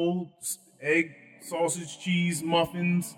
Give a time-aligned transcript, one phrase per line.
[0.00, 0.28] cold
[0.80, 3.16] egg sausage cheese muffins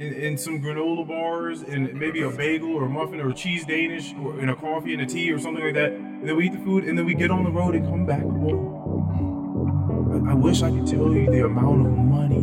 [0.00, 4.12] and, and some granola bars and maybe a bagel or a muffin or cheese Danish
[4.14, 5.92] or in a coffee and a tea or something like that.
[5.92, 8.04] And then we eat the food and then we get on the road and come
[8.04, 8.66] back home.
[10.26, 12.40] I, I wish I could tell you the amount of money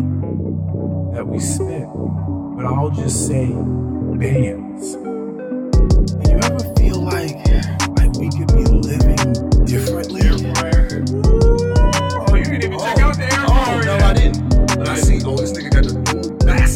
[1.13, 1.89] that we spent,
[2.55, 4.95] but I'll just say bands.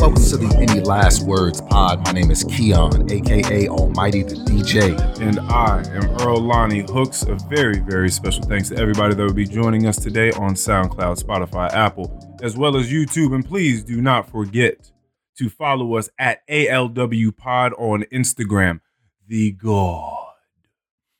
[0.07, 2.05] Welcome to the Any Last Words pod.
[2.05, 4.97] My name is Keon, aka Almighty the DJ.
[5.19, 7.23] And I am Earl Lonnie Hooks.
[7.23, 11.21] A very, very special thanks to everybody that will be joining us today on SoundCloud,
[11.21, 13.35] Spotify, Apple, as well as YouTube.
[13.35, 14.93] And please do not forget
[15.39, 18.79] to follow us at ALW Pod on Instagram.
[19.27, 20.35] The God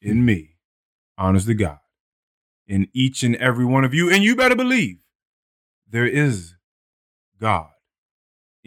[0.02, 0.56] in me,
[1.18, 1.80] honors the God,
[2.70, 4.10] in each and every one of you.
[4.10, 5.00] And you better believe
[5.90, 6.56] there is
[7.38, 7.68] God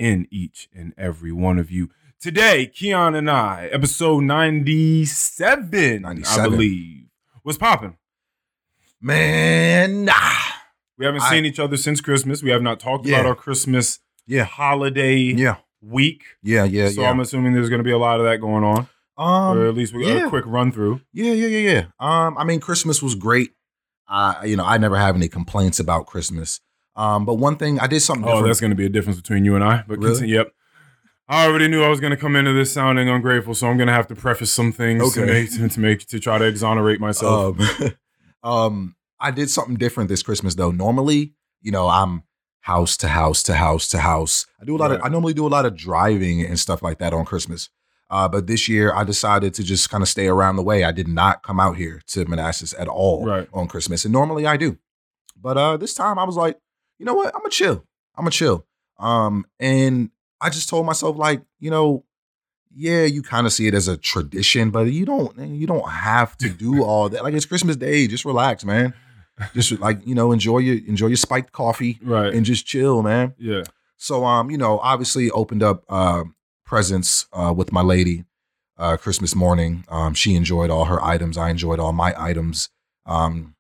[0.00, 1.90] in each and every one of you.
[2.18, 7.06] Today, Keon and I, episode 97, I believe,
[7.44, 7.96] was popping.
[9.00, 10.14] Man, nah.
[10.98, 12.42] We haven't I- seen each other since Christmas.
[12.42, 13.16] We have not talked Yeah.
[13.20, 14.44] about our Christmas Yeah.
[14.44, 15.56] holiday Yeah.
[15.82, 16.22] week.
[16.42, 17.10] Yeah, yeah, so yeah.
[17.10, 19.24] I'm assuming there's going to be a lot of that going on, or
[19.62, 20.26] um, at least we got yeah.
[20.26, 21.00] a quick run through.
[21.12, 21.84] yeah, yeah, yeah, yeah.
[21.98, 23.50] Um, I mean, Christmas was great.
[24.08, 26.60] I, you know, I never have any complaints about Christmas.
[26.96, 28.46] Um, but one thing I did something Oh, different.
[28.48, 29.84] that's going to be a difference between you and I.
[29.86, 30.12] But Really?
[30.14, 30.48] continue, yep.
[31.28, 33.86] I already knew I was going to come into this sounding ungrateful, so I'm going
[33.86, 35.30] to have to preface some things to Okay.
[35.32, 37.58] make to, to make to try to exonerate myself.
[37.60, 37.92] Um,
[38.42, 40.70] um, I did something different this Christmas though.
[40.72, 42.24] Normally, you know, I'm
[42.62, 44.46] house to house to house to house.
[44.60, 45.00] I do a lot of.
[45.02, 47.68] I normally do a lot of driving and stuff like that on Christmas.
[48.10, 50.82] Uh, but this year, I decided to just kind of stay around the way.
[50.82, 53.46] I did not come out here to Manassas at all Right.
[53.54, 54.78] on Christmas, and normally I do.
[55.40, 56.58] But uh, this time, I was like,
[57.00, 57.34] you know what?
[57.34, 57.82] I'm gonna chill.
[58.14, 58.66] I'm gonna chill.
[58.98, 62.04] Um, and I just told myself, like, you know,
[62.72, 66.36] yeah, you kind of see it as a tradition, but you don't you don't have
[66.38, 67.24] to do all that.
[67.24, 68.92] Like it's Christmas Day, just relax, man.
[69.54, 72.32] Just like you know, enjoy your enjoy your spiked coffee right.
[72.32, 73.34] and just chill, man.
[73.38, 73.62] yeah.
[73.96, 76.24] So um, you know, obviously opened up uh,
[76.66, 78.24] presents uh, with my lady
[78.76, 79.84] uh, Christmas morning.
[79.88, 81.38] Um, she enjoyed all her items.
[81.38, 82.68] I enjoyed all my items.
[83.06, 83.56] Um,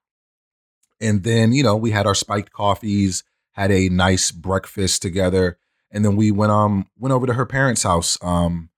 [1.00, 3.24] and then you know we had our spiked coffees,
[3.60, 5.58] had a nice breakfast together,
[5.90, 8.18] and then we went um went over to her parents' house.
[8.22, 8.70] Um,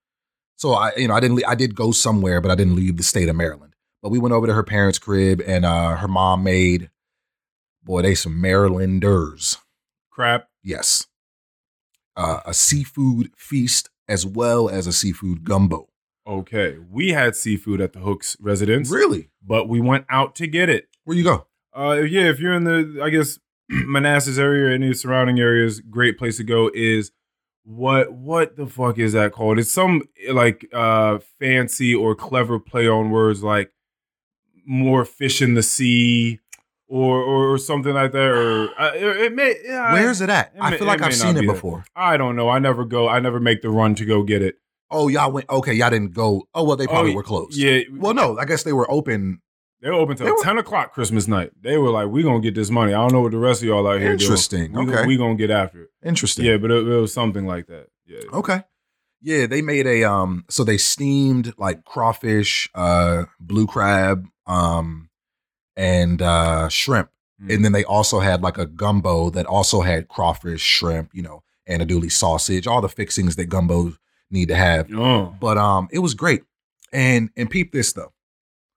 [0.55, 3.03] so I you know I didn't I did go somewhere, but I didn't leave the
[3.03, 3.75] state of Maryland.
[4.01, 6.89] But we went over to her parents' crib, and uh, her mom made
[7.83, 9.57] boy they some Marylanders.
[10.11, 10.47] Crap.
[10.63, 11.07] Yes.
[12.15, 15.87] Uh, a seafood feast as well as a seafood gumbo.
[16.27, 16.77] Okay.
[16.89, 19.29] We had seafood at the Hooks residence, Really?
[19.45, 20.87] but we went out to get it.
[21.03, 21.47] Where you go?
[21.75, 23.39] Uh, yeah, if you're in the, I guess,
[23.69, 27.11] Manassas area or any the surrounding areas, great place to go is
[27.65, 29.57] what what the fuck is that called?
[29.59, 33.71] It's some like uh fancy or clever play on words like
[34.65, 36.39] more fish in the sea
[36.87, 38.19] or or, or something like that.
[38.27, 39.55] Or uh, it, may.
[39.63, 40.53] Yeah, Where's it at?
[40.55, 41.55] it I may- feel like I've seen it be there.
[41.55, 41.85] before.
[41.95, 42.49] I don't know.
[42.49, 43.07] I never go.
[43.07, 44.55] I never make the run to go get it.
[44.91, 45.49] Oh, y'all went.
[45.49, 46.43] Okay, y'all didn't go.
[46.53, 47.57] Oh, well, they probably Oh, were closed.
[47.57, 47.79] Yeah.
[47.91, 49.41] Well, no, I guess they were open.
[49.83, 51.51] They were open till were- ten o'clock Christmas night.
[51.61, 53.67] They were like, "We gonna get this money." I don't know what the rest of
[53.67, 54.21] y'all out here doing.
[54.21, 54.77] Interesting.
[54.77, 55.05] Okay.
[55.05, 55.89] we gonna get after it.
[56.05, 56.45] Interesting.
[56.45, 57.87] Yeah, but it, it was something like that.
[58.05, 58.21] Yeah.
[58.31, 58.63] Okay.
[59.21, 60.45] Yeah, they made a um.
[60.49, 65.09] So they steamed like crawfish, uh, blue crab, um,
[65.75, 67.09] and uh, shrimp,
[67.41, 67.53] Mm.
[67.55, 71.43] and then they also had like a gumbo that also had crawfish, shrimp, you know,
[71.67, 73.93] andouille sausage, all the fixings that gumbo
[74.29, 74.87] need to have.
[74.93, 75.35] Oh.
[75.39, 76.43] but um it was great
[76.91, 78.11] and and peep this though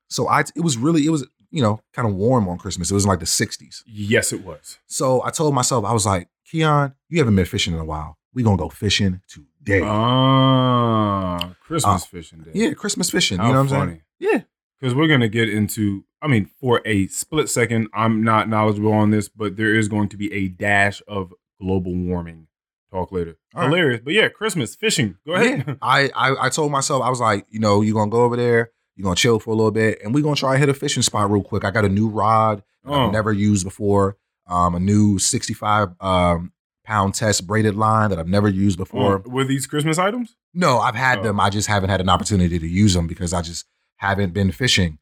[0.08, 2.94] so i it was really it was you know kind of warm on christmas it
[2.94, 4.78] was in like the 60s Yes, it was.
[4.86, 8.16] so i told myself i was like keon you haven't been fishing in a while
[8.34, 12.50] we gonna go fishing today Ah, Christmas Uh, fishing day.
[12.54, 14.40] yeah christmas fishing How you know what i'm saying yeah
[14.80, 16.04] Because we're gonna get into.
[16.22, 20.08] I mean, for a split second, I'm not knowledgeable on this, but there is going
[20.10, 22.48] to be a dash of global warming.
[22.90, 23.36] Talk later.
[23.54, 23.68] All right.
[23.70, 25.16] Hilarious, but yeah, Christmas fishing.
[25.26, 25.64] Go ahead.
[25.66, 28.36] yeah I, I i told myself i was like you know you're gonna go over
[28.36, 30.74] there you're gonna chill for a little bit and we're gonna try to hit a
[30.74, 33.06] fishing spot real quick i got a new rod that Oh.
[33.06, 34.16] i've never used before
[34.46, 36.52] um a new 65 um
[36.84, 40.36] pound test braided line that i've never used before Oh, were these Christmas items?
[40.54, 41.22] No, I've had Oh.
[41.24, 41.38] them.
[41.40, 43.66] I just haven't had an opportunity to use them because I just
[43.96, 44.98] haven't been fishing.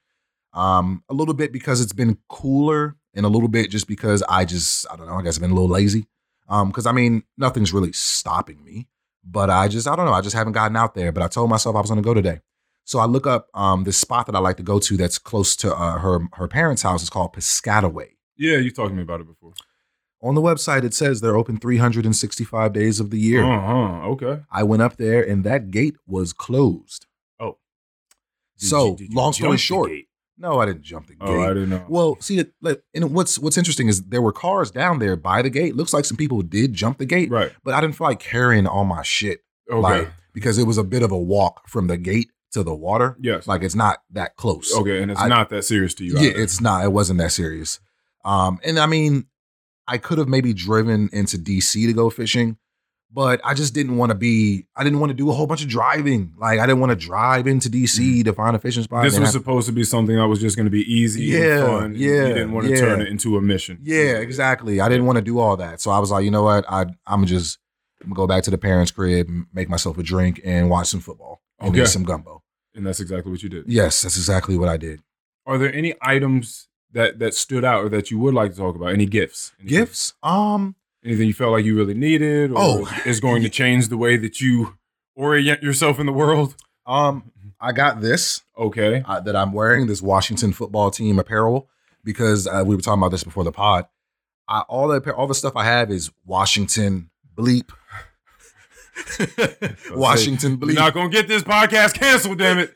[0.52, 4.44] Um, a little bit because it's been cooler, and a little bit just because I
[4.44, 5.14] just I don't know.
[5.14, 6.06] I guess I've been a little lazy.
[6.48, 8.88] Um, because I mean nothing's really stopping me,
[9.24, 10.12] but I just I don't know.
[10.12, 11.12] I just haven't gotten out there.
[11.12, 12.40] But I told myself I was going to go today.
[12.84, 15.56] So I look up um this spot that I like to go to that's close
[15.56, 17.02] to uh, her her parents' house.
[17.02, 19.52] It's called Piscataway Yeah, you talked to me about it before.
[20.22, 23.44] On the website, it says they're open 365 days of the year.
[23.44, 24.08] Uh huh.
[24.10, 24.42] Okay.
[24.50, 27.06] I went up there and that gate was closed.
[27.38, 27.58] Oh.
[28.58, 29.90] Did so, you- you long story short,
[30.36, 31.28] no, I didn't jump the gate.
[31.28, 31.84] Oh, I didn't know.
[31.88, 35.50] Well, see, like, and what's what's interesting is there were cars down there by the
[35.50, 35.76] gate.
[35.76, 37.52] Looks like some people did jump the gate, right.
[37.62, 39.40] but I didn't feel like carrying all my shit,
[39.70, 39.80] Okay.
[39.80, 43.16] like because it was a bit of a walk from the gate to the water.
[43.20, 43.46] yes.
[43.46, 44.74] Like it's not that close.
[44.76, 46.18] okay, and it's I- not that serious to you.
[46.18, 46.84] yeah, it's not.
[46.84, 47.78] It wasn't that serious.
[48.24, 49.26] Um, and I mean,
[49.86, 52.56] I could have maybe driven into DC to go fishing,
[53.12, 54.66] but I just didn't want to be.
[54.74, 56.32] I didn't want to do a whole bunch of driving.
[56.38, 59.02] Like I didn't want to drive into DC to find a fishing spot.
[59.02, 59.04] Mm.
[59.04, 61.58] This was have- supposed to be something that was just going to be easy Yeah,
[61.58, 61.94] and fun.
[61.96, 62.80] yeah, You didn't want to yeah.
[62.80, 63.78] turn it into a mission.
[63.82, 64.80] Yeah, exactly.
[64.80, 65.80] I didn't want to do all that.
[65.82, 66.64] So I was like, you know what?
[66.68, 67.58] I I'm just
[68.02, 71.00] I'm gonna go back to the parents' crib, make myself a drink, and watch some
[71.00, 71.82] football and Okay.
[71.82, 72.42] eat some gumbo.
[72.74, 73.64] And that's exactly what you did.
[73.68, 75.00] Yes, that's exactly what I did.
[75.46, 78.74] Are there any items that that stood out or that you would like to talk
[78.76, 78.88] about?
[78.92, 79.52] Any gifts?
[79.60, 80.14] Any Gifts?
[80.22, 80.74] Um,
[81.04, 83.02] Anything you felt like you really needed or Oh.
[83.04, 84.78] is going to change the way that you
[85.14, 86.56] orient yourself in the world?
[86.86, 87.30] um,
[87.60, 89.02] I got this Okay.
[89.06, 91.68] uh, that I'm wearing, this Washington football team apparel,
[92.04, 93.86] because uh, we were talking about this before the pod.
[94.48, 97.70] I, all the all the stuff I have is Washington bleep.
[99.92, 102.74] Washington We're not going to get this podcast canceled, damn it.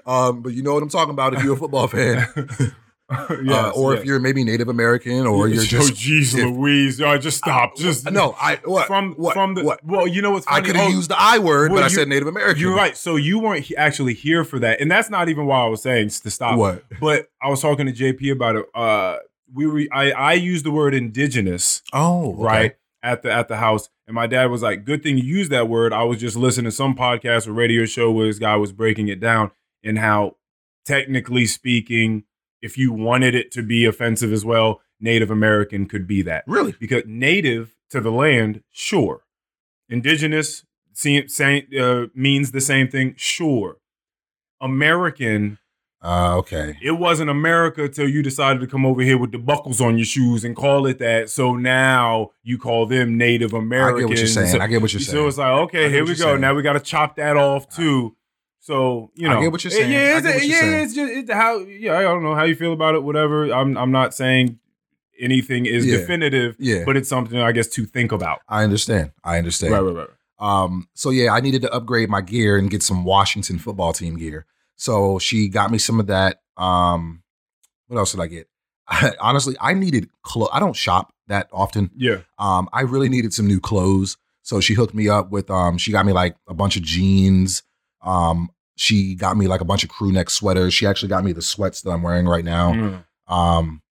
[0.06, 2.26] um, but you know what I'm talking about if you're a football fan.
[3.10, 4.00] uh, or yes.
[4.00, 6.98] if you're maybe Native American, or you're Yo, just jeez if- Louise.
[6.98, 7.76] Just stop.
[7.76, 8.34] Just no.
[8.40, 9.84] I what from what, from the what?
[9.84, 10.62] well, you know what's funny?
[10.62, 12.60] I could have Oh, used the I word, well, but I you- said Native American.
[12.60, 12.96] You're right.
[12.96, 16.08] So you weren't actually here for that, and that's not even why I was saying
[16.10, 16.58] to stop.
[16.58, 16.84] What?
[17.00, 18.66] But I was talking to JP about it.
[18.74, 19.18] Uh,
[19.52, 22.42] we were I I used the word indigenous Oh, okay.
[22.42, 25.50] right at the at the house, and my dad was like, "Good thing you used
[25.50, 28.56] that word." I was just listening to some podcast or radio show where this guy
[28.56, 29.50] was breaking it down
[29.84, 30.36] and how
[30.84, 32.24] technically speaking,
[32.60, 36.74] if you wanted it to be offensive as well, Native American could be that Really?
[36.78, 39.22] because native to the land, sure.
[39.88, 40.64] Indigenous
[40.94, 43.78] say, uh, means the same thing, sure.
[44.60, 45.58] American,
[46.04, 46.76] Uh, okay.
[46.82, 50.04] it wasn't America till you decided to come over here with the buckles on your
[50.04, 51.30] shoes and call it that.
[51.30, 53.96] So now you call them Native Americans.
[53.96, 54.60] I get what you're saying.
[54.60, 55.16] I get what you're saying.
[55.16, 56.24] so it's like, okay, here we go.
[56.24, 56.40] saying.
[56.40, 58.16] Now we got to chop that off too.
[58.58, 59.92] So you know, I get what you're saying.
[59.92, 60.84] Yeah, I it's, get what you're yeah, saying.
[60.84, 61.58] it's just it's how.
[61.58, 63.02] Yeah, I don't know how you feel about it.
[63.02, 63.52] Whatever.
[63.52, 64.58] I'm I'm not saying
[65.18, 65.98] anything is Yeah.
[65.98, 68.40] definitive, yeah, but it's something I guess to think about.
[68.48, 69.12] I understand.
[69.24, 69.72] I understand.
[69.72, 70.08] Right, right, right.
[70.38, 74.16] Um, so yeah, I needed to upgrade my gear and get some Washington football team
[74.16, 74.46] gear.
[74.82, 76.40] So she got me some of that.
[76.56, 77.22] Um,
[77.86, 78.48] what else did I get?
[79.20, 80.50] honestly, I needed clothes.
[80.52, 81.92] I don't shop that often.
[81.96, 82.22] Yeah.
[82.36, 84.16] Um, I really needed some new clothes.
[84.42, 87.62] So she hooked me up with um, she got me like a bunch of jeans.
[88.04, 90.74] Um, she got me like a bunch of crew neck sweaters.
[90.74, 92.72] She actually got me the sweats that I'm wearing right now.
[92.72, 93.04] Mm.
[93.28, 93.82] Um,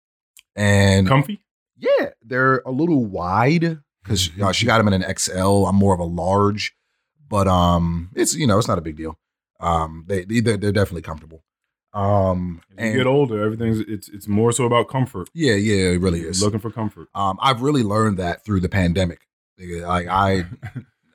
[0.58, 1.40] and Comfy.
[1.78, 5.68] yeah, they're a little wide because uh, she got them in an XL.
[5.68, 6.76] I'm more of a large,
[7.30, 9.18] but um, it's you know it's not a big deal.
[9.62, 11.44] Um, they they they're, they're definitely comfortable.
[11.94, 15.30] Um, As you and get older, everything's it's it's more so about comfort.
[15.34, 16.42] yeah, yeah, it really is.
[16.42, 17.10] looking for comfort.
[17.14, 19.28] Um, I've really learned that through the pandemic.
[19.60, 20.46] Like I,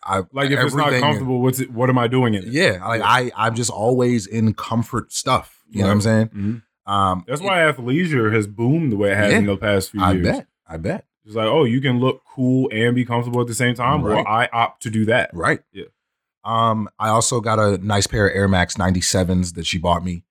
[0.05, 1.73] I like if it's not comfortable, what's it?
[1.73, 2.49] What am I doing in it?
[2.51, 5.63] Yeah, like I, I'm just always in comfort stuff.
[5.69, 6.29] You know what I'm saying?
[6.29, 6.63] Mhm.
[6.93, 9.39] Um, That's why athleisure has boomed the way it has Yeah.
[9.39, 10.27] in the past few I years.
[10.27, 11.05] bet, I bet.
[11.25, 14.03] It's like, oh, you can look cool and be comfortable at the same time.
[14.05, 14.17] Right.
[14.25, 15.31] Well, I opt to do that.
[15.33, 15.59] Right.
[15.73, 15.87] Yeah.
[16.47, 20.25] Um, I also got a nice pair of Air Max 97s that she bought me.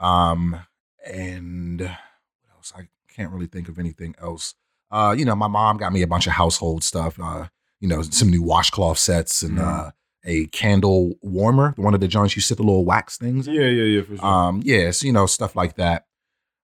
[0.00, 0.60] Um,
[1.06, 2.72] and what else?
[2.76, 4.54] I can't really think of anything else.
[4.90, 7.18] Uh, you know, my mom got me a bunch of household stuff.
[7.22, 7.46] Uh,
[7.80, 9.88] you know, some new washcloth sets and Mhm.
[9.88, 9.90] uh
[10.24, 13.48] a candle warmer, one of the joints you sit the little wax things.
[13.48, 13.54] in.
[13.54, 14.24] Yeah, yeah, yeah, for sure.
[14.24, 16.06] Um, yes, you know, stuff like that.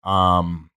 [0.04, 0.70] Um,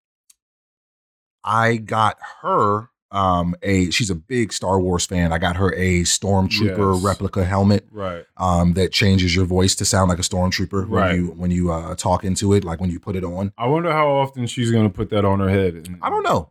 [1.44, 5.32] I got her um a she's a big Star Wars fan.
[5.32, 7.02] I got her a stormtrooper Yes.
[7.04, 8.24] replica helmet right.
[8.36, 11.16] um that changes your voice to sound like a stormtrooper when Right.
[11.16, 13.52] you when you uh talk into it, like when you put it on.
[13.58, 15.88] I wonder how often she's gonna put that on her head.
[16.02, 16.50] I don't know.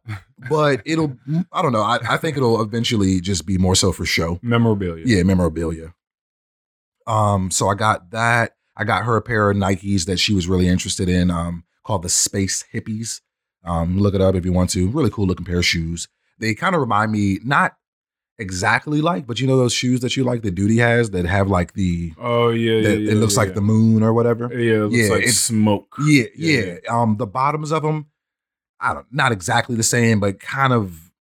[0.49, 1.17] But it'll
[1.53, 1.81] I don't know.
[1.81, 4.39] I, I think it'll eventually just be more so for show.
[4.41, 5.03] Memorabilia.
[5.05, 5.93] Yeah, memorabilia.
[7.07, 8.55] Um, so I got that.
[8.75, 12.03] I got her a pair of Nikes that she was really interested in, um, called
[12.03, 13.21] the Space Hippies.
[13.65, 14.89] Um, look it up if you want to.
[14.89, 16.07] Really cool looking pair of shoes.
[16.39, 17.75] They kind of remind me, not
[18.37, 21.49] exactly like, but you know those shoes that you like that Duty has that have
[21.49, 22.89] like the Oh yeah, yeah.
[22.89, 24.49] yeah it looks yeah, like the moon or whatever.
[24.57, 25.95] Yeah, it looks Yeah, like it's- smoke.
[26.05, 26.77] Yeah, Yeah, yeah.
[27.01, 28.07] Um, the bottoms of them,
[28.79, 31.11] I don't, not exactly the same, but kind of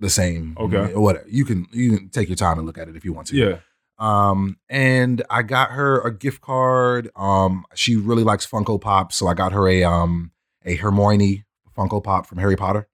[0.00, 0.56] the same.
[0.58, 0.94] Okay.
[0.94, 1.26] whatever.
[1.28, 3.36] You can you can take your time and look at it if you want to.
[3.36, 3.58] Yeah.
[3.98, 7.10] Um, and I got her a gift card.
[7.14, 10.32] Um, she really likes Funko Pop, so I got her a um
[10.64, 11.44] a Hermione
[11.76, 12.88] Funko Pop from Harry Potter.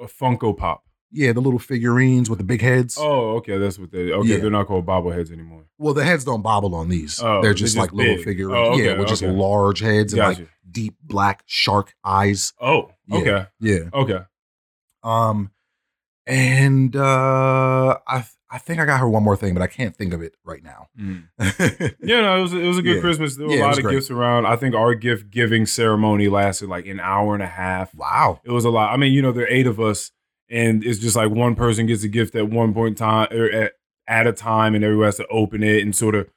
[0.00, 0.83] A Funko Pop.
[1.16, 2.96] Yeah, the little figurines with the big heads.
[2.98, 4.10] Oh, okay, that's what they.
[4.10, 4.38] Okay, Yeah.
[4.38, 5.64] they're not called bobbleheads anymore.
[5.78, 7.20] Well, the heads don't bobble on these.
[7.22, 8.52] Oh, they're they're just just like little figurines.
[8.68, 10.40] Oh, okay, yeah, with just large heads and Gotcha.
[10.40, 12.52] like deep black shark eyes.
[12.60, 13.90] Oh, okay, Yeah.
[13.94, 14.18] okay.
[15.04, 15.50] Um,
[16.26, 20.12] and uh, I I think I got her one more thing, but I can't think
[20.14, 20.88] of it right now.
[20.98, 21.28] Mm.
[22.02, 23.00] Yeah, no, it was it was a good Yeah.
[23.00, 23.36] Christmas.
[23.36, 23.94] There were Yeah, a lot of great.
[23.94, 24.46] gifts around.
[24.46, 27.94] I think our gift giving ceremony lasted like an hour and a half.
[27.94, 28.40] wow.
[28.44, 28.92] It was a lot.
[28.92, 30.12] I mean, you know, there are eight of us,
[30.50, 33.72] and it's just like one person gets a gift at one point time or at,
[34.06, 36.28] at a time, and everyone has to open it and sort of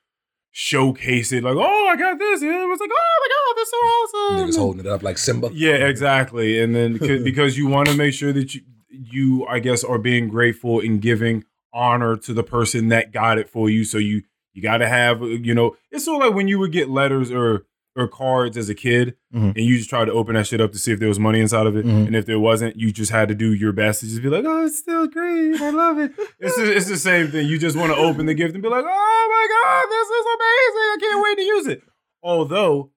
[0.51, 1.43] showcase it.
[1.43, 2.41] Like, oh, I got this.
[2.41, 4.47] And it was like, oh my god, that's so awesome.
[4.47, 5.49] Niggas holding it up like Simba.
[5.53, 6.59] Yeah, exactly.
[6.61, 9.99] And then because, because you want to make sure that you, you, I guess, are
[9.99, 13.83] being grateful and giving honor to the person that got it for you.
[13.83, 14.23] So you
[14.53, 16.89] you got to have, uh, you know, it's sort of like when you would get
[16.89, 19.55] letters or or cards as a kid, Mhm.
[19.55, 21.39] and you just tried to open that shit up to see if there was money
[21.39, 22.07] inside of it, Mhm.
[22.07, 24.45] and if there wasn't, you just had to do your best to just be like,
[24.45, 26.11] oh, it's still great, I love it.
[26.39, 27.47] it's the, it's the same thing.
[27.47, 30.25] You just want to open the gift and be like, oh my god, this is
[30.37, 30.87] amazing!
[30.93, 31.81] I can't wait to use it.
[32.23, 32.91] Although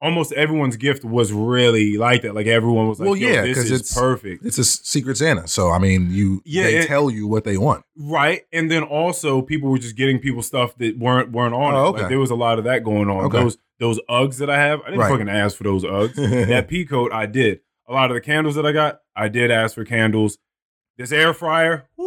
[0.00, 2.34] almost everyone's gift was really like that.
[2.34, 4.44] Like everyone was like, Well, yeah, because it's- perfect.
[4.44, 7.56] It's a secret Santa, so I mean, you Yeah, they it- tell you what they
[7.58, 7.84] want.
[7.96, 8.42] Right.
[8.52, 11.88] And then also people were just getting people stuff that weren't weren't on Oh, it.
[11.90, 12.00] okay.
[12.02, 13.24] Like there was a lot of that going on.
[13.26, 13.38] Okay.
[13.40, 15.10] Those those Uggs that I have, I didn't Right.
[15.10, 16.14] fucking ask for those Uggs.
[16.48, 17.60] that pea coat, I did.
[17.88, 20.38] A lot of the candles that I got, I did ask for candles.
[20.96, 21.88] This air fryer.
[21.96, 22.04] Woo!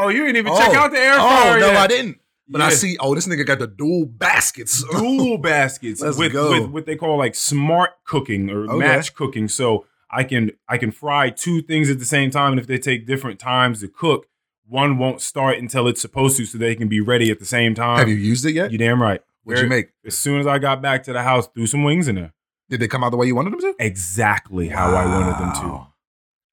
[0.00, 0.78] Oh, you didn't even check Oh.
[0.78, 1.56] out the air fryer.
[1.56, 1.76] oh no, yet.
[1.76, 2.18] I didn't.
[2.48, 2.96] But I see.
[2.98, 4.82] Oh, this nigga got the dual baskets.
[4.90, 6.50] dual baskets Let's with, go.
[6.62, 8.78] with what they call like smart cooking or Okay.
[8.78, 9.48] match cooking.
[9.48, 12.78] So I can I can fry two things at the same time, and if they
[12.78, 14.26] take different times to cook,
[14.66, 17.74] one won't start until it's supposed to, so they can be ready at the same
[17.74, 17.98] time.
[17.98, 18.70] Have you used it yet?
[18.72, 19.20] You damn right.
[19.44, 19.90] What'd you make?
[20.04, 22.32] As soon as I got back to the house, threw some wings in there.
[22.68, 23.74] Did they come out the way you wanted them to?
[23.78, 25.74] Exactly how I wanted them to.
[25.74, 25.92] Ah.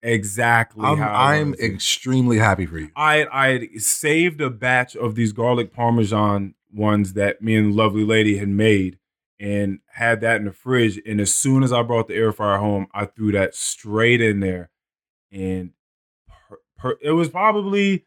[0.08, 2.92] Exactly I'm, I'm extremely happy for you.
[2.96, 8.38] I I saved a batch of these garlic parmesan ones that me and lovely lady
[8.38, 9.00] had made
[9.40, 11.02] and had that in the fridge.
[11.08, 14.42] And as soon as I brought the air fryer home, I threw that straight in
[14.42, 14.70] there.
[15.32, 15.72] And
[16.50, 18.06] per, per, it was probably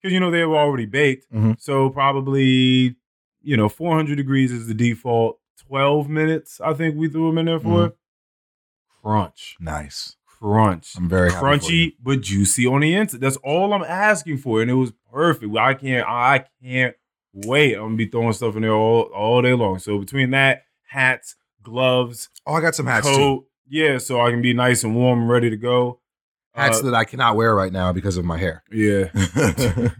[0.00, 1.60] because you know they were already baked, Mhm.
[1.60, 2.94] so probably
[3.42, 5.38] you know 400 degrees is the default.
[5.66, 7.88] 12 minutes, I think we threw them in there for.
[7.88, 7.92] Mhm.
[9.02, 10.16] Crunch, Nice.
[10.42, 11.58] Crunch I'm very happy for you.
[11.90, 13.20] crunchy but juicy on the inside.
[13.20, 15.56] That's all I'm asking for, and it was perfect.
[15.56, 16.94] I can't, I can't
[17.32, 17.74] wait.
[17.74, 19.78] I'm gonna be throwing stuff in there all all day long.
[19.78, 23.46] So between that, hats, gloves, Oh, I got some hats too.
[23.68, 26.00] yeah, so I can be nice and warm and ready to go.
[26.54, 28.62] Hats Uh, that I cannot wear right now because of my hair.
[28.70, 29.08] yeah,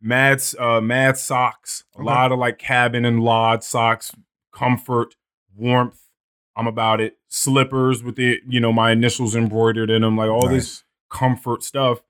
[0.00, 1.84] mad, uh, mad socks.
[1.94, 2.04] A Okay.
[2.06, 4.12] lot of like cabin and lodge socks,
[4.52, 5.14] comfort,
[5.56, 6.00] warmth.
[6.58, 7.16] I'm about it.
[7.28, 12.02] Slippers with the, you know, my initials embroidered in them, like all this comfort stuff.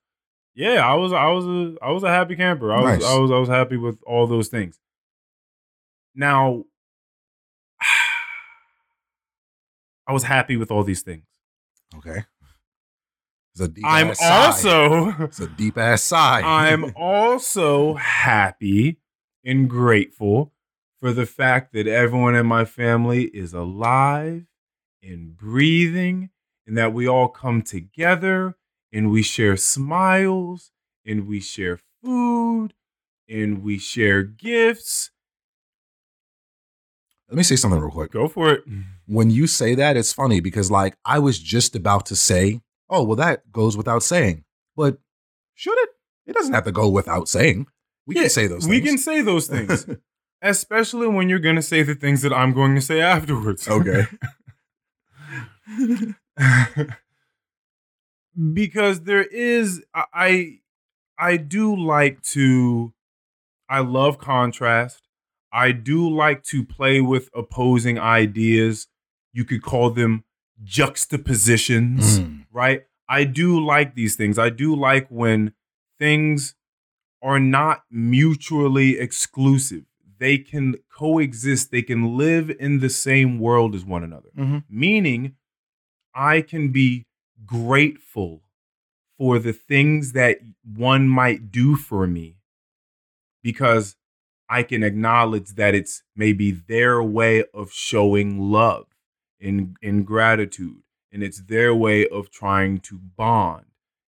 [0.55, 2.73] Yeah, I was I was a I was a happy camper.
[2.73, 4.81] I was I was I was happy with all those things.
[6.14, 6.64] Now
[10.09, 11.26] I was happy with all these things.
[11.97, 12.25] Okay.
[13.52, 14.47] It's a deep I'm sigh.
[14.47, 16.40] also It's a deep ass sigh.
[16.40, 18.99] I'm also happy
[19.45, 20.52] and grateful
[21.00, 24.47] for the fact that everyone in my family is alive
[25.02, 26.31] and breathing,
[26.67, 28.57] and that we all come together
[28.93, 30.71] and we share smiles
[31.07, 32.75] and we share food
[33.28, 35.11] and we share gifts.
[37.28, 38.11] Let me say something real quick.
[38.11, 38.64] Go for it.
[39.07, 43.02] When you say that, it's funny because like I was just about to say, oh,
[43.02, 44.45] well, that goes without saying.
[44.76, 44.99] But
[45.55, 45.90] should it?
[46.26, 47.67] It doesn't have to go without saying.
[48.07, 48.83] We Yeah, can say those We things.
[48.83, 49.87] We can say those things,
[50.42, 53.68] especially when you're going to say the things that I'm going to say afterwards.
[53.68, 54.07] Okay.
[58.52, 60.59] because there is I-
[61.18, 62.92] I do like to
[63.68, 65.02] I love contrast.
[65.52, 68.87] I do like to play with opposing ideas.
[69.33, 70.25] You could call them
[70.62, 72.47] juxtapositions, Mm.
[72.52, 72.85] right?
[73.09, 74.38] I do like these things.
[74.38, 75.52] I do like when
[75.99, 76.54] things
[77.23, 79.85] are not mutually exclusive.
[80.19, 84.65] They can coexist, they can live in the same world as one another Mhm.
[84.69, 85.37] meaning
[86.15, 87.07] I can be
[87.47, 88.43] grateful
[89.17, 92.37] for the things that one might do for me
[93.43, 93.97] because
[94.49, 98.87] I can acknowledge that it's maybe their way of showing love
[99.41, 100.83] and, and gratitude.
[101.13, 103.67] And it's their way of trying to bond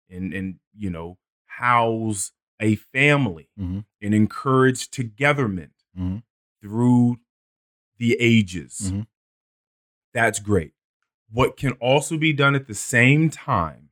[0.09, 3.85] and, and you know, house a family Mhm.
[4.03, 6.23] and encourage togetherment Mhm.
[6.61, 7.17] through
[7.99, 8.91] the ages.
[8.93, 9.07] Mhm.
[10.13, 10.73] That's great.
[11.31, 13.91] What can also be done at the same time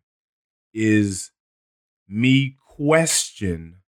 [0.73, 1.31] is
[2.09, 3.83] me question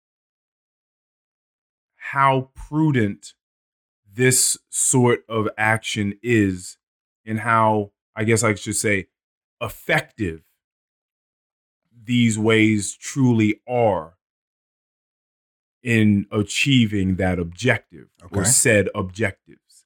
[1.96, 3.34] how prudent
[4.12, 6.78] this sort of action is
[7.26, 9.08] and how I guess I should say
[9.62, 10.44] effective
[12.04, 14.18] these ways truly are
[15.84, 19.86] in achieving that objective or said objectives.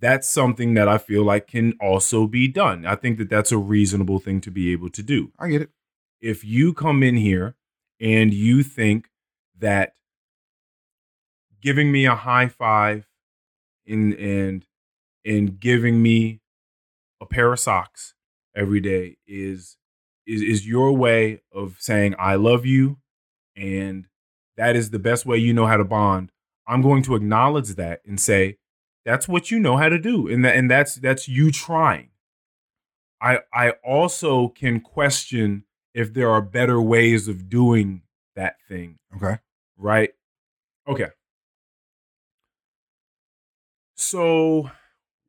[0.00, 2.86] That's something that I feel like can also be done.
[2.86, 5.30] I think that that's a reasonable thing to be able to do.
[5.38, 5.70] I get it.
[6.20, 7.54] If you come in here
[8.00, 9.10] and you think
[9.58, 9.94] that
[11.60, 13.06] giving me a high five
[13.86, 14.66] and and
[15.24, 16.40] and giving me
[17.20, 18.14] a pair of socks
[18.56, 19.76] every day is
[20.26, 22.98] is is your way of saying I love you
[23.56, 24.06] and
[24.60, 26.30] that is the best way you know how to bond.
[26.68, 28.58] I'm going to acknowledge that and say
[29.06, 32.10] that's what you know how to do and that and that's that's you trying.
[33.22, 35.64] I I also can question
[35.94, 38.02] if there are better ways of doing
[38.36, 39.38] that thing Okay.
[39.76, 40.10] right?
[40.86, 41.08] Okay.
[43.94, 44.70] So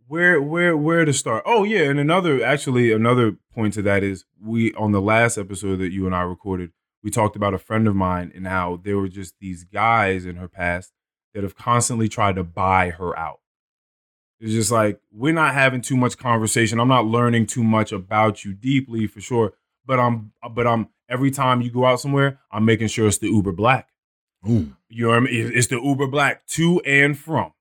[0.08, 1.44] where where where to start?
[1.46, 5.78] Oh yeah, and another actually another point to that is we on the last episode
[5.78, 6.72] that you and I recorded,
[7.04, 10.36] we talked about a friend of mine and how there were just these guys in
[10.36, 10.92] her past
[11.34, 13.40] that have constantly tried to buy her out.
[14.40, 16.80] It's just like we're not having too much conversation.
[16.80, 19.54] I'm not learning too much about you deeply for sure,
[19.86, 23.28] but I'm but I'm every time you go out somewhere, I'm making sure it's the
[23.28, 23.90] Uber Black.
[24.50, 25.52] Ooh, You know what I mean?
[25.54, 27.54] It's the Uber Black to and from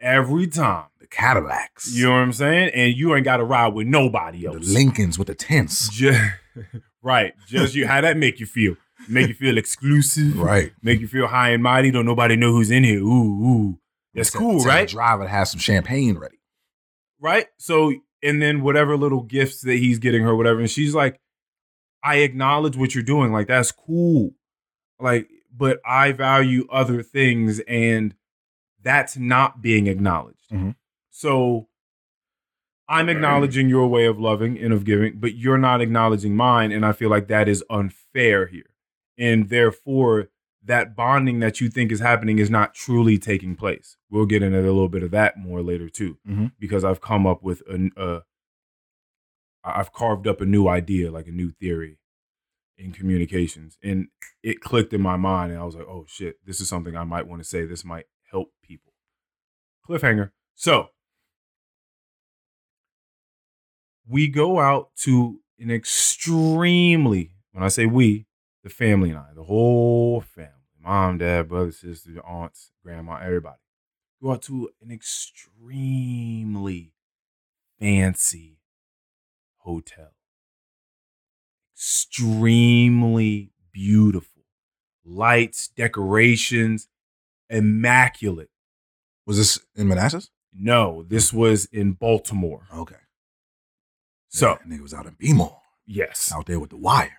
[0.00, 0.86] every time.
[0.98, 1.94] the Cadillacs.
[1.94, 2.70] You know what I'm saying?
[2.74, 4.66] And you ain't got to ride with nobody else.
[4.66, 4.72] the.
[4.72, 5.88] Lincolns with the tents.
[5.92, 6.18] Just,
[7.04, 7.34] right.
[7.46, 7.86] Just you.
[7.86, 8.74] How that make you feel?
[9.08, 10.38] Make you feel exclusive.
[10.38, 10.72] Right.
[10.82, 11.90] Make you feel high and mighty.
[11.90, 13.00] Don't nobody know who's in here.
[13.00, 13.78] Ooh, ooh.
[14.14, 14.88] That's Tell- cool, tell right?
[14.88, 16.38] Driver have some champagne ready.
[17.20, 17.46] right?
[17.58, 17.92] So,
[18.22, 21.20] and then whatever little gifts that he's getting her, whatever, and she's like,
[22.02, 23.32] I acknowledge what you're doing.
[23.32, 24.30] Like, that's cool.
[25.00, 28.14] Like, but I value other things, and
[28.82, 30.50] that's not being acknowledged.
[30.52, 30.76] Mhm.
[31.10, 31.68] So,
[32.88, 36.70] I'm acknowledging your way of loving and of giving, but you're not acknowledging mine.
[36.72, 38.70] And I feel like that is unfair here.
[39.16, 40.28] And therefore,
[40.62, 43.96] that bonding that you think is happening is not truly taking place.
[44.10, 46.52] We'll get into a little bit of that more later, too Mhm.
[46.58, 48.22] because I've come up with a, a
[49.66, 51.98] I've carved up a new idea, like a new theory
[52.76, 54.08] in communications, and
[54.42, 57.04] it clicked in my mind, and I was like, "Oh shit, this is something I
[57.04, 57.64] might want to say.
[57.64, 58.92] This might help people."
[59.88, 60.32] Cliffhanger.
[60.54, 60.90] So
[64.08, 68.26] we go out to an extremely, when I say we,
[68.62, 73.58] the family and I, the whole family, mom, dad, brother, sister, aunts, grandma, everybody
[74.24, 76.92] go out to an extremely
[77.78, 78.58] fancy
[79.58, 80.12] hotel.
[81.74, 84.42] Extremely beautiful.
[85.04, 86.88] Lights, decorations,
[87.50, 88.48] immaculate.
[89.26, 90.30] Was this in Manassas?
[90.54, 92.66] No, this was in Baltimore.
[92.74, 92.96] Okay.
[94.34, 96.32] So, That nigga was out in B-More, yes.
[96.34, 97.18] out there with the wire.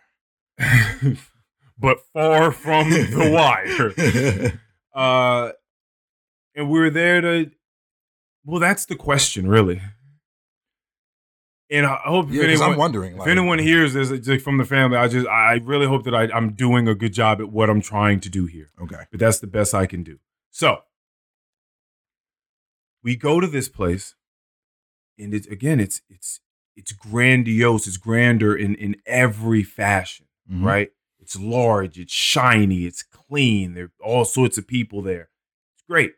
[1.80, 4.60] but far from the wire.
[4.96, 5.52] Uh,
[6.56, 7.52] and we were there to.
[8.46, 9.82] Well, that's the question, really.
[11.70, 13.18] And I hope if yeah, because I'm anyone, wondering.
[13.20, 16.30] if anyone hears this like, from the family, I just I really hope that I,
[16.34, 18.70] I'm doing a good job at what I'm trying to do here.
[18.82, 19.04] Okay.
[19.12, 20.20] But that's the best I can do.
[20.50, 20.84] So
[23.04, 24.16] we go to this place,
[25.20, 26.40] and it's again, it's it's
[26.76, 27.88] it's grandiose.
[27.88, 30.64] It's grander in in every fashion Mhm.
[30.64, 30.92] right?
[31.20, 33.74] It's large, it's shiny, it's clean.
[33.74, 35.30] There are all sorts of people there.
[35.74, 36.14] It's great.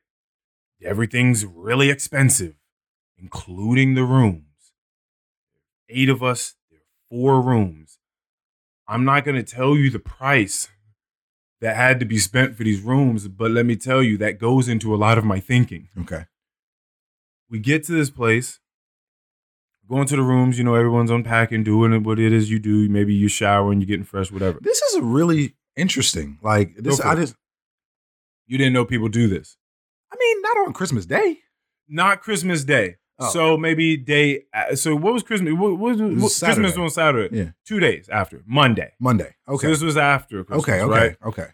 [0.82, 2.56] Everything's really expensive,
[3.18, 4.44] including the rooms.
[5.90, 8.00] Eight of us, there are four rooms.
[8.88, 10.70] I'm not going to tell you the price
[11.62, 14.68] that had to be spent for these rooms, but let me tell you, that goes
[14.68, 16.26] into a lot of my thinking Okay.
[17.50, 18.60] we get to this place,
[19.90, 22.88] go to the rooms, you know, everyone's unpacking, doing what it is you do.
[22.90, 24.60] Maybe you're showering, you're getting fresh, whatever.
[24.62, 26.40] This is a really interesting.
[26.42, 27.36] Like this, I just.
[28.46, 29.58] You didn't know people do this.
[30.12, 31.40] I mean, not on Christmas Day.
[31.90, 32.96] Not Christmas Day.
[33.20, 33.30] Oh.
[33.30, 34.44] So maybe day.
[34.54, 35.54] uh, So what was Christmas?
[35.54, 37.36] What, what, was Christmas on Saturday.
[37.38, 37.50] Yeah.
[37.66, 38.94] Two days after Monday.
[39.00, 39.36] Monday.
[39.48, 39.68] So Okay.
[39.68, 40.82] this was after Christmas, okay.
[40.82, 41.00] Okay.
[41.08, 41.18] right?
[41.26, 41.48] Okay.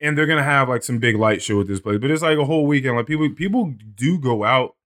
[0.00, 1.98] and they're gonna have like some big light show at this place.
[1.98, 2.96] But it's like a whole weekend.
[2.96, 4.76] Like people, people do go out.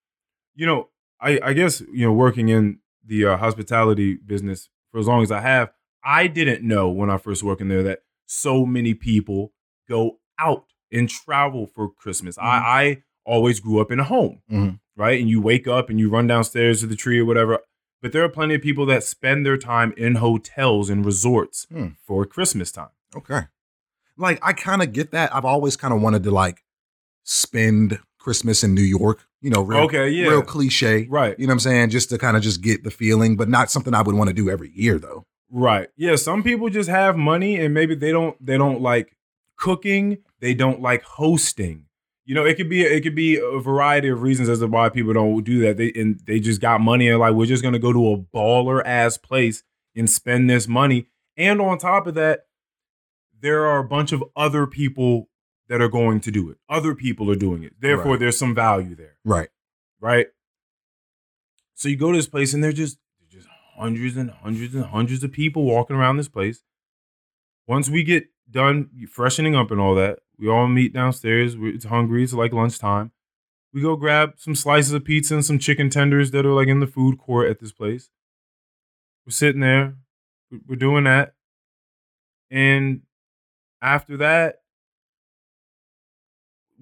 [0.54, 0.88] You know,
[1.20, 5.30] I I guess you know working in the uh, hospitality business for as long as
[5.30, 5.70] I have,
[6.04, 9.52] I didn't know when I first worked in there that so many people
[9.88, 12.38] go out and travel for Christmas.
[12.38, 14.80] I I always grew up in a home, Mhm.
[14.96, 15.20] right?
[15.20, 17.58] And you wake up and you run downstairs to the tree or whatever.
[18.02, 21.88] But there are plenty of people that spend their time in hotels and resorts Hmm.
[22.02, 22.88] for Christmas time.
[23.14, 23.42] Okay.
[24.16, 25.34] Like I kind of get that.
[25.34, 26.64] I've always kind of wanted to like
[27.24, 29.26] spend Christmas in New York.
[29.42, 31.06] You know, real, okay, yeah, real cliche.
[31.08, 31.90] right, You know what I'm saying?
[31.90, 34.34] Just to kind of just get the feeling, but not something I would want to
[34.34, 35.24] do every year though.
[35.50, 35.88] right.
[35.96, 39.16] Yeah, some people just have money and maybe they don't they don't like
[39.56, 40.18] cooking.
[40.40, 41.86] They don't like hosting.
[42.26, 44.90] You know, it could be it could be a variety of reasons as to why
[44.90, 45.78] people don't do that.
[45.78, 48.82] They and they just got money and like we're just gonna go to a baller
[48.84, 49.62] ass place
[49.96, 51.06] and spend this money.
[51.38, 52.40] And on top of that,
[53.40, 55.29] there are a bunch of other people
[55.70, 56.58] that are going to do it.
[56.68, 57.74] Other people are doing it.
[57.80, 58.20] Therefore, Right.
[58.20, 59.48] there's some value there, Right.
[60.00, 60.26] right?
[61.74, 64.84] So you go to this place and they're just there's just hundreds and hundreds and
[64.84, 66.64] hundreds of people walking around this place.
[67.66, 71.56] Once we get done freshening up and all that, we all meet downstairs.
[71.56, 72.24] we it's hungry.
[72.24, 73.12] It's like lunchtime.
[73.72, 76.80] We go grab some slices of pizza and some chicken tenders that are like in
[76.80, 78.10] the food court at this place.
[79.24, 79.94] We're sitting there.
[80.66, 81.34] We're doing that.
[82.50, 83.02] And
[83.80, 84.59] after that,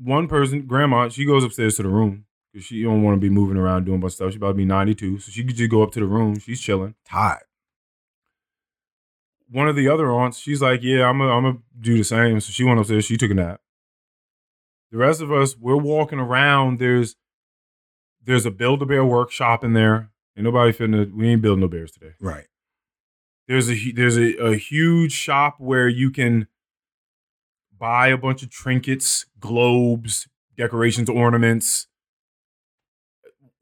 [0.03, 3.31] one person, grandma, she goes upstairs to the room because she don't want to be
[3.31, 4.31] moving around doing of stuff.
[4.31, 5.19] She about to be 92.
[5.19, 6.39] So she could just go up to the room.
[6.39, 6.95] She's chilling.
[7.05, 7.43] Tired.
[9.51, 12.41] One of the other aunts, she's like, Yeah, I'm gonna I'm gonna do the same.
[12.41, 13.61] So she went upstairs, she took a nap.
[14.91, 16.79] The rest of us, we're walking around.
[16.79, 17.17] There's
[18.23, 20.11] there's a build a bear workshop in there.
[20.37, 22.13] Ain't nobody finna we ain't building no bears today.
[22.21, 22.47] Right.
[23.47, 26.47] There's a there's a, a huge shop where you can
[27.79, 31.87] buy a bunch of trinkets, globes, decorations, ornaments,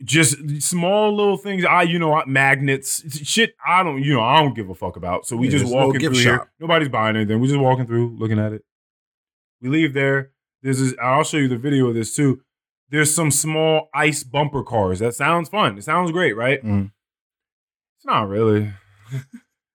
[0.04, 1.64] just small little things.
[1.64, 3.54] I you know magnets, shit.
[3.66, 5.26] I don't you know I don't give a fuck about.
[5.26, 6.36] So we Yeah, just just a little walking gift through here.
[6.38, 6.48] shop.
[6.60, 7.40] Nobody's buying anything.
[7.40, 8.62] We're just walking through, looking at it.
[9.60, 10.32] We leave there.
[10.62, 10.94] This is.
[11.02, 12.42] I'll show you the video of this too.
[12.90, 14.98] There's some small ice bumper cars.
[14.98, 15.78] That sounds fun.
[15.78, 16.62] It sounds great, right?
[16.62, 16.92] Mm.
[17.96, 18.72] It's not really.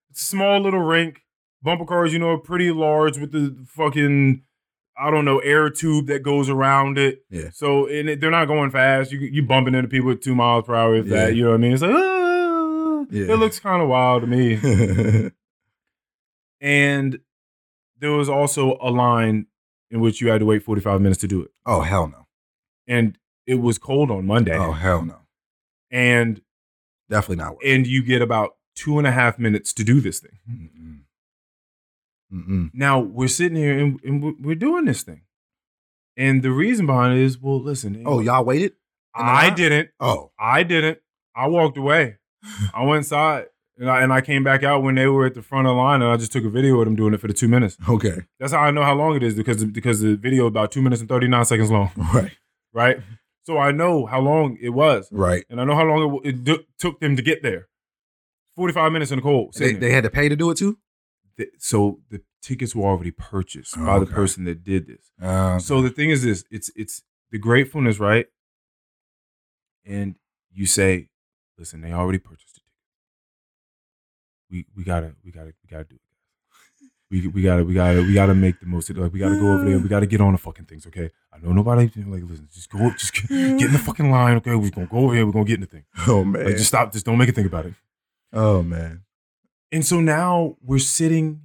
[0.10, 1.22] it's a small little rink.
[1.64, 4.44] Bumper cars, you know, are pretty large with the fucking,
[4.98, 7.24] I don't know, air tube that goes around it.
[7.30, 7.50] Yeah.
[7.54, 9.12] So and it, they're not going fast.
[9.12, 10.96] You you bumping into people at two miles per hour.
[10.96, 11.26] If Yeah.
[11.28, 11.74] that, you know what I mean?
[11.74, 13.34] It's like, ah, Yeah.
[13.34, 14.56] it looks kind of wild to me.
[16.62, 17.20] and
[18.00, 19.46] there was also a line
[19.90, 21.52] in which you had to wait 45 minutes to do it.
[21.66, 22.28] oh hell no.
[22.88, 24.58] And it was cold on Monday.
[24.58, 25.18] Oh hell no.
[25.90, 26.42] And
[27.10, 27.56] Definitely not.
[27.62, 27.76] it.
[27.76, 30.40] and you get about two and a half minutes to do this thing.
[30.50, 31.01] Mm-mm.
[32.34, 32.70] Mm-mm.
[32.74, 35.22] Now we're sitting here and, and we're- doing this thing.
[36.18, 38.04] And the reason behind it is, well, listen.
[38.06, 38.74] Oh, y'all waited?
[39.16, 39.56] I line?
[39.56, 39.90] didn't.
[40.00, 40.32] Oh.
[40.40, 41.00] I didn't.
[41.36, 42.18] I walked away.
[42.74, 43.46] I went inside
[43.78, 45.78] and I, and I came back out when they were at the front of the
[45.78, 47.78] line and I just took a video of them doing it for the two minutes.
[47.90, 48.22] Okay.
[48.40, 50.82] That's how I know how long it is because because the video is about two
[50.82, 52.32] minutes and 39 seconds long, Right.
[52.74, 52.98] right?
[53.44, 55.46] So I know how long it was Right.
[55.50, 57.68] and I know how long it, it do- took them to get there.
[58.58, 59.54] 45 minutes in the cold.
[59.58, 60.78] They, they had to pay to do it too?
[61.58, 65.12] So the tickets were already purchased by the person that did this.
[65.22, 68.28] Uh, So the thing is this, it's it's the gratefulness, right?
[69.86, 70.16] And
[70.52, 71.10] you say,
[71.58, 72.74] listen, they already purchased the ticket.
[74.50, 76.02] We we gotta we gotta we gotta do it.
[77.10, 79.02] We, we gotta we gotta we gotta make the most of it.
[79.02, 79.80] Like we gotta go over there.
[79.80, 81.10] We gotta get on the fucking things, okay?
[81.34, 82.48] I know nobody like listen.
[82.54, 84.56] Just go, just get in the fucking line, okay?
[84.56, 85.26] We're gonna go over here.
[85.26, 85.84] We're gonna get in the thing.
[86.08, 86.46] oh man.
[86.46, 86.92] Like just stop.
[86.94, 87.74] Just don't make a think about it.
[88.34, 89.04] oh man.
[89.72, 91.42] And so now we're sitting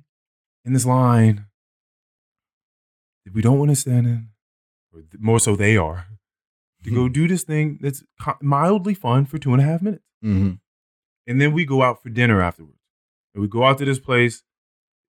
[0.65, 1.47] in this line
[3.25, 4.29] that we don't want to stand in,
[4.93, 6.07] or more so they are,
[6.85, 8.03] to go do this thing that's
[8.41, 10.05] mildly fun for two and a half minutes.
[10.23, 10.53] hmm
[11.27, 12.79] And then we go out for dinner afterwards.
[13.35, 14.43] And we go out to this place.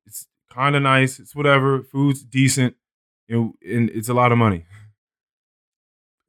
[0.05, 1.19] It's kind of nice.
[1.19, 1.81] It's whatever.
[1.81, 2.75] Food's decent.
[3.27, 4.65] You know, and it's a lot of money.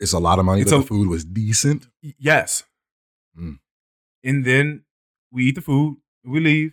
[0.01, 1.88] It's a lot of money, It's but a- the food was decent.
[2.03, 2.62] Yes.
[3.37, 3.59] Mm.
[4.22, 4.85] And then
[5.33, 6.72] we eat the food, we leave.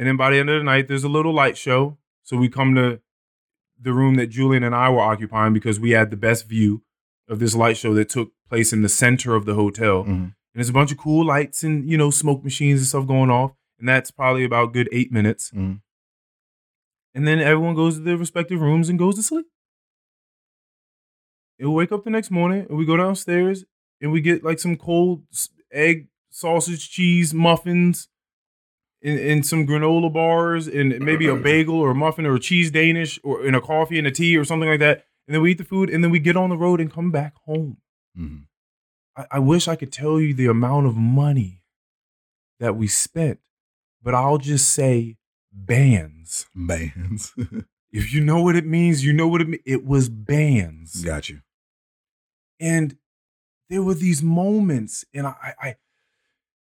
[0.00, 1.98] And then by the end of the night, there's a little light show.
[2.22, 3.00] So we come to
[3.78, 6.82] the room that Julian and I were occupying because we had the best view
[7.28, 10.04] of this light show that took place in the center of the hotel.
[10.04, 10.08] Mhm.
[10.08, 13.28] And there's a bunch of cool lights and, you know, smoke machines and stuff going
[13.28, 13.52] off.
[13.78, 15.50] And that's probably about good eight minutes.
[15.50, 15.82] Mhm.
[17.14, 19.48] And then everyone goes to their respective rooms and goes to sleep.
[21.58, 23.66] And we wake up the next morning and we go downstairs
[24.00, 25.26] and we get like some cold
[25.70, 28.08] egg, sausage, cheese, muffins,
[29.02, 32.70] and, and some granola bars, and maybe a bagel or a muffin or a cheese
[32.70, 35.04] Danish or in a coffee and a tea or something like that.
[35.26, 37.10] And then we eat the food and then we get on the road and come
[37.10, 37.78] back home.
[38.18, 38.44] Mhm.
[39.16, 41.62] I, I wish I could tell you the amount of money
[42.58, 43.38] that we spent,
[44.02, 45.16] but I'll just say
[45.52, 46.46] bands.
[46.54, 47.32] Bands.
[47.92, 49.64] If you know what it means, you know what it means.
[49.66, 51.02] It was bands.
[51.04, 51.40] Got you.
[52.60, 52.96] And
[53.68, 55.76] there were these moments, and I, I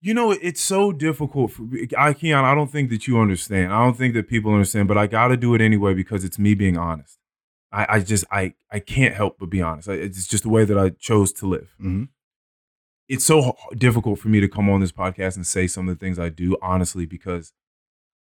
[0.02, 3.72] You know, it's so difficult for I Keon, I don't think that you understand.
[3.72, 6.54] I don't think that people understand, but I gotta do it anyway because it's me
[6.54, 7.18] being honest.
[7.70, 9.88] I, I just I I can't help but be honest.
[9.88, 11.74] I, it's just the way that I chose to live.
[11.80, 12.08] Mhm.
[13.08, 15.98] It's so h- difficult for me to come on this podcast and say some of
[15.98, 17.52] the things I do honestly because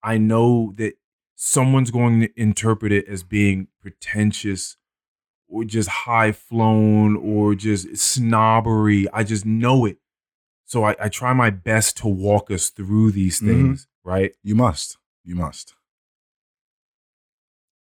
[0.01, 0.93] I know that
[1.35, 4.77] someone's going to interpret it as being pretentious
[5.47, 9.07] or just high flown or just snobbery.
[9.13, 9.97] I just know it.
[10.67, 13.47] So I, I try my best to walk us through these Mhm.
[13.47, 14.33] things, right?
[14.43, 14.97] You must.
[15.23, 15.73] You must.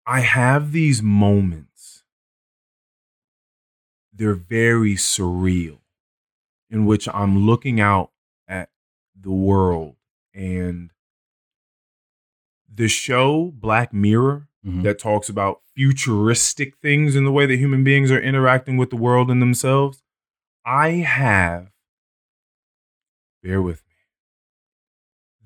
[0.05, 2.03] I have these moments.
[4.13, 5.79] They're very surreal
[6.69, 8.11] in which I'm looking out
[8.47, 8.69] at
[9.19, 9.95] the world
[10.33, 10.91] and
[12.71, 14.83] the show Black Mirror Mhm.
[14.83, 18.95] that talks about futuristic things in the way that human beings are interacting with the
[18.97, 20.03] world and themselves.
[20.65, 21.71] I have,
[23.45, 23.95] bear with me,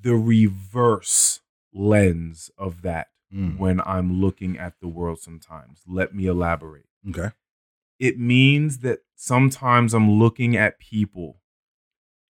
[0.01, 1.41] the reverse
[1.73, 3.59] lens of that Mm.
[3.59, 5.83] when I'm looking at the world sometimes.
[5.85, 6.87] Let me elaborate.
[7.07, 7.29] Okay.
[7.99, 11.39] It means that sometimes I'm looking at people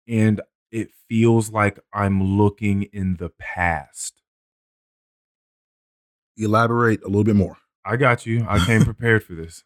[0.08, 0.40] and
[0.72, 4.22] it feels like I'm looking in the past.
[6.38, 7.58] Elaborate a little bit more.
[7.84, 8.46] I got you.
[8.48, 9.66] I came prepared for this.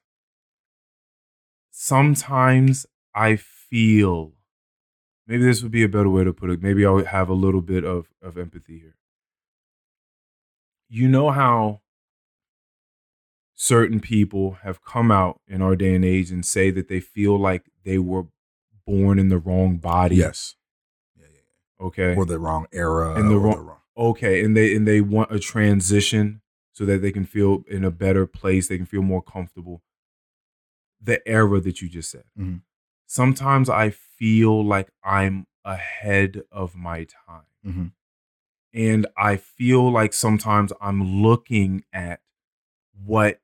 [1.70, 4.34] Sometimes I feel
[5.30, 6.62] maybe this would be a better way to put it.
[6.62, 8.96] Maybe I'll have a little bit of, of empathy here.
[10.90, 11.82] You know how
[13.54, 17.38] certain people have come out in our day and age and say that they feel
[17.38, 18.24] like they were
[18.88, 20.16] born in the wrong body.
[20.16, 20.56] Yes.
[21.16, 22.16] Yeah, yeah, Okay.
[22.16, 23.20] Or the wrong era.
[23.20, 27.12] In the or wrong- okay and they and they want a transition so that they
[27.12, 29.82] can feel in a better place they can feel more comfortable
[31.02, 32.62] the era that you just said Mhm.
[33.12, 37.92] Sometimes i feel like i'm ahead of my time Mhm.
[38.74, 42.22] and i feel like sometimes i'm looking at
[43.06, 43.42] what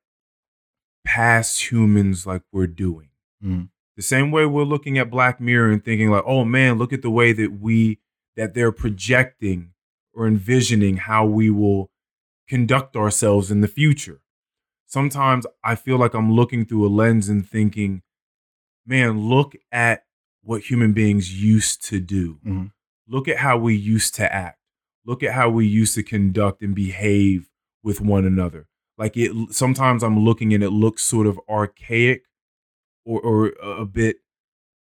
[1.04, 3.08] past humans like we're doing
[3.44, 3.68] Mhm.
[3.96, 7.02] the same way we're looking at black mirror and thinking like oh man look at
[7.02, 7.98] the way that we
[8.36, 9.72] that they're projecting
[10.12, 11.90] or envisioning how we will
[12.48, 14.20] conduct ourselves in the future
[14.86, 18.02] sometimes i feel like i'm looking through a lens and thinking
[18.86, 20.04] man look at
[20.42, 22.38] what human beings used to do.
[22.46, 22.72] Mhm.
[23.08, 24.58] look at how we used to act.
[25.04, 27.48] Look at how we used to conduct and behave
[27.82, 28.66] with one another.
[28.98, 32.22] Like it sometimes i'm looking and it looks sort of archaic
[33.04, 34.16] or, or a bit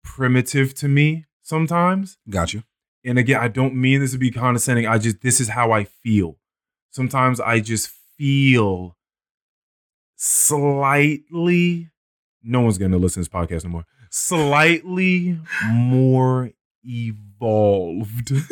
[0.02, 2.16] primitive to me sometimes.
[2.30, 2.62] Got you.
[3.04, 5.84] and again i don't mean this to be condescending i just this is how i
[5.84, 6.38] feel.
[6.90, 8.96] Sometimes i just feel
[10.16, 11.90] slightly
[12.42, 16.50] no one's gonna listen to this podcast anymore slightly more
[16.84, 18.32] evolved.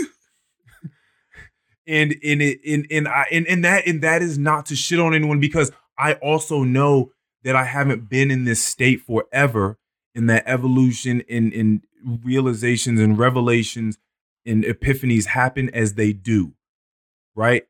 [1.85, 5.01] And in it in and i and, and that and that is not to shit
[5.01, 7.11] on anyone because i also know
[7.43, 9.79] that i haven't been in this state forever
[10.15, 11.83] in that evolution in in
[12.25, 13.99] realizations and revelations
[14.47, 16.55] and epiphanies happen as they do
[17.35, 17.65] right?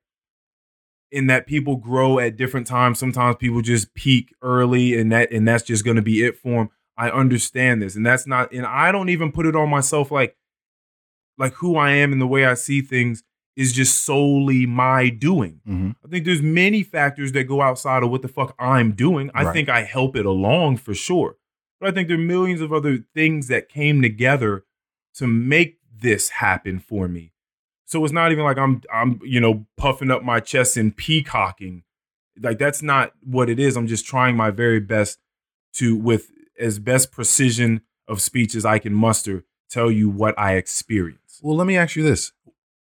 [1.11, 2.99] In that people grow at different times.
[2.99, 6.51] Sometimes people just peak early and that and that's just going to be it for
[6.51, 10.11] them i understand this and that's not and i don't even put it on myself
[10.11, 10.37] like
[11.39, 13.23] like who i am and the way i see things
[13.57, 18.11] is just solely my doing hmm I think there's many factors that go outside of
[18.11, 19.31] what the fuck I'm doing.
[19.37, 19.53] I Right.
[19.53, 21.37] think I help it along for sure.
[21.79, 24.65] But I think there are millions of other things that came together
[25.15, 27.31] to make this happen for me.
[27.85, 31.85] So it's not even like I'm I'm, you know, puffing up my chest and peacocking.
[32.37, 33.77] Like that's not what it is.
[33.77, 35.21] I'm just trying my very best
[35.75, 40.55] to with as best precision of speech as I can muster tell you what I
[40.55, 41.41] experience.
[41.43, 42.33] Well, let me ask you this.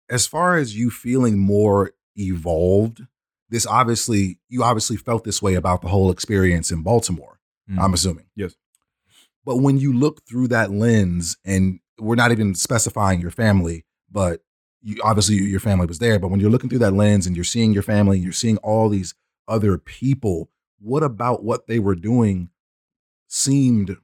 [0.08, 3.02] As far as you feeling more evolved,
[3.48, 7.38] this obviously, you obviously felt this way about the whole experience in Baltimore,
[7.68, 7.94] I'm mm-hmm.
[7.94, 8.26] assuming.
[8.34, 8.54] Yes.
[9.44, 14.42] But when you look through that lens, and we're not even specifying your family, but
[14.82, 17.44] you obviously your family was there, but when you're looking through that lens and you're
[17.44, 19.14] seeing your family and you're seeing all these
[19.48, 22.50] other people, what about what they were doing
[23.28, 23.96] seemed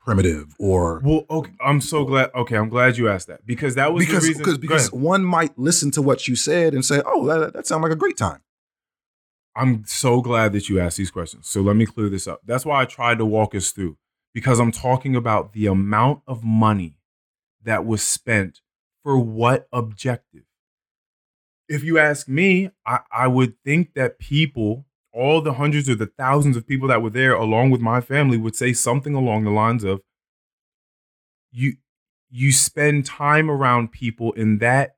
[0.00, 2.30] primitive or Well, okay, I'm so glad.
[2.34, 4.42] Okay, I'm glad you asked that because that was because the reason.
[4.42, 7.82] because, because one might listen to what you said and say, "Oh, that, that sounds
[7.82, 8.42] like a great time."
[9.56, 11.48] I'm so glad that you asked these questions.
[11.48, 12.40] So let me clear this up.
[12.44, 13.96] That's why I tried to walk us through
[14.32, 16.98] because I'm talking about the amount of money
[17.62, 18.60] that was spent
[19.02, 20.42] for what objective.
[21.68, 26.06] If you ask me, I, I would think that people, all the hundreds or the
[26.18, 29.50] thousands of people that were there, along with my family, would say something along the
[29.50, 30.02] lines of,
[31.52, 31.76] "You,
[32.30, 34.96] you spend time around people and that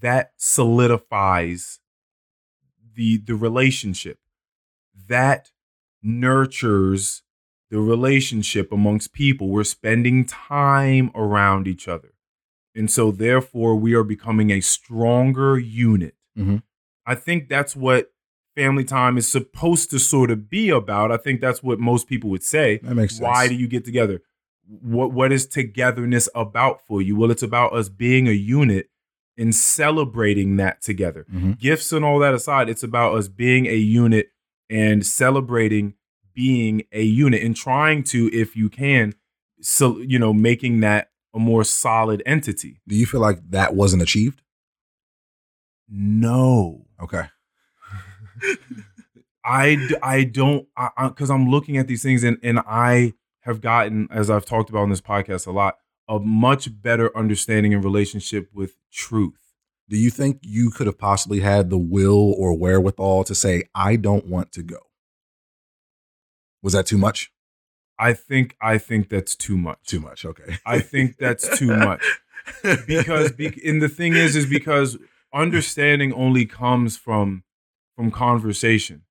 [0.00, 1.78] that solidifies
[2.94, 4.18] the the relationship.
[5.08, 5.50] That
[6.02, 7.22] nurtures
[7.70, 9.48] the relationship amongst people.
[9.48, 12.12] We're spending time around each other.
[12.74, 16.14] And so therefore we are becoming a stronger unit.
[16.38, 16.62] Mhm.
[17.04, 18.11] i think that's what
[18.54, 22.28] family time is supposed to sort of be about i think that's what most people
[22.30, 23.22] would say That makes sense.
[23.22, 24.20] why do you get together
[24.66, 28.88] what what is togetherness about for you well it's about us being a unit
[29.38, 31.58] and celebrating that together Mhm.
[31.58, 34.28] gifts and all that aside it's about us being a unit
[34.70, 35.94] and celebrating
[36.34, 39.14] being a unit and trying to if you can
[39.60, 44.02] so you know making that a more solid entity Do you feel like that wasn't
[44.02, 44.42] achieved?
[45.88, 47.24] no Okay.
[49.44, 50.68] I, I don't
[51.02, 54.82] because I'm looking at these things and and I have gotten as I've talked about
[54.82, 55.78] on this podcast a lot
[56.08, 59.54] a much better understanding and relationship with truth.
[59.88, 63.96] Do you think you could have possibly had the will or wherewithal to say, I
[63.96, 64.78] don't want to go?
[66.62, 67.32] Was that too much?
[67.98, 69.78] I think I think that's too much.
[69.86, 70.24] Too much.
[70.24, 70.56] Okay.
[70.66, 72.02] I think that's too much
[72.86, 74.98] because be, and the thing is is because
[75.32, 77.44] understanding only comes from
[77.96, 79.02] from conversation.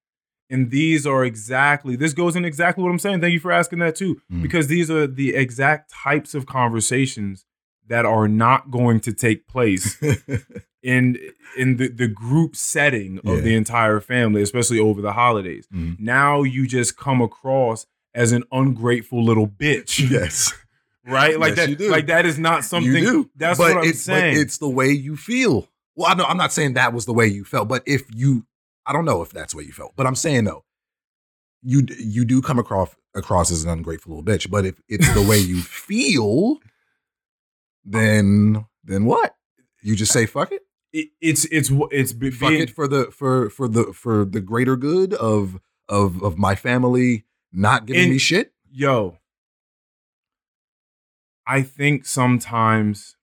[0.50, 3.22] And these are exactly this goes in exactly what I'm saying.
[3.22, 4.22] Thank you for asking that too.
[4.32, 4.41] Mhm.
[4.41, 7.46] Because these are the exact types of conversations
[7.88, 9.98] that are not going to take place
[10.84, 11.17] in
[11.58, 13.41] in the, the group setting of Yeah.
[13.41, 15.67] the entire family, especially over the holidays.
[15.74, 16.00] Mhm.
[16.00, 20.10] Now you just come across as an ungrateful little bitch.
[20.12, 20.54] yes.
[21.04, 21.39] Right?
[21.39, 23.30] Like Yes, that like that is not something you do.
[23.36, 24.36] that's but what I'm saying.
[24.36, 25.67] But it's the way you feel.
[25.96, 28.46] Well, I know I'm not saying that was the way you felt, but if you,
[28.86, 30.63] I don't know if that's what you felt, but I'm saying though,
[31.63, 34.50] you you do come across across as an ungrateful little bitch.
[34.50, 36.58] But if it's the way you feel,
[37.86, 39.36] then then what?
[39.82, 40.62] You just say fuck it,
[40.94, 44.41] It- it's it's it's be- fuck being, it for the for for the for the
[44.41, 48.54] greater good of of of my family not giving And- me shit.
[48.72, 49.17] yo.
[51.48, 53.17] I think sometimes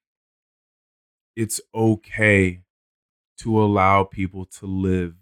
[1.37, 2.61] it's okay
[3.39, 5.15] to allow people to live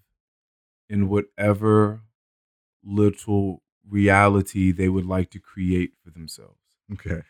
[0.89, 2.03] in whatever
[2.85, 6.59] little reality they would like to create for themselves.
[6.93, 7.23] Okay.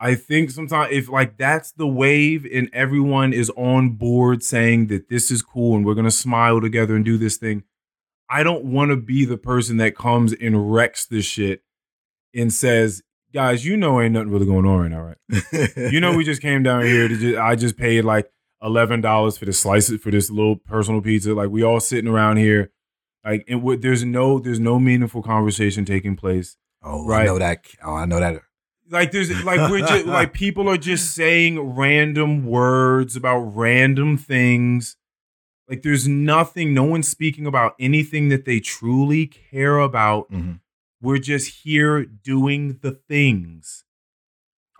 [0.00, 5.08] I think sometimes if like that's the wave and everyone is on board saying that
[5.08, 7.64] this is cool and we're gonna smile together and do this thing,
[8.30, 11.62] I don't want to be the person that comes and wrecks this shit
[12.32, 15.76] and says, "Guys, you know ain't nothing really going on right now, right?
[15.92, 18.30] You know we just came down here to just I just paid like
[18.62, 21.34] eleven dollars for this slice for this little personal pizza.
[21.34, 22.70] Like we all sitting around here,
[23.24, 27.22] like and there's no there's no meaningful conversation taking place." Oh, right?
[27.22, 27.64] I know that.
[27.84, 28.40] Oh, I know that.
[28.90, 34.96] like there's like we're just like people are just saying random words about random things
[35.68, 40.60] like there's nothing no one's speaking about anything that they truly care about Mhm.
[41.02, 43.84] we're just here doing the things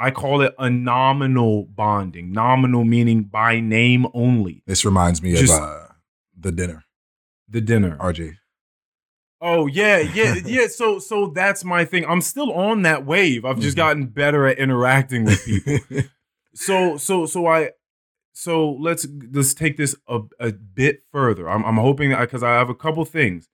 [0.01, 5.53] i call it a nominal bonding nominal meaning by name only This reminds me Just-
[5.55, 5.87] of uh,
[6.39, 6.85] the dinner.
[7.49, 8.35] the dinner RJ.
[9.41, 10.67] Oh yeah, yeah, yeah.
[10.67, 12.05] So so that's my thing.
[12.07, 13.45] I'm still on that wave.
[13.45, 13.83] I've just Mhm.
[13.85, 15.79] gotten better at interacting with people.
[16.55, 17.71] so so so I
[18.33, 21.49] so let's let's take this a, a bit further.
[21.49, 23.49] I'm I'm hoping that because I have a couple things.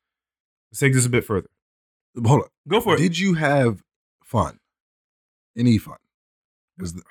[0.71, 1.49] Let's take this a bit further.
[2.25, 2.49] Hold on.
[2.67, 2.99] Go for it.
[2.99, 3.83] Did you have
[4.25, 4.61] fun?
[5.57, 5.99] Any fun?
[6.79, 7.03] Is, the,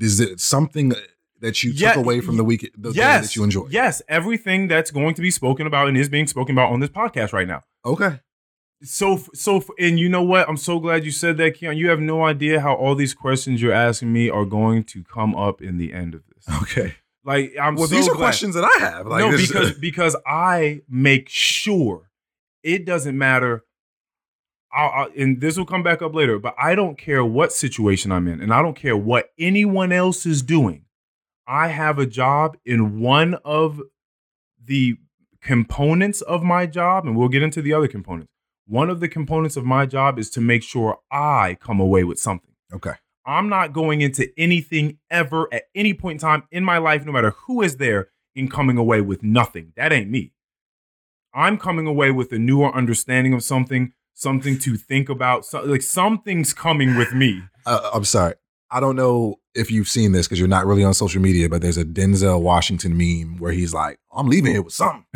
[0.00, 0.92] is it something
[1.40, 3.72] that you Yeah, took away from the week the yes, that you enjoyed?
[3.72, 6.90] Yes, everything that's going to be spoken about and is being spoken about on this
[6.90, 7.62] podcast right now.
[7.84, 8.20] Okay.
[8.82, 10.48] So so and you know what?
[10.48, 11.76] I'm so glad you said that, Keon.
[11.76, 15.36] You have no idea how all these questions you're asking me are going to come
[15.36, 16.44] up in the end of this.
[16.62, 16.96] Okay.
[17.24, 18.24] Like I'm well, so these are glad.
[18.24, 19.06] questions that I have.
[19.06, 22.10] Like no, because because I make sure
[22.64, 23.64] it doesn't matter.
[24.74, 28.10] I'll, I'll, and this will come back up later, but I don't care what situation
[28.10, 30.84] I'm in, and I don't care what anyone else is doing.
[31.46, 33.80] I have a job in one of
[34.64, 34.96] the
[35.40, 38.30] components of my job, and we'll get into the other components.
[38.66, 42.18] One of the components of my job is to make sure I come away with
[42.18, 42.54] something.
[42.72, 42.94] okay.
[43.24, 47.12] I'm not going into anything ever at any point in time in my life, no
[47.12, 49.72] matter who is there, in coming away with nothing.
[49.76, 50.32] That ain't me.
[51.34, 55.44] I'm coming away with a newer understanding of something, something to think about.
[55.44, 57.42] So, like something's coming with me.
[57.66, 58.34] Uh, I'm sorry.
[58.70, 61.60] I don't know if you've seen this because you're not really on social media, but
[61.60, 65.04] there's a Denzel Washington meme where he's like, "I'm leaving here with something,"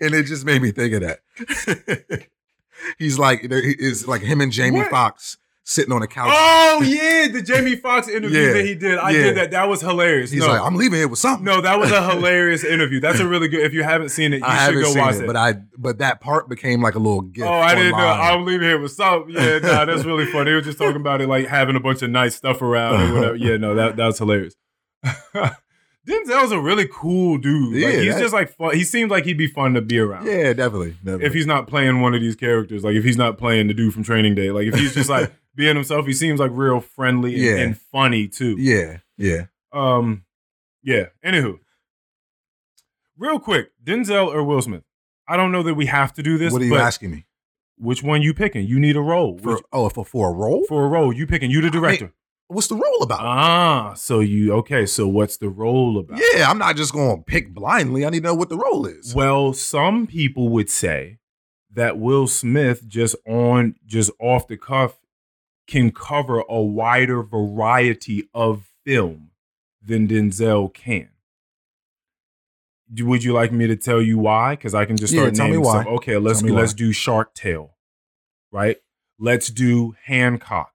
[0.00, 2.26] and it just made me think of that.
[2.98, 4.90] he's like, it's like him and Jamie What?
[4.90, 5.36] Foxx.
[5.64, 6.30] Sitting on a couch.
[6.32, 8.98] Oh yeah, the Jamie Foxx interview Yeah, that he did.
[8.98, 9.22] I yeah.
[9.22, 9.50] did that.
[9.52, 10.30] That was hilarious.
[10.30, 11.44] He's no, like, I'm leaving here with something.
[11.44, 13.00] no, that was a hilarious interview.
[13.00, 13.60] That's a really good.
[13.60, 15.26] If you haven't seen it, you I should go watch it, it.
[15.26, 17.46] but I but that part became like a little gift.
[17.46, 17.98] Oh, I didn't know.
[17.98, 19.34] I'm leaving here with something.
[19.34, 20.50] Yeah, nah, that's really funny.
[20.50, 23.14] They were just talking about it, like having a bunch of nice stuff around or
[23.14, 23.36] whatever.
[23.36, 24.54] Yeah, no, that that was hilarious.
[26.04, 27.76] Denzel's a really cool dude.
[27.76, 28.74] Yeah, like, he's just like fun.
[28.74, 30.26] He seems like he'd be fun to be around.
[30.26, 30.96] yeah, definitely.
[31.04, 31.26] definitely.
[31.26, 33.94] If he's not playing one of these characters, like if he's not playing the dude
[33.94, 37.34] from Training Day, like if he's just like being himself, he seems like real friendly
[37.34, 37.56] and, Yeah.
[37.64, 38.56] and funny too.
[38.58, 39.46] yeah, yeah.
[39.72, 40.24] Um,
[40.82, 41.06] yeah.
[41.24, 41.58] Anywho,
[43.16, 44.82] real quick, Denzel or Will Smith?
[45.28, 46.52] I don't know that we have to do this.
[46.52, 47.26] what are you asking me
[47.78, 48.66] Which one you picking?
[48.66, 49.38] You need a role.
[49.38, 49.54] for?
[49.56, 50.64] Which- oh, for for a role?
[50.68, 51.50] for a role, you picking.
[51.50, 52.12] You the director.
[52.48, 53.20] What's the role about?
[53.20, 54.84] ah, so you okay?
[54.84, 56.20] So what's the role about?
[56.34, 58.04] yeah, I'm not just going to pick blindly.
[58.04, 59.14] I need to know what the role is.
[59.14, 61.18] Well, some people would say
[61.72, 64.98] that Will Smith just on just off the cuff
[65.66, 69.30] can cover a wider variety of film
[69.80, 71.08] than Denzel can.
[72.98, 74.54] Would you like me to tell you why?
[74.54, 75.84] Because I can just Yeah, start tell me naming why.
[75.84, 75.94] some.
[75.94, 76.76] Okay, let's let's why.
[76.76, 77.74] do Shark Tale,
[78.50, 78.76] right?
[79.18, 80.72] Let's do Hancock.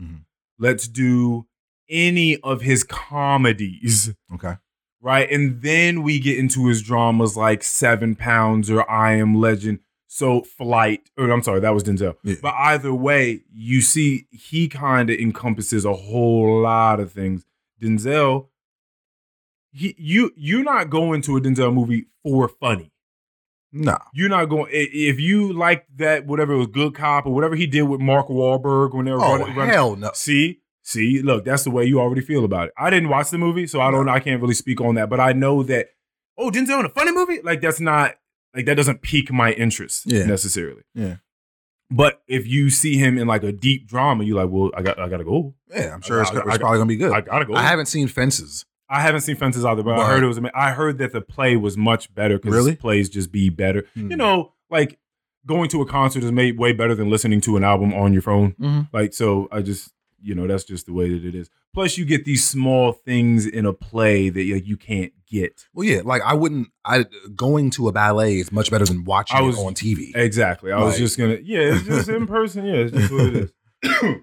[0.00, 0.24] Mhm.
[0.58, 1.46] Let's do
[1.88, 4.54] any of his comedies Okay.
[5.02, 5.30] right?
[5.30, 9.80] And then we get into his dramas like Seven Pounds or I Am Legend.
[10.12, 12.16] So Flight, or I'm sorry, that was Denzel.
[12.24, 12.34] Yeah.
[12.42, 17.44] But either way, you see, he kind of encompasses a whole lot of things.
[17.80, 18.48] Denzel,
[19.70, 22.90] he you you're not going to a Denzel movie for funny.
[23.72, 27.54] No, You're not going if you like that whatever it was Good Cop or whatever
[27.54, 30.10] he did with Mark Wahlberg when they were Oh running, running hell no.
[30.12, 32.74] See, see, look, that's the way you already feel about it.
[32.76, 34.08] I didn't watch the movie, so I don't.
[34.08, 35.90] I can't really speak on that, but I know that.
[36.36, 38.16] Oh, Denzel in a funny movie, like that's not
[38.54, 40.26] like that doesn't pique my interest Yeah.
[40.26, 40.82] necessarily.
[40.94, 41.16] Yeah.
[41.90, 44.98] But if you see him in like a deep drama, you're like, well, I got,
[45.00, 45.54] I gotta go.
[45.68, 47.12] Yeah, I'm sure it's, I- I- it's probably gonna be good.
[47.12, 47.54] I I, gotta go.
[47.54, 48.64] I haven't seen Fences.
[48.88, 50.40] I haven't seen Fences either, but, I heard it was.
[50.54, 52.74] I heard that the play was much better because Really?
[52.76, 53.86] plays just be better.
[53.94, 54.10] Hmm.
[54.10, 54.98] You know, like
[55.46, 58.22] going to a concert is made way better than listening to an album on your
[58.22, 58.52] phone.
[58.60, 58.88] Mhm.
[58.92, 59.92] Like, so I just,
[60.22, 61.50] you know, that's just the way that it is.
[61.72, 65.66] Plus, you get these small things in a play that like, you can't get.
[65.72, 66.68] Well, yeah, like I wouldn't.
[66.84, 70.12] I going to a ballet is much better than watching was- it on TV.
[70.14, 70.72] Exactly.
[70.72, 72.64] I was just gonna, yeah, it's just in person.
[72.64, 73.34] Yeah, it's just what it
[73.82, 74.14] is.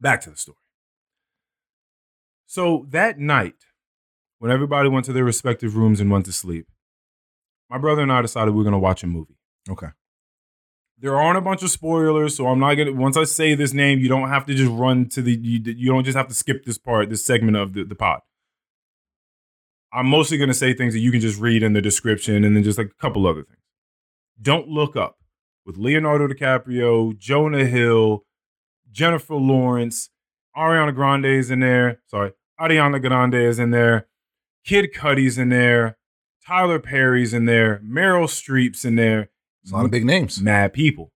[0.00, 0.58] Back to the story.
[2.46, 3.56] So that night,
[4.38, 6.66] when everybody went to their respective rooms and went to sleep,
[7.68, 9.36] my brother and I decided we were gonna watch a movie.
[9.68, 9.88] Okay.
[11.00, 12.92] There aren't a bunch of spoilers, so I'm not gonna.
[12.92, 15.32] Once I say this name, you don't have to just run to the.
[15.32, 18.20] You, you don't just have to skip this part, this segment of the, the pod.
[19.92, 22.64] I'm mostly gonna say things that you can just read in the description, and then
[22.64, 23.58] just like a couple other things.
[24.40, 25.18] Don't look up
[25.64, 28.24] with Leonardo DiCaprio, Jonah Hill,
[28.90, 30.10] Jennifer Lawrence,
[30.56, 32.00] Ariana Grande is in there.
[32.06, 34.08] Sorry, Ariana Grande is in there.
[34.64, 35.96] Kid Cudi's in there.
[36.44, 37.80] Tyler Perry's in there.
[37.84, 39.28] Meryl Streep's in there
[39.68, 40.40] It's a lot of big names.
[40.40, 41.12] mad people.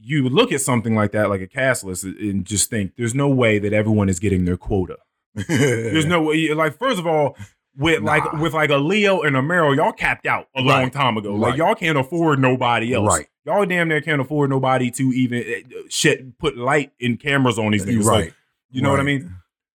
[0.00, 3.14] You would look at something like that, like a cast list, and just think there's
[3.14, 4.96] no way that everyone is getting their quota.
[5.48, 6.52] There's no way.
[6.54, 7.36] Like, first of all,
[7.76, 10.92] with like with like a Leo and a Meryl, y'all capped out a long Right.
[10.92, 11.34] time ago.
[11.34, 13.06] Like y'all can't afford nobody else.
[13.06, 13.26] Right.
[13.44, 17.70] Y'all damn near can't afford nobody to even uh, shit put light in cameras on
[17.72, 17.86] these.
[17.86, 18.32] Like, right.
[18.70, 19.34] you know what I mean?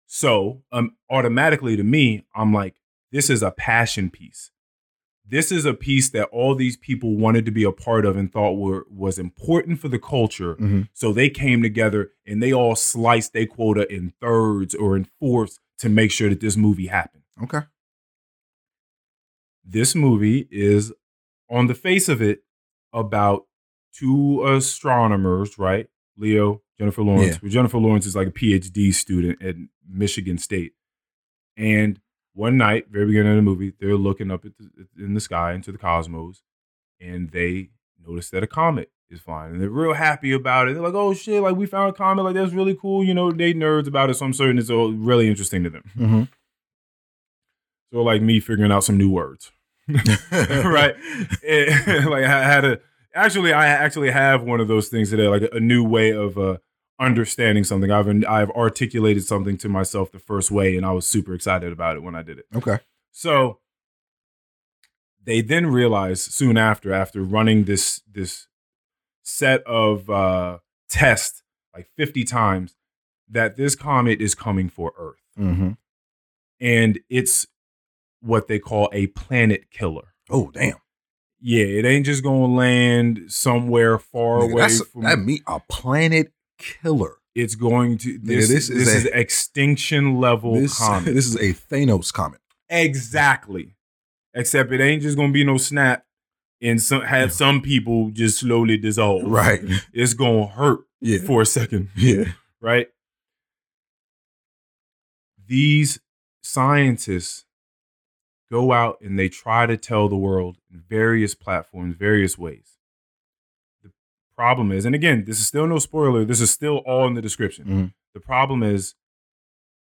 [0.05, 2.75] So, um, automatically to me, I'm like,
[3.11, 4.51] this is a passion piece.
[5.29, 8.31] This is a piece that all these people wanted to be a part of and
[8.31, 10.55] thought were was important for the culture.
[10.55, 10.87] Mhm.
[10.93, 15.59] So they came together and they all sliced their quota in thirds or in fourths
[15.79, 17.23] to make sure that this movie happened.
[17.43, 17.61] Okay.
[19.65, 20.93] This movie is,
[21.49, 22.43] on the face of it,
[22.93, 23.47] about
[23.93, 25.87] two astronomers, right?
[26.15, 27.33] Leo, Jennifer Lawrence.
[27.35, 27.39] Yeah.
[27.43, 29.55] Well, Jennifer Lawrence is like a PhD student at
[29.87, 30.73] Michigan State.
[31.57, 31.99] And
[32.37, 35.53] one night, very beginning of the movie, they're looking up at the, in the sky
[35.53, 36.43] into the cosmos,
[37.01, 37.69] and they
[38.05, 40.73] notice that a comet is flying, and they're real happy about it.
[40.73, 41.41] They're like, "Oh shit!
[41.41, 42.23] Like we found a comet.
[42.23, 44.91] Like that's really cool." You know, they nerds about it, so I'm certain it's all
[44.91, 45.83] really interesting to them.
[45.97, 46.23] Mm-hmm.
[47.91, 49.51] So like me figuring out some new words.
[49.87, 50.95] right?
[52.07, 52.79] Like I had a
[53.15, 56.37] actually I actually have one of those things today, like a, a new way of
[56.37, 56.57] uh,
[56.99, 57.91] understanding something.
[57.91, 61.95] I've I've articulated something to myself the first way, and I was super excited about
[61.95, 62.45] it when I did it.
[62.55, 62.79] Okay.
[63.11, 63.59] So
[65.23, 68.47] they then realize soon after, after running this this
[69.23, 71.43] set of uh, tests
[71.75, 72.75] like 50 times,
[73.29, 75.71] that this comet is coming for Earth, Mm-hmm.
[76.59, 77.45] and it's
[78.21, 80.13] what they call a planet killer.
[80.29, 80.77] Oh damn.
[81.39, 85.03] Yeah, it ain't just gonna land somewhere far Nigga, away that's from.
[85.03, 87.15] that mean a planet killer.
[87.35, 91.13] It's going to this, this this, is is, a- extinction level This, comet.
[91.13, 92.41] this is a Thanos comet.
[92.69, 93.75] exactly.
[94.33, 96.05] Except it ain't just gonna be no snap
[96.61, 99.23] and some have some people just slowly dissolve.
[99.23, 99.61] Right.
[99.93, 101.19] It's gonna hurt Yeah.
[101.19, 101.89] for a second.
[101.95, 102.25] Yeah.
[102.61, 102.87] right?
[105.47, 105.99] These
[106.43, 107.45] scientists
[108.51, 112.76] go out and they try to tell the world in various platforms, various ways.
[114.37, 117.21] Problem is, and again, this is still no spoiler, this is still all in the
[117.21, 117.65] description.
[117.65, 117.93] Mhm.
[118.13, 118.93] The problem is,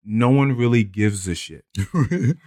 [0.05, 1.65] no one really gives a shit.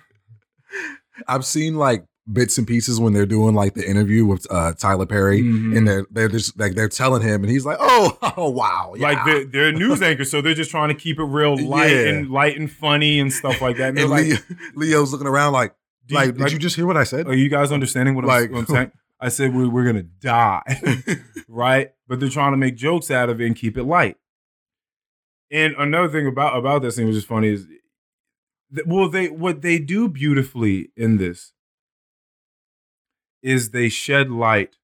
[1.28, 5.04] I've seen like bits and pieces when they're doing like the interview with uh, Tyler
[5.06, 5.76] Perry, Mhm.
[5.76, 9.08] and they're they're just like they're telling him, and he's like, "Oh, oh wow, yeah.
[9.08, 12.08] Like they're, they're news anchors, so they're just trying to keep it real light Yeah.
[12.12, 13.88] and light and funny and stuff like that.
[13.90, 14.38] And they're and like, Leo,
[14.76, 15.74] Leo's looking around like,
[16.10, 17.26] like, you- did you just hear what I said?
[17.26, 18.92] Are you guys understanding what I'm, Like- what I'm saying?
[19.20, 20.62] I said we, we're gonna die,
[21.48, 21.90] right?
[22.08, 24.16] But they're trying to make jokes out of it and keep it light.
[25.50, 27.66] And another thing about about this thing which is funny is,
[28.70, 31.52] that, well, they what they do beautifully in this
[33.42, 34.76] is they shed light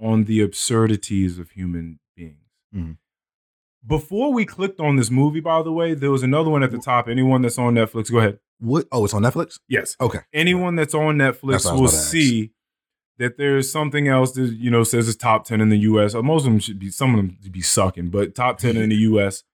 [0.00, 2.36] on the absurdities of human beings.
[2.74, 2.96] Mhm.
[3.86, 6.78] Before we clicked on this movie, by the way, there was another one at the
[6.78, 7.08] top.
[7.08, 8.38] Anyone that's on Netflix, go ahead.
[8.58, 8.86] What?
[8.92, 9.58] Oh, it's on Netflix.
[9.68, 10.20] Yes Okay.
[10.32, 12.52] anyone that's on Netflix That's what I was will see
[13.18, 16.14] that there's something else that you know says it's top 10 in the US.
[16.14, 18.76] Or most of them should be some of them should be sucking, but top 10
[18.76, 19.44] in the US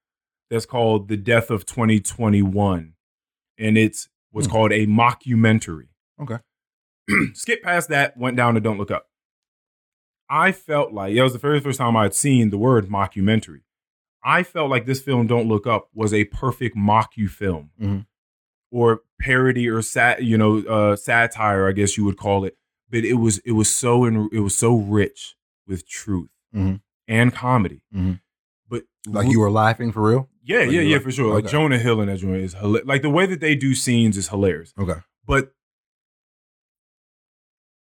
[0.50, 2.94] that's called The Death of 2021.
[3.58, 4.52] And it's what's Hmm.
[4.52, 5.88] called a mockumentary.
[6.20, 6.38] Okay.
[7.34, 9.06] Skip past that, went down to Don't Look Up.
[10.30, 13.62] I felt like it was the very first time I'd seen the word mockumentary.
[14.22, 18.06] I felt like this film Don't Look Up was a perfect mocku film Mhm.
[18.70, 22.56] or parody or sat, you know, uh, satire, I guess you would call it.
[22.90, 25.34] But it was it was so in, it was so rich
[25.66, 26.80] with truth Mhm.
[27.06, 27.82] and comedy.
[27.94, 28.20] Mhm.
[28.68, 30.28] But Like you were laughing for real.
[30.42, 31.34] yeah, like yeah, yeah, were- for sure.
[31.34, 31.46] Like.
[31.48, 34.28] Jonah Hill in that joint is hila- like the way that they do scenes is
[34.28, 34.72] hilarious.
[34.78, 35.00] Okay.
[35.26, 35.52] But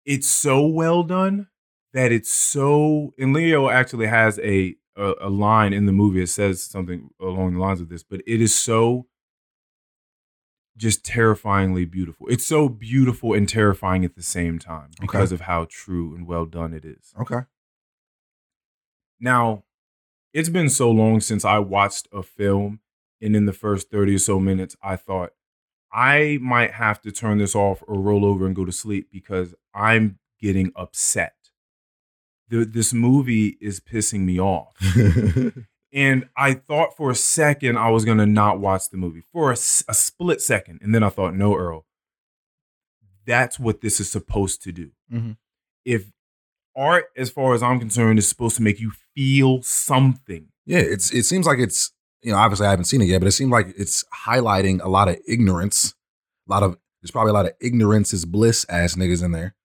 [0.05, 1.47] it's so well done
[1.93, 3.13] that it's so.
[3.17, 7.53] And Leo actually has a a, a line in the movie It says something along
[7.53, 8.03] the lines of this.
[8.03, 9.07] But it is so
[10.77, 12.27] just terrifyingly beautiful.
[12.29, 16.45] It's so beautiful and terrifying at the same time because of how true and well
[16.45, 17.13] done it is.
[17.19, 17.41] Okay.
[19.19, 19.63] Now,
[20.33, 22.79] it's been so long since I watched a film,
[23.19, 25.31] and in the first 30 or so minutes, I thought
[25.91, 29.55] I might have to turn this off or roll over and go to sleep because
[29.73, 31.33] I'm getting upset.
[32.49, 34.75] The, this movie is pissing me off.
[35.93, 39.51] And I thought for a second I was going to not watch the movie for
[39.51, 40.79] a split second.
[40.81, 41.85] And then I thought, no, Earl,
[43.25, 44.91] that's what this is supposed to do.
[45.11, 45.37] Mhm.
[45.85, 46.11] If
[46.75, 50.47] art, as far as I'm concerned, is supposed to make you feel something.
[50.65, 53.27] yeah, it's it seems like it's you know obviously I haven't seen it yet, but
[53.27, 55.95] it seems like it's highlighting a lot of ignorance.
[56.47, 59.55] A lot of there's probably a lot of ignorance is bliss ass niggas in there.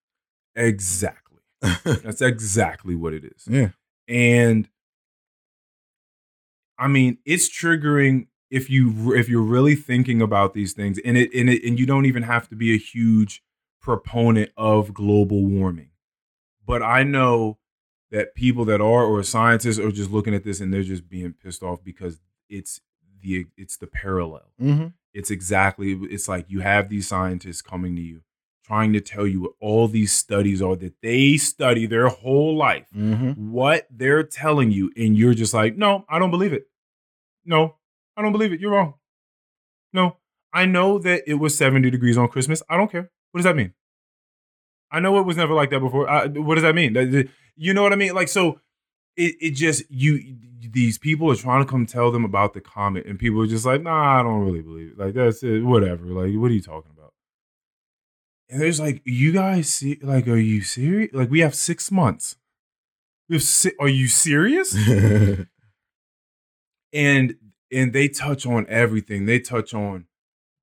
[0.54, 1.38] Exactly.
[1.84, 3.46] That's exactly what it is.
[3.48, 3.70] yeah.
[4.08, 4.68] and
[6.82, 11.32] I mean, it's triggering if you if you're really thinking about these things, and it
[11.32, 13.40] and it and you don't even have to be a huge
[13.80, 15.90] proponent of global warming.
[16.66, 17.58] But I know
[18.10, 21.32] that people that are or scientists are just looking at this and they're just being
[21.32, 22.80] pissed off because it's
[23.20, 24.52] the it's the parallel.
[24.60, 24.88] Mm-hmm.
[25.14, 28.22] It's exactly it's like you have these scientists coming to you
[28.64, 32.86] trying to tell you what all these studies are that they study their whole life
[32.96, 33.50] Mm-hmm.
[33.50, 36.66] what they're telling you, and you're just like, no, I don't believe it.
[37.44, 37.76] No,
[38.16, 38.60] I don't believe it.
[38.60, 38.94] You're wrong.
[39.92, 40.16] No,
[40.52, 42.62] I know that it was 70 degrees on Christmas.
[42.68, 43.10] I don't care.
[43.30, 43.72] What does that mean?
[44.90, 46.08] I know it was never like that before.
[46.08, 46.94] I, what does that mean?
[47.56, 48.14] You know what I mean?
[48.14, 48.60] Like, so
[49.16, 53.06] it, it just, you, these people are trying to come tell them about the comet,
[53.06, 54.98] and people are just like, nah, I don't really believe it.
[54.98, 55.64] Like, that's it.
[55.64, 56.04] Whatever.
[56.04, 57.14] Like, what are you talking about?
[58.50, 61.10] And there's like, you guys see, like, are you serious?
[61.14, 62.36] Like, we have six months.
[63.30, 64.76] We have si- are you serious?
[66.92, 67.36] and
[67.72, 69.26] and they touch on everything.
[69.26, 70.06] They touch on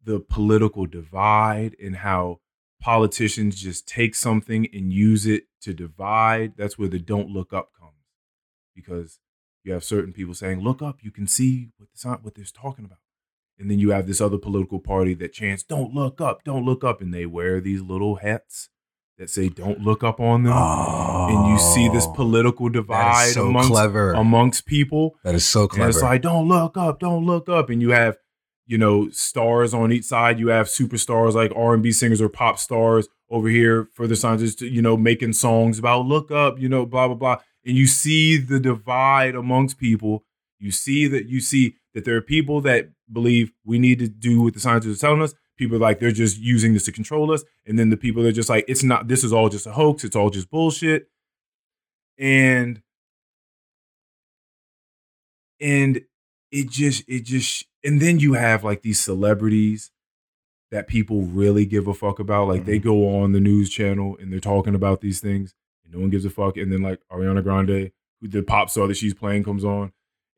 [0.04, 2.40] the political divide and how
[2.82, 6.54] politicians just take something and use it to divide.
[6.56, 7.94] That's where the don't look up comes.
[8.76, 9.20] Because
[9.64, 12.86] you have certain people saying, look up, you can see what the what they're talking
[12.86, 13.00] about.
[13.58, 16.84] And then you have this other political party that chants, don't look up, don't look
[16.84, 17.02] up.
[17.02, 18.70] And they wear these little hats
[19.20, 20.54] that say, don't look up on them.
[20.54, 24.14] and you see this Oh, political divide so amongst, clever.
[24.14, 25.18] amongst people.
[25.24, 27.70] that is so clever And it's like, don't look up, don't look up.
[27.70, 28.18] And you have,
[28.66, 30.40] you know, stars on each side.
[30.40, 34.16] You have superstars like R and B singers or pop stars over here for the
[34.16, 37.38] scientists, you know, making songs about look up, you know, blah blah blah.
[37.66, 40.24] And you see the divide amongst people.
[40.60, 44.42] You see that you see that there are people that believe we need to do
[44.44, 45.34] what the scientists are telling us.
[45.60, 48.30] People are like they're just using this to control us, and then the people that
[48.30, 49.10] are just like it's not.
[49.10, 50.06] This is all just a hoax.
[50.06, 51.10] It's all just bullshit.
[52.18, 52.82] And
[55.60, 56.02] and
[56.50, 59.92] it just it just and then you have like these celebrities
[60.72, 62.48] that people really give a fuck about.
[62.48, 62.88] Like they mm-hmm.
[62.88, 65.54] go on the news channel and they're talking about these things,
[65.84, 66.56] and no one gives a fuck.
[66.56, 67.92] And then like Ariana Grande,
[68.22, 69.92] who the pop star that she's playing, comes on,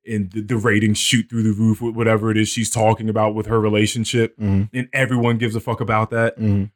[0.08, 3.36] and the, the ratings shoot through the roof with whatever it is she's talking about
[3.36, 4.70] with her relationship, Mhm.
[4.74, 6.40] and everyone gives a fuck about that.
[6.40, 6.72] Mhm.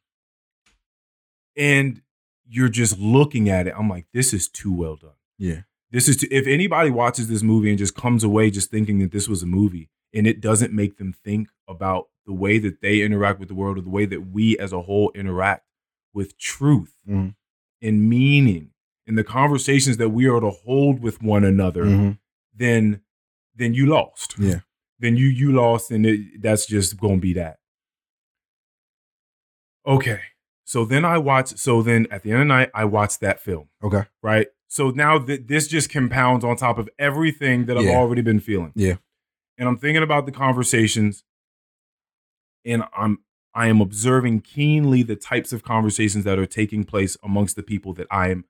[1.58, 2.02] And
[2.48, 3.74] you're just looking at it.
[3.78, 5.12] I'm like, this is too well done.
[5.38, 5.62] Yeah.
[5.92, 9.12] This is too, if anybody watches this movie and just comes away just thinking that
[9.12, 13.02] this was a movie and it doesn't make them think about the way that they
[13.02, 15.66] interact with the world or the way that we as a whole interact
[16.14, 17.36] with truth Mhm.
[17.82, 18.72] and meaning
[19.08, 22.18] and the conversations that we are to hold with one another, Mhm.
[22.54, 23.02] then
[23.56, 24.36] then you lost.
[24.38, 24.60] Yeah.
[25.00, 27.58] Then you you lost and it, that's just going to be that.
[29.86, 30.20] Okay.
[30.66, 33.40] So then I watch so then at the end of the night I watched that
[33.40, 34.04] film Okay.
[34.24, 34.48] right?
[34.68, 37.96] So now that this just compounds on top of everything that I've Yeah.
[37.98, 38.74] already been feeling.
[38.76, 38.96] Yeah.
[39.58, 41.24] And I'm thinking about the conversations
[42.66, 43.20] and I'm
[43.54, 47.94] I am observing keenly the types of conversations that are taking place amongst the people
[47.94, 48.46] that I am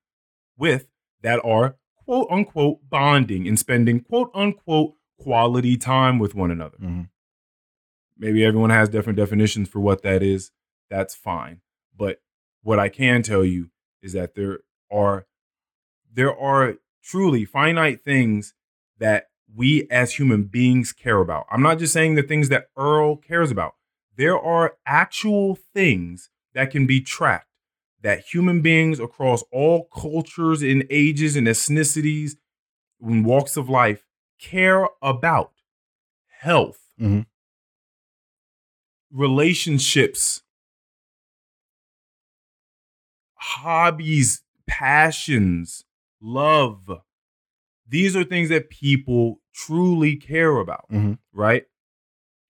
[0.58, 0.88] with
[1.22, 1.76] that are
[2.06, 6.78] quote unquote bonding and spending quote unquote quality time with one another.
[6.78, 7.10] Mhm.
[8.18, 10.51] Maybe everyone has different definitions for what that is.
[10.89, 11.62] That's fine.
[11.95, 12.22] But
[12.62, 14.60] what I can tell you is that there
[14.91, 15.26] are
[16.12, 18.53] there are truly finite things
[18.99, 21.45] that we as human beings care about.
[21.51, 23.76] I'm not just saying the things that Earl cares about.
[24.16, 27.49] There are actual things that can be tracked
[28.06, 32.34] that human beings across all cultures and ages and ethnicities
[33.01, 34.06] and walks of life
[34.39, 35.51] care about.
[36.41, 37.26] Health, Mhm.
[39.12, 40.43] relationships,
[43.38, 45.84] hobbies, passions,
[46.22, 47.01] love.
[47.88, 51.18] These are things that people truly care about, Mhm.
[51.34, 51.66] right?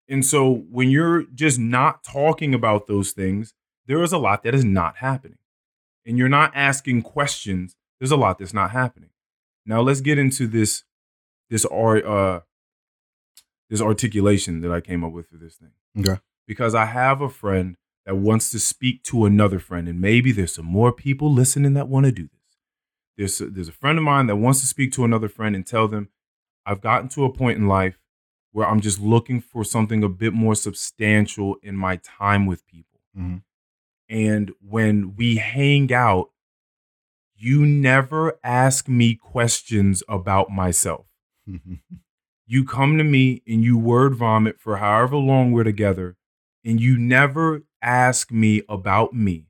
[0.10, 3.54] And so when you're just not talking about those things,
[3.86, 5.38] there is a lot that is not happening.
[6.06, 9.10] And you're not asking questions, there's a lot that's not happening.
[9.66, 10.84] Now let's get into this
[11.50, 12.42] this art uh
[13.70, 16.20] this articulation that I came up with for this thing Okay.
[16.48, 20.54] because I have a friend that wants to speak to another friend, and maybe there's
[20.54, 22.58] some more people listening that want to do this.
[23.18, 25.66] There's a, there's a friend of mine that wants to speak to another friend and
[25.66, 26.10] tell them,
[26.68, 27.98] I've gotten to a point in life
[28.52, 33.00] where I'm just looking for something a bit more substantial in my time with people.
[33.18, 33.42] Mhm.
[34.10, 36.30] And when we hang out,
[37.38, 41.06] you never ask me questions about myself.
[42.48, 46.16] You come to me and you word vomit for however long we're together
[46.64, 49.48] and you never ask me about me.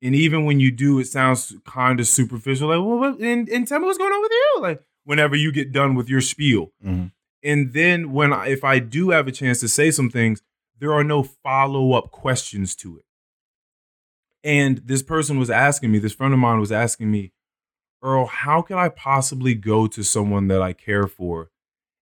[0.00, 3.66] And even when you do it sounds kind of superficial like well what, and, and
[3.66, 6.70] tell me what's going on with you like whenever you get done with your spiel.
[6.86, 7.10] Mhm.
[7.42, 10.40] and then when I, if i do have a chance to say some things
[10.78, 13.04] there are no follow-up questions to it
[14.44, 17.32] and this person was asking me this friend of mine was asking me
[18.02, 21.50] earl how can i possibly go to someone that i care for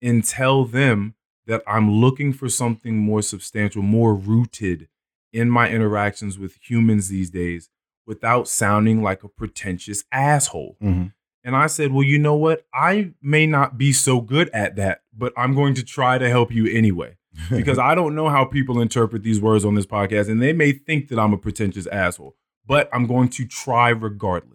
[0.01, 1.15] and tell them
[1.47, 4.89] that I'm looking for something more substantial, more rooted
[5.31, 7.69] in my interactions with humans these days
[8.05, 10.75] without sounding like a pretentious asshole.
[10.83, 11.13] Mhm.
[11.45, 12.65] And I said, Well, you know what?
[12.73, 16.51] I may not be so good at that, but I'm going to try to help
[16.53, 17.15] you anyway.
[17.51, 20.71] Because I don't know how people interpret these words on this podcast, and they may
[20.71, 22.35] think that I'm a pretentious asshole,
[22.65, 24.53] but I'm going to try regardless.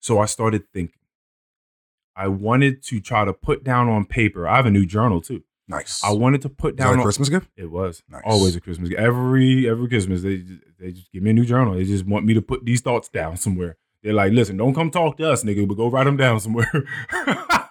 [0.00, 0.94] So I started thinking.
[2.16, 4.48] I wanted to try to put down on paper.
[4.48, 5.42] I have a new journal too.
[5.68, 6.02] nice.
[6.02, 7.48] I wanted to put down a on, Christmas gift?
[7.56, 8.22] it was Nice.
[8.24, 8.88] always a Christmas.
[8.88, 9.00] gift.
[9.00, 11.74] Every every Christmas, they just, they just give me a new journal.
[11.74, 13.76] They just want me to put these thoughts down somewhere.
[14.02, 16.70] They're like, listen, don't come talk to us, nigga, but go write them down somewhere.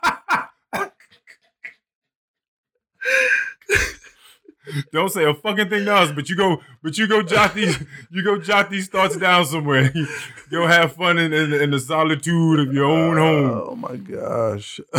[4.92, 7.78] don't say a fucking thing to us, but you go, but you go jot these,
[8.10, 9.94] you go jot these thoughts down somewhere.
[10.52, 13.64] go have fun in, in, in the solitude of your own home.
[13.70, 14.80] Oh my gosh.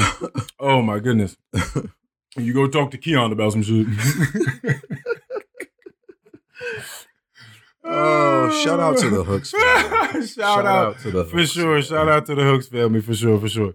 [0.60, 1.36] Oh my goodness.
[2.36, 3.86] you go talk to Keon about some shit.
[7.84, 9.50] Oh, shout out to the Hooks
[10.12, 10.26] family.
[10.26, 11.80] shout, out, to the for Hooks sure.
[11.80, 13.74] Shout out to the Hooks family for sure, for sure.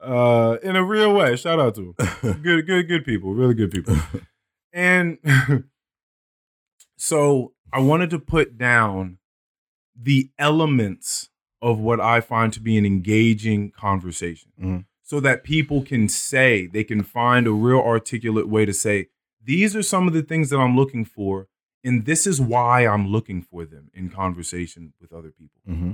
[0.00, 2.40] Uh, in a real way, shout out to them.
[2.42, 3.34] Good, good, good people.
[3.34, 3.96] Really good people.
[4.72, 5.18] And
[6.96, 9.18] so I wanted to put down
[10.00, 11.30] the elements
[11.60, 14.52] of what I find to be an engaging conversation.
[14.62, 14.84] Mhm.
[15.02, 19.08] so that people can say, they can find a real articulate way to say,
[19.42, 21.48] these are some of the things that I'm looking for,
[21.82, 25.62] and this is why I'm looking for them in conversation with other people.
[25.66, 25.92] Mm-hmm.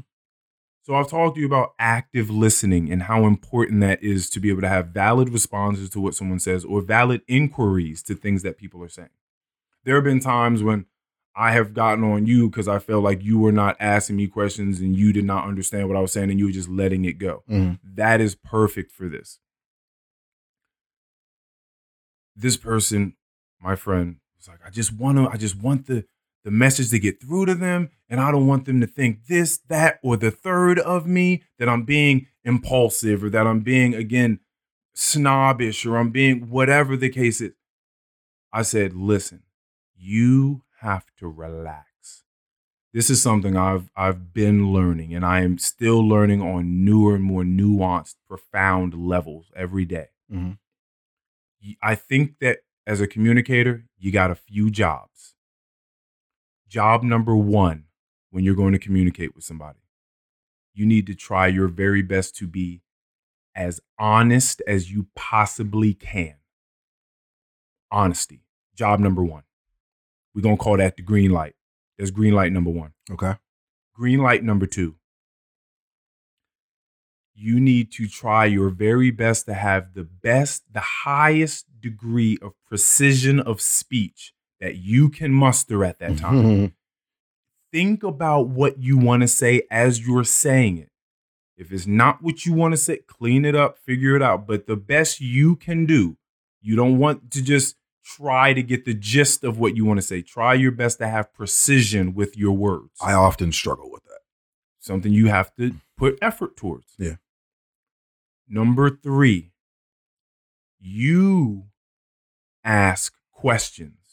[0.84, 4.50] So I've talked to you about active listening and how important that is to be
[4.50, 8.58] able to have valid responses to what someone says or valid inquiries to things that
[8.58, 9.08] people are saying.
[9.84, 10.84] There have been times when
[11.34, 14.78] I have gotten on you because I felt like you were not asking me questions
[14.80, 17.14] and you did not understand what I was saying and you were just letting it
[17.14, 17.44] go.
[17.48, 17.78] Mhm.
[17.82, 19.40] That is perfect for this.
[22.36, 23.16] This person,
[23.58, 26.04] my friend, was like, I just want to, I just want the
[26.44, 29.58] the message to get through to them, and I don't want them to think this,
[29.68, 34.40] that, or the third of me that I'm being impulsive or that I'm being again
[34.94, 37.52] snobbish or I'm being whatever the case is.
[38.52, 39.42] I said, listen,
[39.96, 42.22] you have to relax.
[42.92, 47.24] This is something I've I've been learning and I am still learning on newer and
[47.24, 50.08] more nuanced, profound levels every day.
[50.32, 50.58] Mhm.
[51.60, 55.33] Y- I think that as a communicator, you got a few jobs.
[56.74, 57.84] Job number 1
[58.32, 59.78] when you're going to communicate with somebody.
[60.72, 62.82] You need to try your very best to be
[63.54, 66.34] as honest as you possibly can.
[67.92, 68.40] Honesty.
[68.74, 69.44] Job number 1.
[70.34, 71.54] We're going to call that the green light.
[71.96, 72.92] That's green light number 1.
[73.12, 73.34] Okay.
[73.94, 74.96] Green light number two.
[77.36, 82.54] You need to try your very best to have the best, the highest degree of
[82.66, 84.33] precision of speech
[84.64, 86.42] that you can muster at that time.
[86.42, 86.72] Mhm.
[87.70, 90.90] Think about what you want to say as you're saying it.
[91.58, 94.46] If it's not what you want to say, clean it up, figure it out.
[94.46, 96.16] But the best you can do,
[96.62, 100.02] you don't want to just try to get the gist of what you want to
[100.06, 100.22] say.
[100.22, 102.98] Try your best to have precision with your words.
[103.02, 104.20] I often struggle with that.
[104.80, 106.94] something you have to put effort towards.
[106.98, 107.16] Yeah.
[108.48, 109.52] Number three,
[110.78, 111.64] you
[112.62, 114.03] ask questions.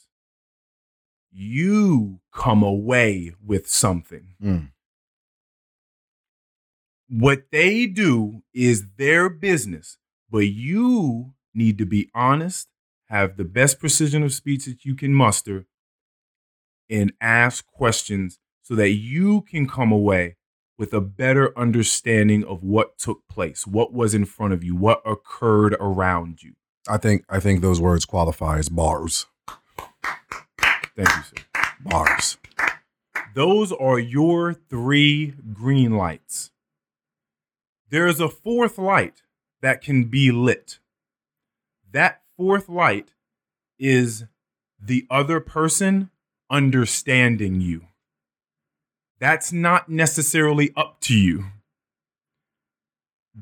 [1.31, 4.35] You come away with something.
[4.43, 4.71] Mm.
[7.09, 9.97] What they do is their business,
[10.29, 12.67] but you need to be honest,
[13.07, 15.65] have the best precision of speech that you can muster,
[16.89, 20.37] and ask questions so that you can come away
[20.77, 25.01] with a better understanding of what took place, what was in front of you, what
[25.05, 26.53] occurred around you.
[26.89, 29.27] I think I think those words qualify as bars.
[30.95, 31.63] Thank you, sir.
[31.79, 32.37] Bars.
[33.33, 36.51] Those are your three green lights.
[37.89, 39.21] There's a fourth light
[39.61, 40.79] that can be lit.
[41.91, 43.09] That fourth light
[43.79, 44.25] is
[44.79, 46.09] the other person
[46.49, 47.87] understanding you.
[49.19, 51.45] That's not necessarily up to you.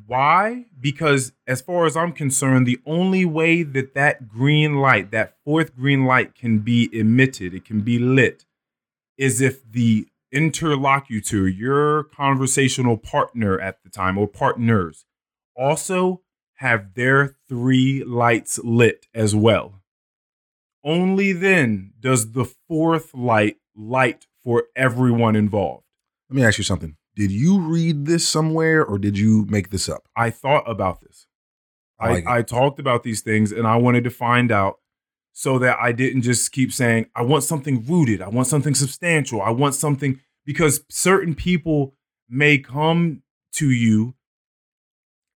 [0.05, 0.65] Why?
[0.79, 5.75] Because, as far as I'm concerned, the only way that that green light, that fourth
[5.75, 8.45] green light, can be emitted, it can be lit,
[9.17, 15.05] is if the interlocutor, your conversational partner at the time or partners,
[15.55, 16.21] also
[16.55, 19.81] have their three lights lit as well.
[20.83, 25.85] Only then does the fourth light light for everyone involved.
[26.29, 26.95] Let me ask you something.
[27.19, 30.07] Did you read this somewhere or did you make this up?
[30.15, 31.27] I thought about this.
[31.99, 32.29] I I, like it.
[32.29, 34.77] I talked about these things and I wanted to find out
[35.33, 39.41] so that I didn't just keep saying, I want something rooted, I want something substantial,
[39.41, 41.93] I want something because certain people
[42.29, 43.21] may come
[43.55, 44.15] to you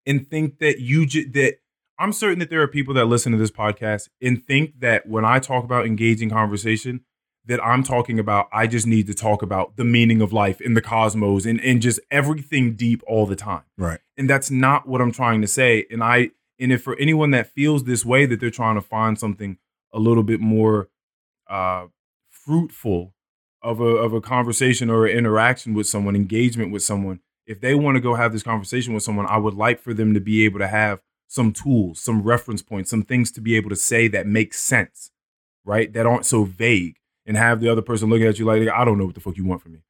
[0.06, 1.56] and think that you ju- that
[2.00, 5.26] I'm certain that there are people that listen to this podcast and think that when
[5.26, 7.02] I talk about engaging conversation,
[7.46, 10.74] that I'm talking about I just need to talk about the meaning of life in
[10.76, 14.00] the cosmos and, and just everything deep all the time Right.
[14.18, 15.86] and that's not what I'm trying to say.
[15.92, 19.20] And I and if for anyone that feels this way that they're trying to find
[19.20, 19.58] something
[19.92, 20.90] a little bit more
[21.50, 21.88] uh,
[22.30, 23.14] fruitful
[23.62, 27.76] of a of a conversation or an interaction with someone, engagement with someone, if they
[27.76, 30.46] want to go have this conversation with someone, I would like for them to be
[30.46, 34.08] able to have some tools, some reference points, some things to be able to say
[34.10, 35.12] that make sense,
[35.66, 35.92] right?
[35.94, 38.98] That aren't so vague, and have the other person looking at you like, I don't
[38.98, 39.84] know what the fuck you want from me.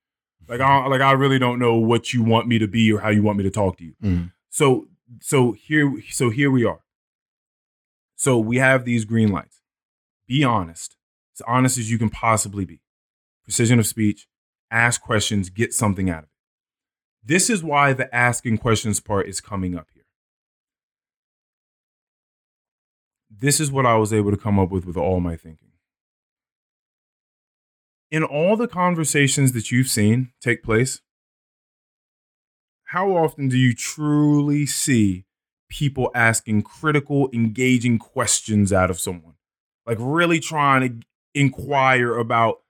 [0.48, 3.10] Like I like I really don't know what you want me to be or how
[3.10, 3.94] you want me to talk to you.
[4.04, 4.32] Mhm.
[4.50, 4.88] So
[5.22, 6.82] so here so here we are.
[8.16, 9.62] So we have these green lights.
[10.28, 10.98] Be honest.
[11.36, 12.82] As honest as you can possibly be.
[13.44, 14.28] Precision of speech,
[14.70, 16.30] ask questions, get something out of it.
[17.26, 20.04] This is why the asking questions part is coming up here.
[23.30, 25.63] This is what I was able to come up with with all my thinking.
[28.14, 31.02] In all the conversations that you've seen take place,
[32.86, 35.26] how often do you truly see
[35.74, 39.34] people asking critical, engaging questions out of someone.
[39.88, 42.62] Like really trying to inquire about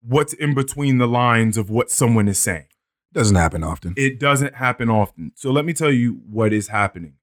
[0.00, 2.68] what's in between the lines of what someone is saying.
[3.12, 3.94] Doesn't happen often.
[3.96, 5.32] It doesn't happen often.
[5.34, 7.14] So let me tell you what is happening.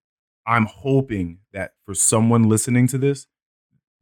[0.45, 3.27] I'm hoping that for someone listening to this,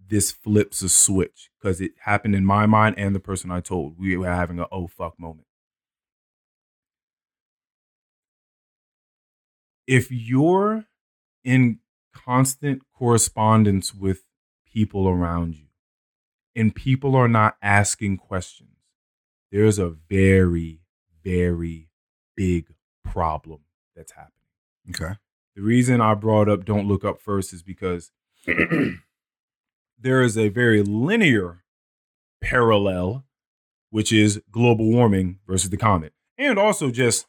[0.07, 3.97] this flips a switch because it happened in my mind and the person I told.
[3.97, 5.47] We were having a oh fuck moment.
[9.87, 10.85] If you're
[11.43, 11.79] in
[12.13, 14.23] constant correspondence with
[14.71, 15.67] people around you
[16.55, 18.69] and people are not asking questions,
[19.51, 20.81] there's a very,
[21.23, 21.89] very
[22.35, 22.67] big
[23.03, 23.61] problem
[23.95, 24.33] that's happening.
[24.91, 25.15] Okay.
[25.55, 28.11] The reason I brought up Don't Look Up first is because
[29.99, 31.63] there is a very linear
[32.41, 33.25] parallel,
[33.89, 36.13] which is global warming versus the comet.
[36.37, 37.27] And also just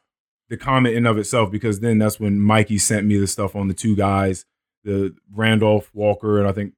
[0.48, 3.68] the comet in of itself, because then that's when Mikey sent me the stuff on
[3.68, 4.44] the two guys,
[4.84, 6.74] the Randolph Walker and I think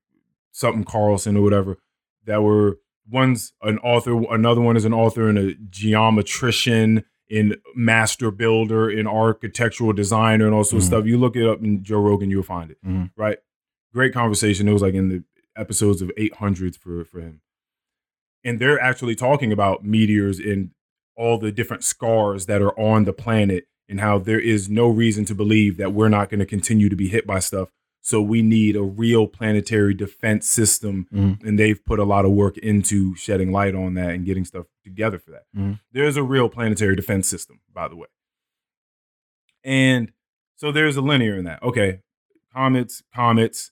[0.51, 1.78] something Carlson or whatever,
[2.24, 2.78] that were
[3.11, 9.07] one's an author, another one is an author and a geometrician in master builder, in
[9.07, 10.88] architectural designer, and all sorts Mhm.
[10.88, 11.07] of stuff.
[11.07, 12.76] You look it up in Joe Rogan, you'll find it.
[12.86, 13.11] Mhm.
[13.16, 13.38] Right?
[13.95, 14.68] Great conversation.
[14.68, 15.24] It was like in the
[15.57, 17.40] episodes of 800s for for him,
[18.44, 20.70] and they're actually talking about meteors and
[21.16, 25.24] all the different scars that are on the planet, and how there is no reason
[25.26, 27.68] to believe that we're not going to continue to be hit by stuff.
[28.05, 31.40] So we need a real planetary defense system, Mhm.
[31.44, 34.66] and they've put a lot of work into shedding light on that and getting stuff
[34.82, 35.44] together for that.
[35.55, 35.78] Mhm.
[35.92, 38.09] There's a real planetary defense system, by the way.
[39.62, 40.12] And
[40.57, 41.62] so there's a linear in that.
[41.62, 42.00] Okay,
[42.53, 43.70] comets, comets,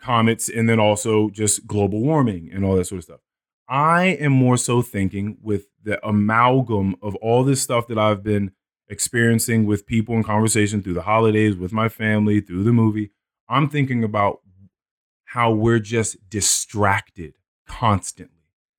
[0.00, 3.20] comets, and then also just global warming and all that sort of stuff.
[3.68, 8.52] I am more so thinking with the amalgam of all this stuff that I've been
[8.88, 13.12] experiencing with people in conversation through the holidays, with my family, through the movie.
[13.48, 14.40] I'm thinking about
[15.24, 17.34] how we're just distracted
[17.68, 18.36] constantly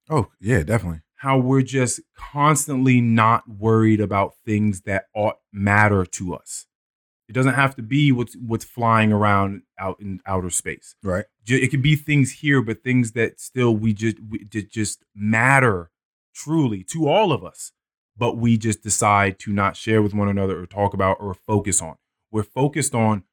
[0.10, 1.00] Oh, yeah, definitely.
[1.16, 6.66] how we're just constantly not worried about things that ought matter to us.
[7.32, 10.96] It doesn't have to be what's what's flying around out in outer space.
[11.02, 11.24] Right.
[11.48, 15.92] It could be things here, but things that still we just we, just matter
[16.36, 17.72] truly to all of us.
[18.18, 21.82] But we just decide to not share with one another or talk about or focus
[21.82, 21.96] on.
[22.32, 23.24] We're focused on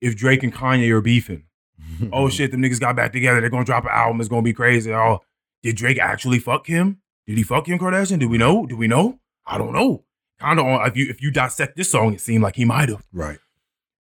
[0.00, 1.46] if Drake and Kanye are beefing
[2.12, 3.40] oh shit, them niggas got back together.
[3.40, 4.20] They're gonna drop an album.
[4.20, 4.94] It's gonna be crazy.
[4.94, 5.18] Oh,
[5.64, 7.00] did Drake actually fuck him?
[7.26, 8.20] Did he fuck Kim Kardashian?
[8.20, 8.66] Do we know?
[8.66, 9.18] Do we know?
[9.46, 10.04] I don't know.
[10.40, 12.88] Kind of on if you if you dissect this song, it seemed like he might
[12.88, 13.04] have.
[13.12, 13.38] Right.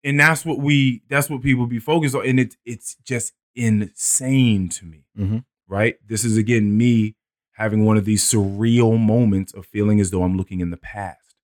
[0.04, 2.26] And that's what we that's what people be focused on.
[2.28, 5.06] And it it's just insane to me.
[5.18, 5.46] Mhm.
[5.68, 5.96] Right?
[6.06, 7.16] This is again me
[7.54, 11.36] having one of these surreal moments of feeling as though I'm looking in the past.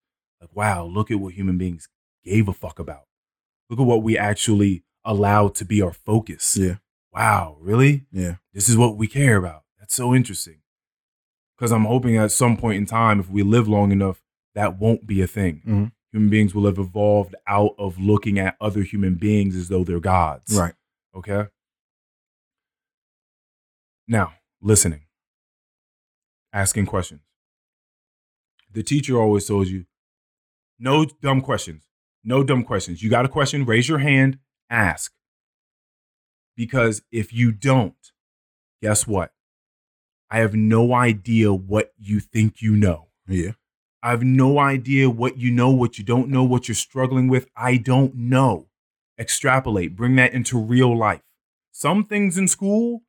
[0.42, 1.88] Like, wow, look at what human beings
[2.26, 3.04] gave a fuck about.
[3.70, 6.76] Look at what we actually allowed to be our focus Yeah.
[7.14, 8.06] wow, really?
[8.12, 8.36] Yeah.
[8.54, 9.64] This is what we care about.
[9.80, 10.58] That's so interesting.
[11.58, 14.22] Because I'm hoping at some point in time, if we live long enough,
[14.56, 15.62] that won't be a thing.
[15.66, 15.92] Mhm.
[16.12, 20.00] Human beings will have evolved out of looking at other human beings as though they're
[20.02, 20.58] gods.
[20.58, 20.74] Right.
[21.16, 21.48] Okay.
[24.08, 25.06] Now, listening,
[26.52, 27.22] asking questions.
[28.72, 29.86] The teacher always told you
[30.80, 31.88] no dumb questions.
[32.24, 33.02] No dumb questions.
[33.02, 34.40] You got a question, raise your hand,
[34.70, 35.14] ask.
[36.56, 37.96] Because if you don't,
[38.82, 39.34] guess what?
[40.30, 43.10] I have no idea what you think you know.
[43.28, 43.52] Yeah.
[44.04, 47.48] I have no idea what you know, what you don't know, what you're struggling with.
[47.56, 48.68] I don't know.
[49.20, 51.22] Extrapolate, bring that into real life.
[51.72, 53.04] Some things in school,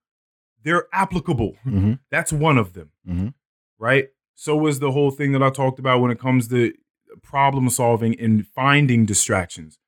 [0.62, 1.56] they're applicable.
[1.66, 1.98] Mhm.
[2.10, 3.34] That's one of them, Mhm.
[3.78, 4.08] right?
[4.34, 6.72] So is the whole thing that I talked about when it comes to
[7.22, 9.78] problem solving and finding distractions.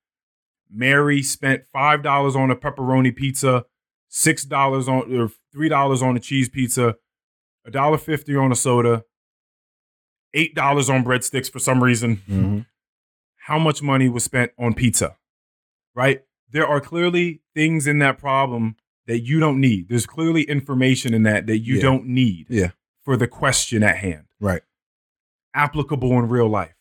[0.70, 3.64] Mary spent five dollars on a pepperoni pizza,
[4.08, 6.96] six dollars on or three dollars on a cheese pizza,
[7.64, 9.04] a dollar fifty on a soda,
[10.34, 12.16] eight dollars on breadsticks for some reason.
[12.28, 12.66] Mhm.
[13.36, 15.16] How much money was spent on pizza?
[15.94, 16.22] Right?
[16.50, 18.76] There are clearly things in that problem
[19.06, 19.88] that you don't need.
[19.88, 21.82] There's clearly information in that that you Yeah.
[21.82, 22.70] don't need Yeah.
[23.02, 24.26] for the question at hand.
[24.40, 24.62] Right.
[25.54, 26.74] Applicable in real life.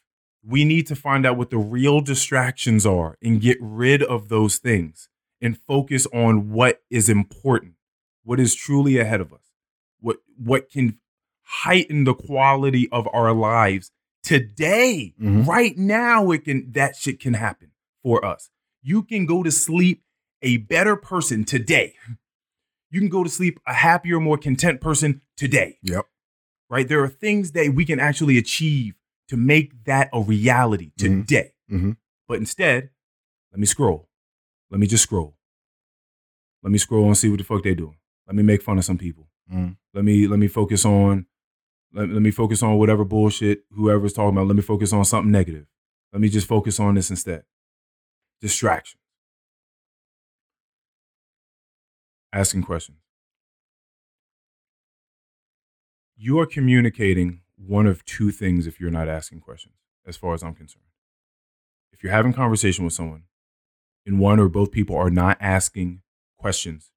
[0.43, 4.57] We need to find out what the real distractions are and get rid of those
[4.57, 5.07] things
[5.39, 7.75] and focus on what is important,
[8.23, 9.51] what is truly ahead of us,
[9.99, 10.99] what what can
[11.43, 13.91] heighten the quality of our lives
[14.23, 15.13] today.
[15.21, 15.45] Mhm.
[15.45, 17.71] Right now, it can that shit can happen
[18.01, 18.49] for us.
[18.81, 20.03] You can go to sleep
[20.41, 21.95] a better person today.
[22.89, 26.05] You can go to sleep a happier, more content person today Yep.
[26.69, 26.87] right?
[26.87, 28.95] There are things that we can actually achieve
[29.29, 31.25] to make that a reality Mhm.
[31.25, 31.53] today.
[31.71, 31.97] Mhm.
[32.27, 32.89] But instead,
[33.51, 34.09] let me scroll.
[34.69, 35.37] Let me just scroll.
[36.61, 37.97] Let me scroll and see what the fuck they doing.
[38.27, 39.29] Let me make fun of some people.
[39.51, 39.77] Mm.
[39.93, 41.25] Let me let me focus on
[41.93, 44.47] let, let me focus on whatever bullshit whoever's talking about.
[44.47, 45.65] Let me focus on something negative.
[46.11, 47.43] Let me just focus on this instead.
[48.41, 48.99] Distraction.
[52.31, 52.97] Asking questions.
[56.15, 59.75] You are communicating one of two things if you're not asking questions,
[60.05, 60.85] as far as I'm concerned.
[61.91, 63.23] If you're having conversation with someone
[64.05, 66.01] and one or both people are not asking
[66.37, 66.91] questions,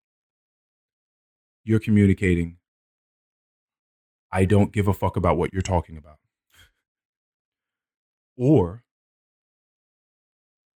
[1.64, 2.59] you're communicating,
[4.37, 6.18] I don't give a fuck about what you're talking about.
[8.37, 8.82] Or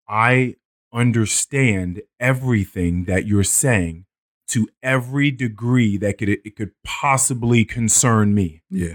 [0.08, 0.56] I
[0.94, 4.06] understand everything that you're saying
[4.48, 8.62] to every degree that could it could possibly concern me.
[8.70, 8.94] Yeah.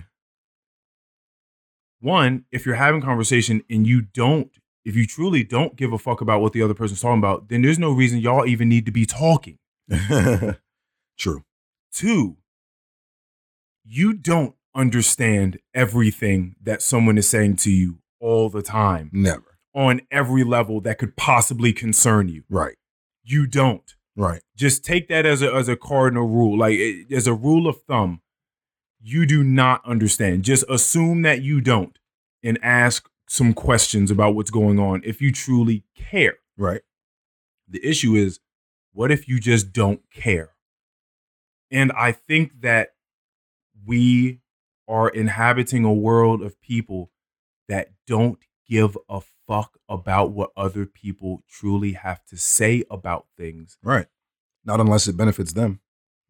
[1.99, 4.49] One, if you're having conversation and you don't,
[4.83, 7.61] if you truly don't give a fuck about what the other person's talking about, then
[7.61, 9.59] there's no reason y'all even need to be talking.
[11.19, 11.43] True.
[11.93, 12.37] Two,
[13.85, 19.57] you don't understand everything that someone is saying to you all the time Never.
[19.73, 22.43] on every level that could possibly concern you.
[22.49, 22.75] Right.
[23.23, 23.95] You don't.
[24.17, 24.41] Right.
[24.55, 27.81] Just take that as a as a cardinal rule, like it- as a rule of
[27.83, 28.21] thumb.
[29.01, 30.43] You do not understand.
[30.43, 31.97] Just assume that you don't
[32.43, 36.37] and ask some questions about what's going on if you truly care.
[36.57, 36.81] Right.
[37.67, 38.39] The issue is,
[38.93, 40.51] what if you just don't care?
[41.71, 42.94] And I think that
[43.85, 44.41] we
[44.87, 47.11] are inhabiting a world of people
[47.67, 53.77] that don't give a fuck about what other people truly have to say about things.
[53.83, 54.07] Right.
[54.63, 55.81] Not unless it benefits them.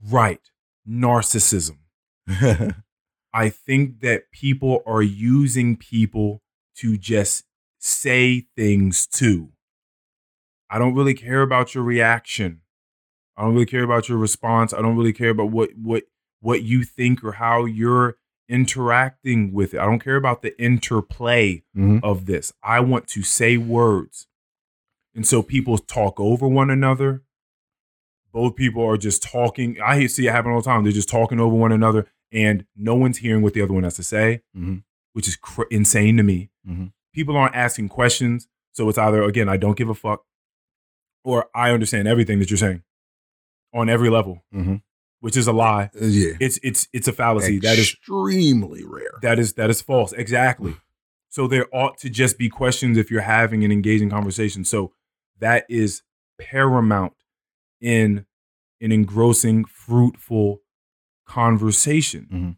[0.02, 0.42] Right.
[0.88, 1.78] Narcissism.
[3.34, 6.42] I think that people are using people
[6.78, 7.46] to just
[7.80, 9.50] say things to.
[10.70, 12.62] I don't really care about your reaction.
[13.38, 14.74] I don't really care about your response.
[14.74, 16.04] I don't really care about what what
[16.46, 18.18] what you think or how you're
[18.48, 19.80] interacting with it.
[19.80, 22.02] I don't care about the interplay Mhm.
[22.04, 22.54] of this.
[22.62, 24.28] I want to say words.
[25.16, 27.24] And so people talk over one another.
[28.32, 29.78] Both people are just talking.
[29.82, 30.84] I see it happen all the time.
[30.84, 33.96] They're just talking over one another and no one's hearing what the other one has
[33.96, 34.84] to say, Mhm.
[35.14, 36.52] which is cr- insane to me.
[36.68, 36.92] Mhm.
[37.14, 38.48] People aren't asking questions.
[38.74, 40.26] So it's either, again, I don't give a fuck
[41.24, 42.84] or I understand everything that you're saying
[43.74, 44.84] on every level, Mhm.
[45.20, 45.90] Which is a lie.
[46.00, 46.34] Uh, yeah.
[46.40, 47.60] It's it's it's a fallacy.
[47.60, 49.20] That is extremely rare.
[49.22, 50.12] that is that is false.
[50.14, 50.76] Exactly.
[51.30, 54.64] So there ought to just be questions if you're having an engaging conversation.
[54.64, 54.94] So
[55.40, 56.02] that is
[56.40, 57.14] paramount
[57.82, 58.26] in
[58.82, 60.62] an engrossing, fruitful
[61.26, 62.28] conversation.
[62.32, 62.58] Mhm.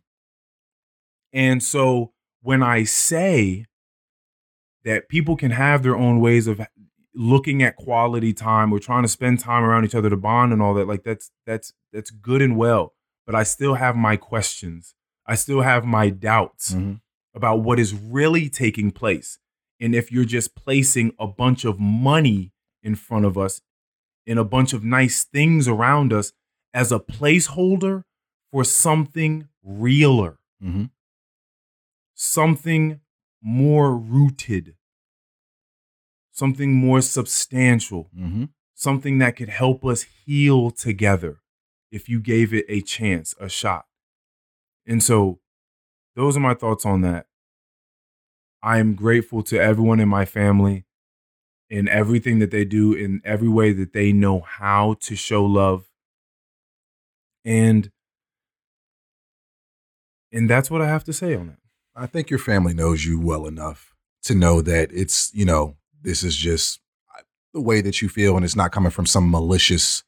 [1.33, 3.65] And so when I say
[4.83, 6.61] that people can have their own ways of
[7.19, 10.61] looking at quality time we're trying to spend time around each other to bond and
[10.61, 12.93] all that, like that's that's that's good and well.
[13.25, 14.93] But I still have my questions.
[15.25, 17.01] I still have my doubts Mhm.
[17.33, 19.39] about what is really taking place.
[19.79, 22.53] And if you're just placing a bunch of money
[22.83, 23.61] in front of us
[24.25, 26.31] and a bunch of nice things around us
[26.73, 28.03] as a placeholder
[28.51, 30.91] for something realer, Mhm.
[32.13, 33.01] something
[33.41, 34.75] more rooted,
[36.37, 38.49] something more substantial, Mhm.
[38.75, 41.39] something that could help us heal together
[41.91, 43.87] if you gave it a chance, a shot.
[44.85, 45.39] And so
[46.15, 47.27] those are my thoughts on that.
[48.61, 50.85] I am grateful to everyone in my family
[51.69, 55.89] in everything that they do in every way that they know how to show love.
[57.43, 57.91] And
[60.31, 61.59] and that's what I have to say on that.
[61.95, 66.23] I think your family knows you well enough to know that it's, you know, this
[66.23, 66.79] is just
[67.53, 70.03] the way that you feel and it's not coming from some malicious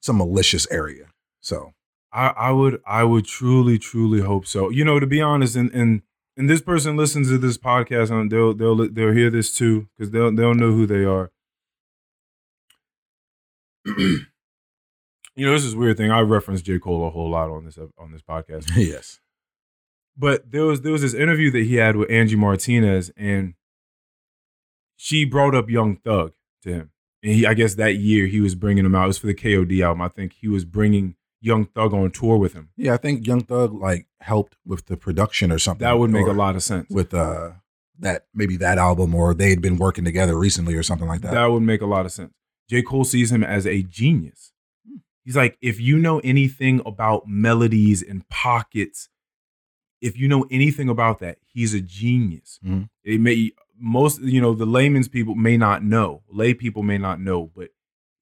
[0.00, 1.06] some malicious area.
[1.40, 1.72] So,
[2.12, 4.70] I, I would I would truly truly hope so.
[4.70, 6.02] You know, to be honest, and and
[6.36, 10.10] and this person listens to this podcast and they'll they'll they'll hear this too because
[10.10, 11.30] they'll they'll know who they are.
[13.86, 14.26] you
[15.36, 16.10] know, this is a weird thing.
[16.10, 19.20] I reference J Cole a whole lot on this on this podcast, yes.
[20.16, 23.54] but there was there was this interview that he had with Angie Martinez, and
[24.96, 26.32] she brought up Young Thug
[26.62, 26.90] to him,
[27.22, 29.04] and he I guess that year he was bringing him out.
[29.04, 30.02] It was for the KOD album.
[30.02, 32.70] I think he was bringing Young Thug on tour with him.
[32.76, 35.84] Yeah, I think Young Thug like helped with the production or something.
[35.86, 36.88] That would make a lot of sense.
[36.90, 37.52] with uh
[37.98, 41.32] that maybe that album or they had been working together recently or something like that.
[41.32, 42.32] That would make a lot of sense.
[42.68, 42.82] J.
[42.82, 44.52] Cole sees him as a genius.
[45.24, 49.08] He's like, if you know anything about melodies and pockets,
[50.02, 52.60] if you know anything about that, he's a genius.
[52.64, 52.90] Mhm.
[53.02, 57.20] It may most, you know, the layman's people may not know, lay people may not
[57.20, 57.70] know, but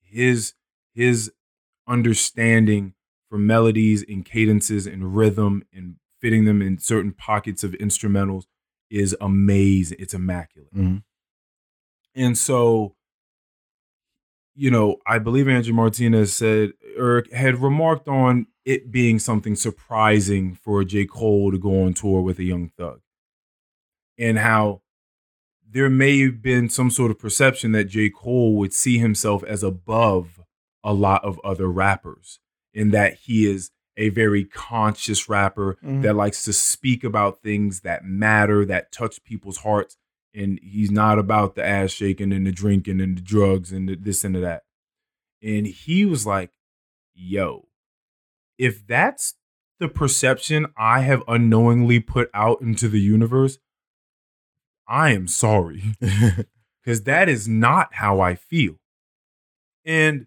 [0.03, 0.55] his
[0.95, 1.33] his
[1.87, 2.95] understanding
[3.29, 8.45] for melodies and cadences and rhythm and fitting them in certain pockets of instrumentals
[8.91, 9.99] is amazing.
[10.01, 10.73] It's immaculate.
[10.75, 11.03] Mhm.
[12.15, 12.95] And so,
[14.55, 20.55] you know, I believe Angie Martinez said or had remarked on it being something surprising
[20.55, 21.07] for J.
[21.07, 23.01] Cole to go on tour with a young thug.
[24.17, 24.83] And how
[25.75, 28.09] there may have been some sort of perception that J.
[28.09, 30.41] Cole would see himself as above
[30.85, 32.39] a lot of other rappers,
[32.73, 36.03] in that he is a very conscious rapper Mhm.
[36.03, 39.97] that likes to speak about things that matter, that touch people's hearts.
[40.33, 43.95] And he's not about the ass shaking and the drinking and the drugs and the
[43.97, 44.63] this and the that.
[45.43, 46.53] And he was like,
[47.15, 47.69] yo,
[48.59, 49.35] if that's
[49.79, 53.59] the perception I have unknowingly put out into the universe,
[54.87, 55.83] I am sorry
[56.85, 58.77] because that is not how I feel.
[59.85, 60.27] And,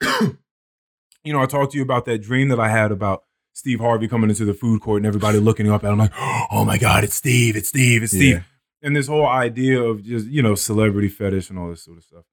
[0.02, 4.08] you know, I talked to you about that dream that I had about Steve Harvey
[4.08, 6.12] coming into the food court and everybody looking up at I'm like,
[6.50, 8.34] oh my God, it's Steve, it's Steve, it's Steve.
[8.34, 8.42] Yeah.
[8.82, 12.04] And this whole idea of just, you know, celebrity fetish and all this sort of
[12.04, 12.24] stuff.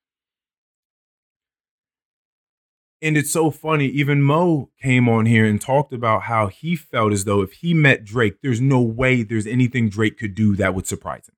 [3.02, 3.86] And it's so funny.
[3.88, 7.74] Even Mo came on here and talked about how he felt as though if he
[7.74, 11.36] met Drake, there's no way there's anything Drake could do that would surprise him.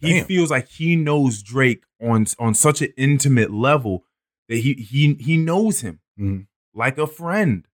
[0.00, 4.04] He feels like he knows Drake on on such an intimate level
[4.48, 6.46] that he he he knows him Mhm.
[6.72, 7.66] like a friend,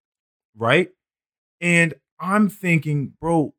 [0.56, 0.88] right?
[1.60, 3.54] And I'm thinking, bro,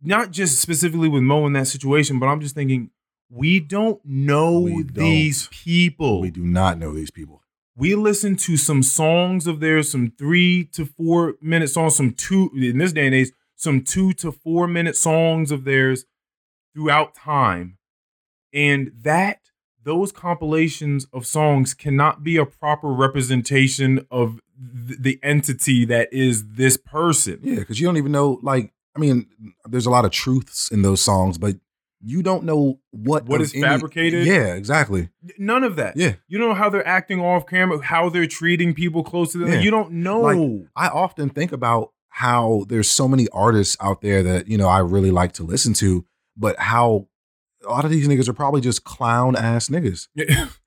[0.00, 2.90] not just specifically with Mo in that situation, but I'm just thinking
[3.28, 5.50] we don't know We these don't.
[5.50, 7.41] people We do not know these people.
[7.76, 12.50] We listened to some songs of theirs, some three to four minute songs, some two
[12.54, 16.04] in this day and age, some two to four minute songs of theirs
[16.74, 17.78] throughout time.
[18.52, 19.40] And that
[19.84, 24.40] those compilations of songs cannot be a proper representation of
[24.88, 27.40] th- the entity that is this person.
[27.42, 28.38] Yeah, because you don't even know.
[28.42, 29.26] Like, I mean,
[29.64, 31.56] there's a lot of truths in those songs, but
[32.04, 34.26] you don't know what What is fabricated?
[34.26, 35.08] Yeah, exactly.
[35.38, 35.96] None of that.
[35.96, 39.38] Yeah, You don't know how they're acting off camera, how they're treating people close to
[39.38, 39.48] them.
[39.48, 39.60] Yeah.
[39.60, 40.20] You don't know.
[40.20, 44.68] Like, I often think about how there's so many artists out there that you know
[44.68, 46.04] I really like to listen to,
[46.36, 47.08] but how
[47.64, 50.08] a lot of these niggas are probably just clown ass niggas.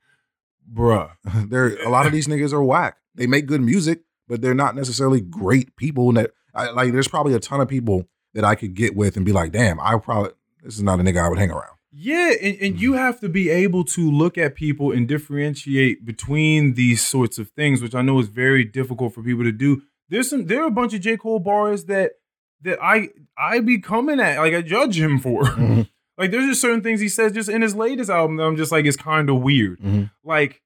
[0.73, 1.11] Bruh.
[1.49, 2.97] they're a lot of these niggas are whack.
[3.13, 6.09] They make good music, but they're not necessarily great people.
[6.09, 9.15] And that I, like, there's probably a ton of people that I could get with
[9.15, 10.31] and be like, damn, I probably
[10.65, 11.71] this is not a nigga I would hang around.
[11.97, 16.73] Yeah, and, and you have to be able to look at people and differentiate between
[16.73, 19.81] these sorts of things, which I know is very difficult for people to do.
[20.09, 21.15] There's some there are a bunch of J.
[21.15, 22.13] Cole bars that
[22.63, 25.43] that I I be coming at, like I judge him for.
[25.55, 25.89] Mhm.
[26.17, 28.71] like there's just certain things he says just in his latest album that I'm just
[28.71, 29.79] like it's kind of weird.
[29.79, 30.11] Mhm.
[30.23, 30.61] Like,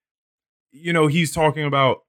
[0.72, 2.00] you know, he's talking about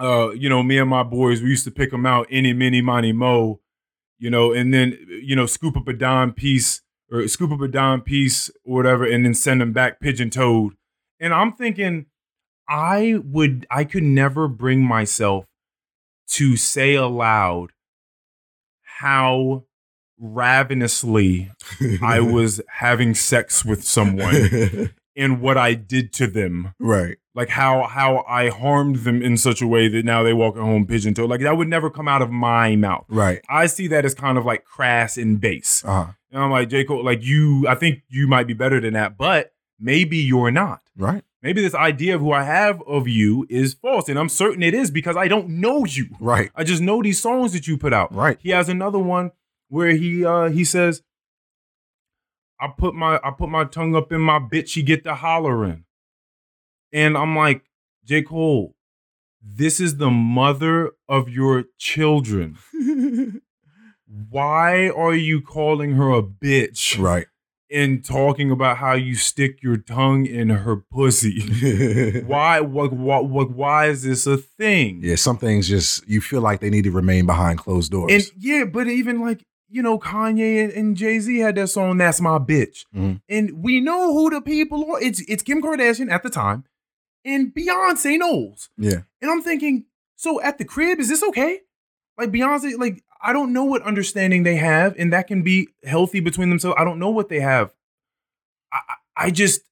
[0.00, 2.80] uh, you know, me and my boys, we used to pick them out any mini
[2.80, 3.60] money mo,
[4.18, 7.68] you know, and then you know, scoop up a dime piece or scoop up a
[7.68, 10.74] dime piece or whatever, and then send them back pigeon toed.
[11.20, 12.06] And I'm thinking,
[12.68, 15.46] I would, I could never bring myself
[16.28, 17.72] to say aloud
[18.98, 19.64] how
[20.18, 21.50] ravenously
[22.02, 26.74] I was having sex with someone and what I did to them.
[26.78, 27.18] right.
[27.34, 30.62] Like how how I harmed them in such a way that now they walk at
[30.62, 31.28] home pigeon toed.
[31.28, 33.06] Like that would never come out of my mouth.
[33.08, 33.42] Right.
[33.48, 35.84] I see that as kind of like crass and base.
[35.84, 36.12] Uh-huh.
[36.30, 36.84] And I'm like, J.
[36.84, 40.80] Cole, like you, I think you might be better than that, but maybe you're not.
[40.96, 41.22] Right.
[41.42, 44.08] Maybe this idea of who I have of you is false.
[44.08, 46.06] And I'm certain it is because I don't know you.
[46.18, 46.50] Right.
[46.56, 48.14] I just know these songs that you put out.
[48.14, 48.38] Right.
[48.40, 49.32] He has another one
[49.68, 51.02] where he uh he says,
[52.58, 55.83] I put my I put my tongue up in my bitch, you get the hollering.
[56.94, 57.64] And I'm like,
[58.04, 58.22] J.
[58.22, 58.76] Cole,
[59.42, 62.56] this is the mother of your children.
[64.30, 67.26] Why are you calling her a bitch right.
[67.68, 72.20] and talking about how you stick your tongue in her pussy?
[72.26, 75.00] why what what what why is this a thing?
[75.02, 78.12] yeah, some things just you feel like they need to remain behind closed doors.
[78.12, 82.20] And yeah, but even like, you know, Kanye and, and Jay-Z had that song, That's
[82.20, 82.84] My Bitch.
[82.94, 83.20] Mhm.
[83.28, 85.02] And we know who the people are.
[85.02, 86.64] It's it's Kim Kardashian at the time
[87.24, 88.68] and Beyonce knows.
[88.76, 89.02] yeah.
[89.22, 89.86] And I'm thinking,
[90.16, 91.60] so at the crib, is this okay?
[92.18, 96.20] Like Beyonce, like I don't know what understanding they have, and that can be healthy
[96.20, 96.76] between themselves.
[96.78, 97.72] I don't know what they have.
[98.72, 98.80] I
[99.16, 99.62] I just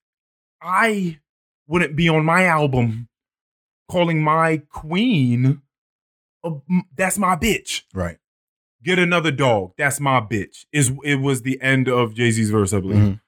[0.61, 1.19] I
[1.67, 3.09] wouldn't be on my album
[3.91, 5.61] calling my queen
[6.45, 6.51] a,
[6.97, 7.83] that's my bitch.
[7.95, 8.19] Right.
[8.83, 9.75] Get another dog.
[9.79, 10.65] That's my bitch.
[10.73, 12.99] Is it was the end of Jay Z's verse, I believe.
[12.99, 13.21] Mhm.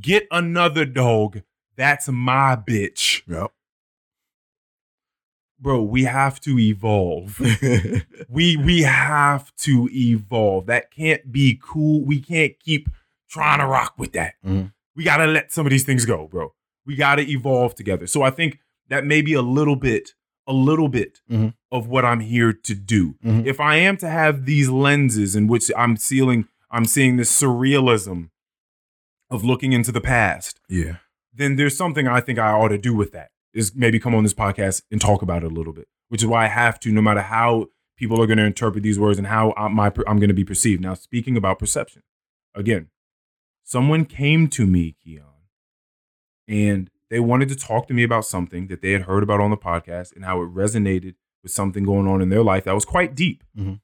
[0.00, 1.42] Get another dog.
[1.76, 3.22] That's my bitch.
[3.26, 3.50] Yep.
[5.60, 7.40] Bro, we have to evolve.
[8.28, 10.66] we we have to evolve.
[10.66, 12.04] That can't be cool.
[12.04, 12.88] We can't keep
[13.30, 14.34] trying to rock with that.
[14.44, 14.72] Mhm.
[14.96, 16.52] We got to let some of these things go, bro.
[16.86, 18.06] We got to evolve together.
[18.06, 20.10] So I think that may be a little bit
[20.46, 21.54] a little bit Mhm.
[21.72, 23.14] of what I'm here to do.
[23.24, 23.46] Mhm.
[23.46, 28.30] If I am to have these lenses in which I'm seeing I'm seeing this surrealism
[29.30, 30.96] of looking into the past, yeah.
[31.34, 33.30] Then there's something I think I ought to do with that.
[33.52, 36.26] Is maybe come on this podcast and talk about it a little bit, which is
[36.26, 39.28] why I have to, no matter how people are going to interpret these words and
[39.28, 40.82] how I'm, my, I'm going to be perceived.
[40.82, 42.02] Now, speaking about perception,
[42.54, 42.88] again,
[43.62, 45.24] someone came to me, Keon,
[46.48, 49.50] and they wanted to talk to me about something that they had heard about on
[49.50, 52.84] the podcast and how it resonated with something going on in their life that was
[52.84, 53.44] quite deep.
[53.56, 53.80] Mhm.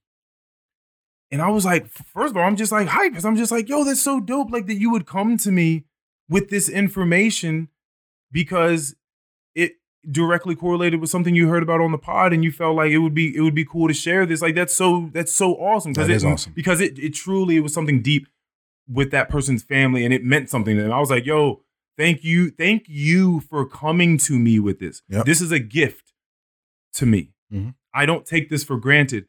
[1.31, 3.68] And I was like, first of all, I'm just like hype because I'm just like,
[3.68, 4.51] yo, that's so dope.
[4.51, 5.85] Like that you would come to me
[6.31, 7.69] with this information
[8.32, 8.94] because
[9.55, 9.73] it
[10.11, 12.98] directly correlated with something you heard about on the pod and you felt like it
[12.98, 14.40] would be it would be cool to share this.
[14.40, 15.93] Like that's so that's so awesome.
[15.93, 16.52] That it, is awesome.
[16.55, 18.27] Because it it truly it was something deep
[18.89, 20.93] with that person's family and it meant something to them.
[20.93, 21.62] I was like, yo,
[21.98, 25.02] thank you, thank you for coming to me with this.
[25.09, 25.27] Yep.
[25.27, 26.12] This is a gift
[26.94, 27.32] to me.
[27.52, 27.74] Mhm.
[27.93, 29.27] I don't take this for granted.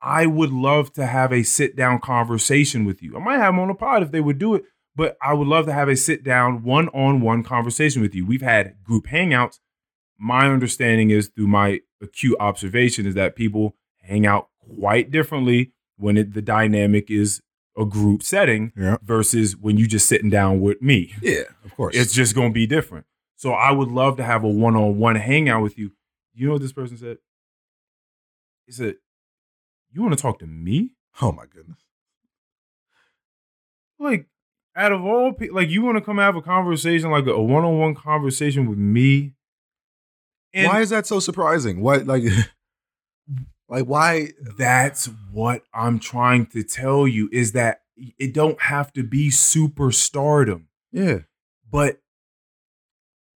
[0.00, 3.16] I would love to have a sit down conversation with you.
[3.16, 4.64] I might have them on a pod if they would do it,
[4.98, 8.26] but I would love to have a sit down one on one conversation with you.
[8.26, 9.60] We've had group hangouts.
[10.18, 14.48] My understanding is through my acute observation is that people hang out
[14.78, 17.40] quite differently when it, the dynamic is
[17.76, 18.96] a group setting Yeah.
[19.02, 21.14] versus when you just sitting down with me.
[21.22, 21.42] Yeah.
[21.64, 21.94] Of course.
[21.96, 23.06] It's just going to be different.
[23.36, 25.92] So I would love to have a one on one hangout with you.
[26.34, 27.18] You know what this person said?
[28.66, 28.96] He said,
[29.92, 30.90] You want to talk to me?
[31.22, 31.78] oh my goodness.
[34.00, 34.26] Like,
[34.78, 37.64] out of all people, like, you want to come have a conversation, like a one
[37.64, 39.34] on one conversation with me?
[40.54, 41.80] And why is that so surprising?
[41.80, 42.22] What like
[43.68, 49.02] like why that's what I'm trying to tell you is that it don't have to
[49.02, 50.64] be superstardom.
[50.90, 51.18] Yeah.
[51.70, 52.00] but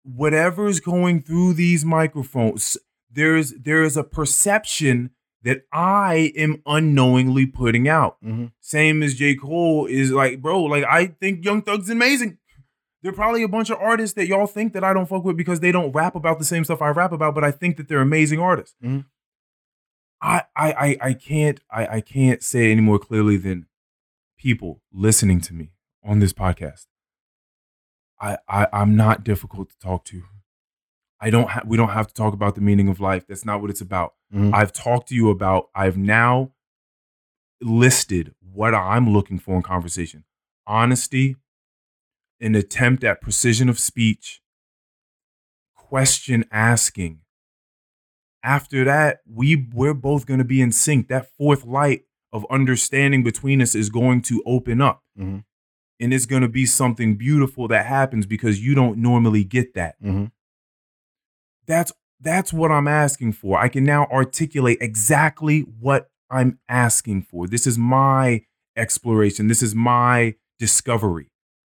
[0.04, 2.78] whatever's going through these microphones
[3.10, 5.10] there's there's a perception
[5.42, 8.46] that i am unknowingly putting out Mm-hmm.
[8.60, 12.38] same as j cole is like bro like i think young thug's amazing
[13.02, 15.36] there are probably a bunch of artists that y'all think that i don't fuck with
[15.36, 17.88] because they don't rap about the same stuff i rap about but i think that
[17.88, 19.06] they're amazing artists Mhm.
[20.22, 23.66] I, I i i can't i i can't say it any more clearly than
[24.38, 25.72] people listening to me
[26.04, 26.86] on this podcast
[28.20, 30.22] I, I I'm not difficult to talk to.
[31.20, 33.26] I don't ha- we don't have to talk about the meaning of life.
[33.26, 34.14] That's not what it's about.
[34.34, 34.54] Mhm.
[34.54, 36.52] I've talked to you about I've now
[37.60, 40.24] listed what I'm looking for in conversation.
[40.66, 41.36] Honesty,
[42.40, 44.40] an attempt at precision of speech,
[45.74, 47.20] question asking.
[48.42, 51.08] After that, we we're both going to be in sync.
[51.08, 55.44] That fourth light of understanding between us is going to open up Mhm.
[55.98, 60.00] and it's going to be something beautiful that happens because you don't normally get that
[60.00, 60.30] Mhm.
[61.70, 63.58] That's that's what i'm asking for.
[63.58, 67.46] I can now articulate exactly what i'm asking for.
[67.46, 68.42] This is my
[68.76, 69.48] exploration.
[69.48, 71.28] This is my discovery.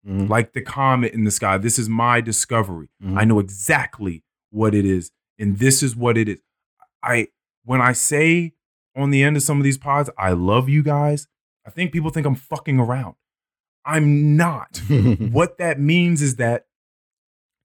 [0.08, 0.30] Mhm.
[0.30, 2.88] like the comet in the sky this is my discovery.
[3.04, 3.18] Mhm.
[3.20, 6.40] i know exactly what it is and this is what it is.
[7.04, 7.28] I
[7.66, 8.54] when i say
[8.96, 11.28] on the end of some of these pods i love you guys
[11.66, 13.16] i think people think i'm fucking around.
[13.86, 14.82] I'm not.
[15.38, 16.68] What that means is that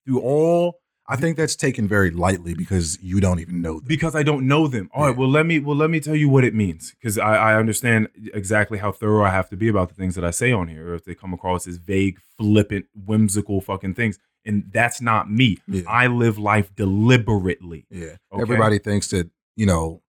[0.04, 3.88] through all I think that's taken very lightly because you don't even know them.
[3.88, 4.88] because I don't know them.
[4.94, 5.18] All right, Yeah.
[5.18, 8.08] well let me well let me tell you what it means because I, I understand
[8.32, 10.90] exactly how thorough I have to be about the things that I say on here.
[10.90, 15.58] Or if they come across as vague, flippant, whimsical fucking things, and that's not me.
[15.66, 15.82] Yeah.
[15.88, 17.84] I live life deliberately.
[17.90, 18.16] Yeah.
[18.32, 18.42] Okay.
[18.42, 20.02] Everybody thinks that, you know,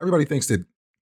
[0.00, 0.64] everybody thinks that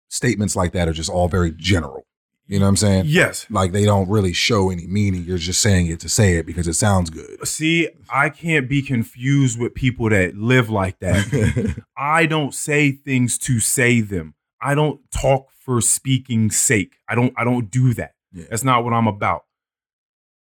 [0.08, 2.06] statements like that are just all very general.
[2.46, 3.04] You know what I'm saying?
[3.06, 3.46] Yes.
[3.50, 5.24] Like they don't really show any meaning.
[5.24, 7.46] You're just saying it to say it because it sounds good.
[7.46, 11.82] See, I can't be confused with people that live like that.
[11.96, 14.34] I don't say things to say them.
[14.60, 16.94] I don't talk for speaking's sake.
[17.08, 18.14] I don't I don't do that.
[18.32, 18.46] Yeah.
[18.50, 19.44] That's not what I'm about.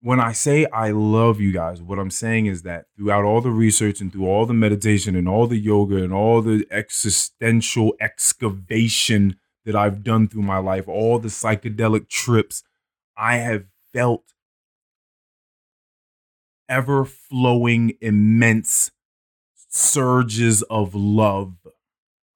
[0.03, 3.51] When I say I love you guys, what I'm saying is that throughout all the
[3.51, 9.37] research and through all the meditation and all the yoga and all the existential excavation
[9.65, 12.63] that I've done through my life, all the psychedelic trips,
[13.17, 14.25] I have felt
[16.69, 18.91] ever flowing, immense
[19.69, 21.55] surges of love.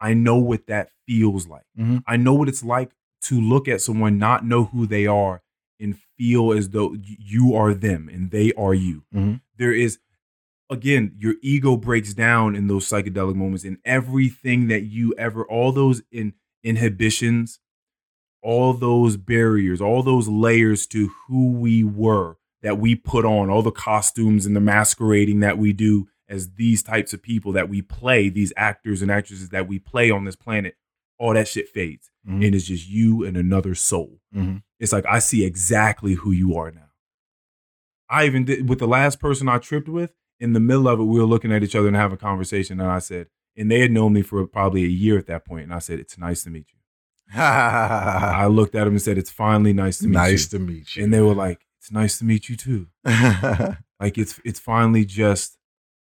[0.00, 1.64] I know what that feels like.
[1.78, 2.02] Mhm.
[2.06, 2.90] I know what it's like
[3.22, 5.42] to look at someone, not know who they are,
[5.80, 9.04] and feel as though you are them and they are you.
[9.14, 9.40] Mhm.
[9.56, 9.98] There is
[10.70, 15.72] again, your ego breaks down in those psychedelic moments and everything that you ever all
[15.72, 16.32] those in
[16.64, 17.60] inhibitions,
[18.42, 23.62] all those barriers, all those layers to who we were that we put on, all
[23.62, 27.82] the costumes and the masquerading that we do as these types of people that we
[27.82, 30.74] play, these actors and actresses that we play on this planet,
[31.18, 32.10] all that shit fades.
[32.26, 32.44] Mhm.
[32.46, 34.20] And it's just you and another soul.
[34.34, 34.62] Mhm.
[34.80, 36.88] It's like I see exactly who you are now.
[38.08, 41.04] I even did with the last person I tripped with, in the middle of it,
[41.04, 42.80] we were looking at each other and having a conversation.
[42.80, 45.64] And I said, and they had known me for probably a year at that point,
[45.64, 46.78] And I said, It's nice to meet you.
[47.40, 50.34] I looked at him and said, It's finally nice to meet nice you.
[50.34, 51.04] Nice to meet you.
[51.04, 52.88] And they were like, It's nice to meet you too.
[54.00, 55.56] Like it's it's finally just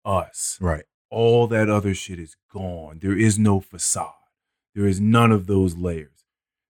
[0.04, 0.58] us.
[0.60, 0.84] right.
[1.10, 2.98] All that other shit is gone.
[3.02, 4.14] There is no facade.
[4.74, 6.24] There is none of those layers.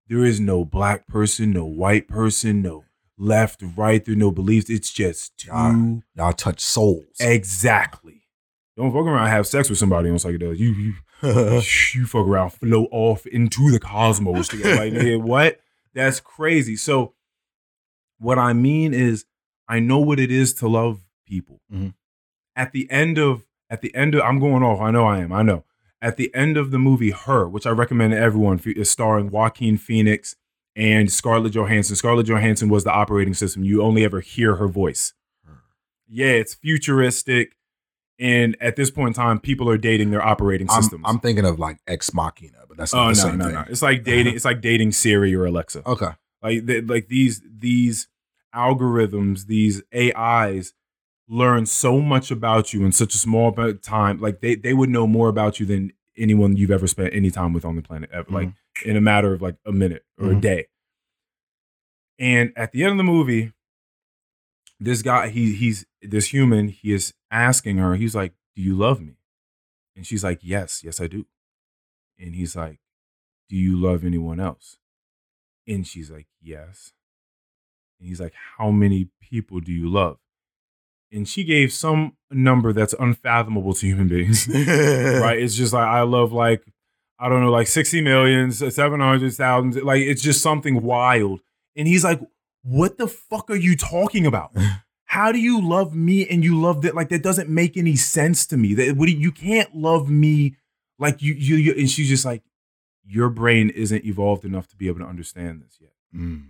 [0.08, 2.84] There is no black person, no white person, no
[3.16, 4.04] left, right.
[4.04, 4.68] There are no beliefs.
[4.68, 5.74] It's just two Ah.
[6.16, 7.04] Y'all touch souls.
[7.20, 8.21] exactly.
[8.76, 10.58] Don't fuck around, have sex with somebody on psychedelics.
[10.58, 10.94] You you
[11.94, 14.76] you fuck around, float off into the cosmos together.
[14.76, 15.60] Like, nigga, what?
[15.94, 16.76] That's crazy.
[16.76, 17.14] So,
[18.18, 19.26] what I mean is,
[19.68, 21.60] I know what it is to love people.
[21.72, 21.94] Mhm.
[22.56, 24.80] At the end of, at the end of, I'm going off.
[24.80, 25.32] I know I am.
[25.32, 25.64] I know.
[26.00, 29.76] At the end of the movie Her, which I recommend to everyone, is starring Joaquin
[29.76, 30.34] Phoenix
[30.74, 31.94] and Scarlett Johansson.
[31.96, 33.62] Scarlett Johansson was the operating system.
[33.64, 35.12] You only ever hear her voice.
[36.08, 37.54] Yeah, it's futuristic.
[38.22, 41.02] And at this point in time, people are dating their operating I'm, systems.
[41.06, 43.54] I'm thinking of like Ex Machina, but that's not oh the no, same no, thing.
[43.54, 43.64] no!
[43.68, 44.34] It's like dating.
[44.36, 45.82] It's like dating Siri or Alexa.
[45.84, 46.10] Okay.
[46.40, 48.06] Like they, like these these
[48.54, 50.72] algorithms, these AIs
[51.28, 54.20] learn so much about you in such a small amount of time.
[54.20, 57.52] Like they they would know more about you than anyone you've ever spent any time
[57.52, 58.30] with on the planet ever.
[58.30, 58.50] Like
[58.84, 60.40] in a matter of like a minute or a Mhm.
[60.40, 60.66] day.
[62.20, 63.52] And at the end of the movie,
[64.84, 66.68] this guy he he's this human.
[66.68, 67.94] He is asking her.
[67.94, 69.16] He's like, "Do you love me?"
[69.96, 71.26] And she's like, "Yes, yes, I do."
[72.18, 72.80] And he's like,
[73.48, 74.78] "Do you love anyone else?"
[75.66, 76.92] And she's like, Yes.
[78.00, 80.18] And he's like, How many people do you love?
[81.10, 84.48] And she gave some number that's unfathomable to human beings.
[84.48, 85.38] right?
[85.38, 86.64] It's just like, I love like,
[87.18, 89.82] I don't know, like 60 million, 700,000.
[89.84, 91.40] Like, it's just something wild.
[91.76, 92.20] And he's like,
[92.62, 94.52] What the fuck are you talking about?
[95.04, 96.94] How do you love me and you love that?
[96.94, 98.72] Like, that doesn't make any sense to me.
[98.74, 100.56] That what do you, you can't love me
[100.98, 101.74] like you, you, you.
[101.76, 102.42] And she's just like,
[103.04, 105.92] Your brain isn't evolved enough to be able to understand this yet.
[106.16, 106.44] Mm.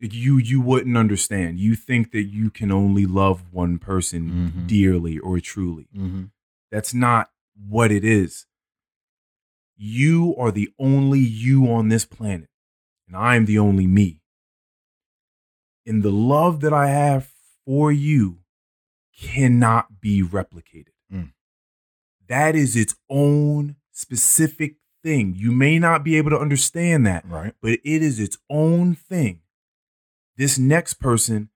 [0.00, 1.58] Like, You you wouldn't understand.
[1.58, 4.66] You think that you can only love one person Mhm.
[4.68, 5.88] dearly or truly.
[5.96, 6.30] Mhm.
[6.70, 7.30] That's not
[7.68, 8.46] what it is.
[9.76, 12.50] You are the only you on this planet,
[13.08, 14.19] and I am the only me.
[15.90, 17.32] And the love that I have
[17.66, 18.44] for you
[19.20, 20.92] cannot be replicated.
[21.12, 21.32] Mm.
[22.28, 25.34] That is its own specific thing.
[25.36, 27.54] You may not be able to understand that, Right.
[27.60, 29.40] but it is its own thing.
[30.36, 31.50] This next person,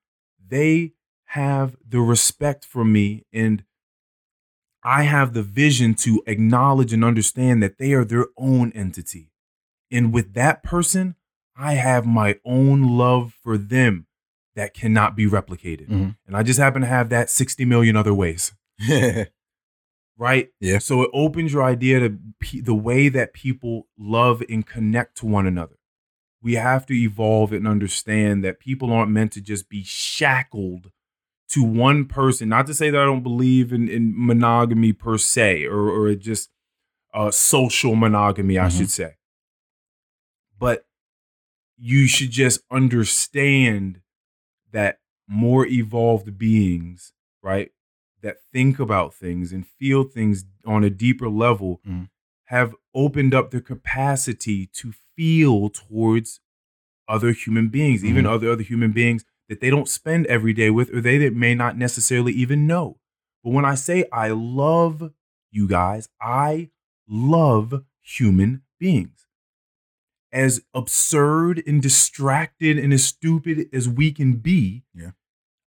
[0.45, 0.95] they
[1.27, 3.63] have the respect for me, and
[4.83, 9.31] I have the vision to acknowledge and understand that they are their own entity.
[9.89, 11.15] And with that person,
[11.55, 14.07] I have my own love for them
[14.55, 15.87] that cannot be replicated.
[15.89, 16.15] Mhm.
[16.27, 18.53] And I just happen to have that 60 million other ways
[20.17, 20.49] right?
[20.59, 20.79] Yeah.
[20.79, 25.25] So it opens your idea to pe- the way that people love and connect to
[25.25, 25.75] one another.
[26.41, 30.91] We have to evolve and understand that people aren't meant to just be shackled
[31.49, 32.49] to one person.
[32.49, 36.49] Not to say that I don't believe in, in monogamy per se, or or just
[37.13, 38.77] uh, social monogamy, I Mhm.
[38.77, 39.15] should say.
[40.59, 40.85] But
[41.77, 44.01] you should just understand
[44.75, 47.71] that more evolved beings, right,
[48.21, 52.09] that think about things and feel things on a deeper level Mhm.
[52.45, 56.41] have opened up their capacity to feel towards
[57.07, 58.29] other human beings, even Mhm.
[58.33, 61.55] other other human beings that they don't spend every day with or they that may
[61.55, 62.99] not necessarily even know.
[63.43, 65.13] But when I say I love
[65.51, 66.69] you guys, I
[67.07, 69.24] love human beings.
[70.35, 75.11] As absurd and distracted and as stupid as we can be, Yeah.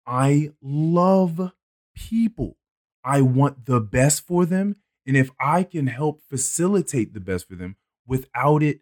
[0.08, 1.52] I love
[1.96, 2.58] people.
[3.04, 4.76] I want the best for them.
[5.06, 7.76] And if I can help facilitate the best for them
[8.08, 8.82] without it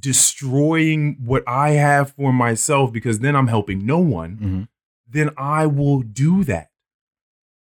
[0.00, 4.68] destroying what I have for myself, because then I'm helping no one, Mhm.
[5.06, 6.70] then I will do that.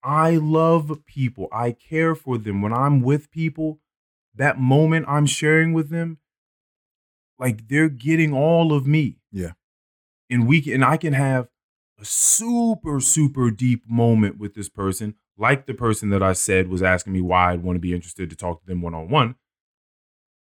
[0.03, 1.49] I love people.
[1.53, 2.63] I care for them.
[2.63, 3.81] When I'm with people,
[4.35, 6.19] that moment I'm sharing with them,
[7.39, 9.19] like they're getting all of me.
[9.31, 9.53] Yeah.
[10.31, 11.49] And we can, and I can have
[12.01, 16.83] a super, super deep moment with this person, like the person that I said was
[16.83, 19.37] asking me why I'd want to be interested to talk to them one on one,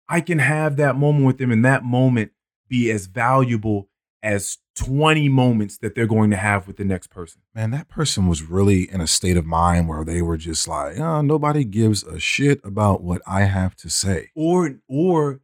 [0.08, 2.32] I can have that moment with them and that moment
[2.68, 3.90] be as valuable
[4.22, 7.42] as 20 moments that they're going to have with the next person.
[7.54, 10.98] Man, that person was really in a state of mind where they were just like,
[11.00, 14.32] oh, nobody gives a shit about what I have to say.
[14.36, 15.42] Or, or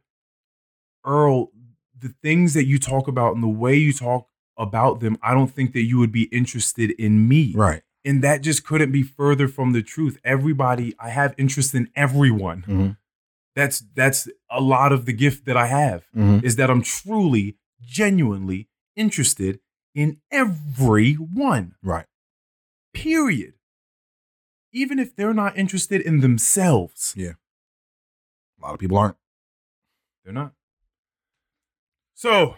[1.04, 1.50] Earl,
[1.98, 5.52] the things that you talk about and the way you talk about them, I don't
[5.52, 7.52] think that you would be interested in me.
[7.54, 7.82] Right.
[8.04, 10.18] And that just couldn't be further from the truth.
[10.24, 12.62] Everybody, I have interest in everyone.
[12.66, 12.96] Mhm.
[13.54, 16.42] That's that's a lot of the gift that I have Mhm.
[16.42, 19.60] is that I'm truly, genuinely interested
[19.94, 21.74] in everyone.
[21.82, 22.06] Right.
[22.94, 23.54] Period.
[24.72, 27.34] Even if they're not interested in themselves, Yeah.
[28.58, 29.16] A lot of people aren't.
[30.24, 30.54] they're not.
[32.22, 32.54] So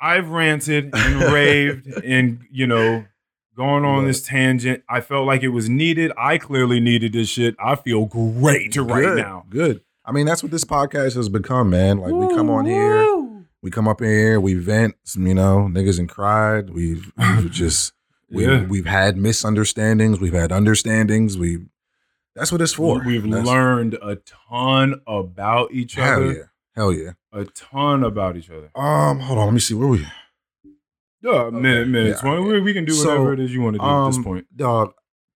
[0.00, 3.04] I've ranted and raved and you know
[3.56, 4.84] going on this tangent.
[4.88, 6.12] I felt like it was needed.
[6.16, 7.56] I clearly needed this shit.
[7.58, 9.44] I feel great right Good, now.
[9.50, 9.82] Good.
[10.04, 11.98] I mean, that's what this podcast has become, man.
[11.98, 15.68] Like we come on here, we come up in here, we vent, some, you know,
[15.68, 16.70] niggas and cried.
[16.70, 17.94] We've, we've just
[18.30, 18.66] we Yeah.
[18.66, 21.36] we've had misunderstandings, we've had understandings.
[21.36, 21.66] We
[22.36, 23.02] that's what it's for.
[23.04, 24.18] We've That's- learned a
[24.48, 26.06] ton about each other.
[26.06, 26.32] Hell other.
[26.34, 26.42] yeah.
[26.76, 27.10] Hell yeah.
[27.32, 28.70] A ton about each other.
[28.74, 30.06] Um, hold on, let me see where we
[31.22, 32.42] Yeah, minute, minute, Yeah, 20.
[32.42, 34.24] We, we can do So, whatever it is you want to do at this um,
[34.24, 34.46] point.
[34.56, 34.92] dog.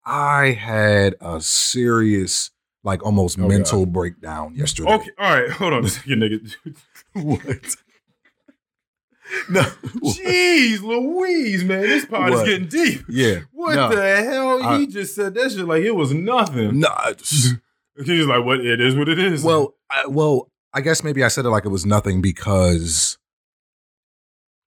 [0.04, 2.50] I had a serious,
[2.84, 4.92] like almost Oh, mental breakdown yesterday.
[4.92, 6.54] Okay, all right, hold on a second, nigga.
[7.14, 7.76] what?
[9.50, 9.60] no.
[9.62, 13.02] Jeez Louise, man, this pod is getting deep.
[13.08, 13.40] Yeah.
[13.52, 13.88] What No.
[13.94, 14.62] the hell?
[14.62, 16.80] I- he just said that shit like it was nothing.
[16.80, 17.12] Nah.
[17.12, 17.54] just-
[18.04, 18.60] He's like, what?
[18.60, 19.42] It is what it is.
[19.42, 23.18] well, I, well, I guess maybe I said it like it was nothing because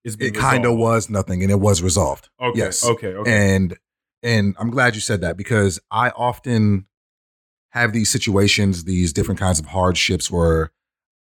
[0.04, 2.28] it's it kind of was nothing and it was resolved.
[2.40, 2.58] Okay.
[2.58, 2.84] yes.
[2.84, 3.08] Okay.
[3.14, 3.54] Okay.
[3.54, 3.78] And
[4.22, 6.86] and I'm glad you said that because I often
[7.70, 10.72] have these situations, these different kinds of hardships where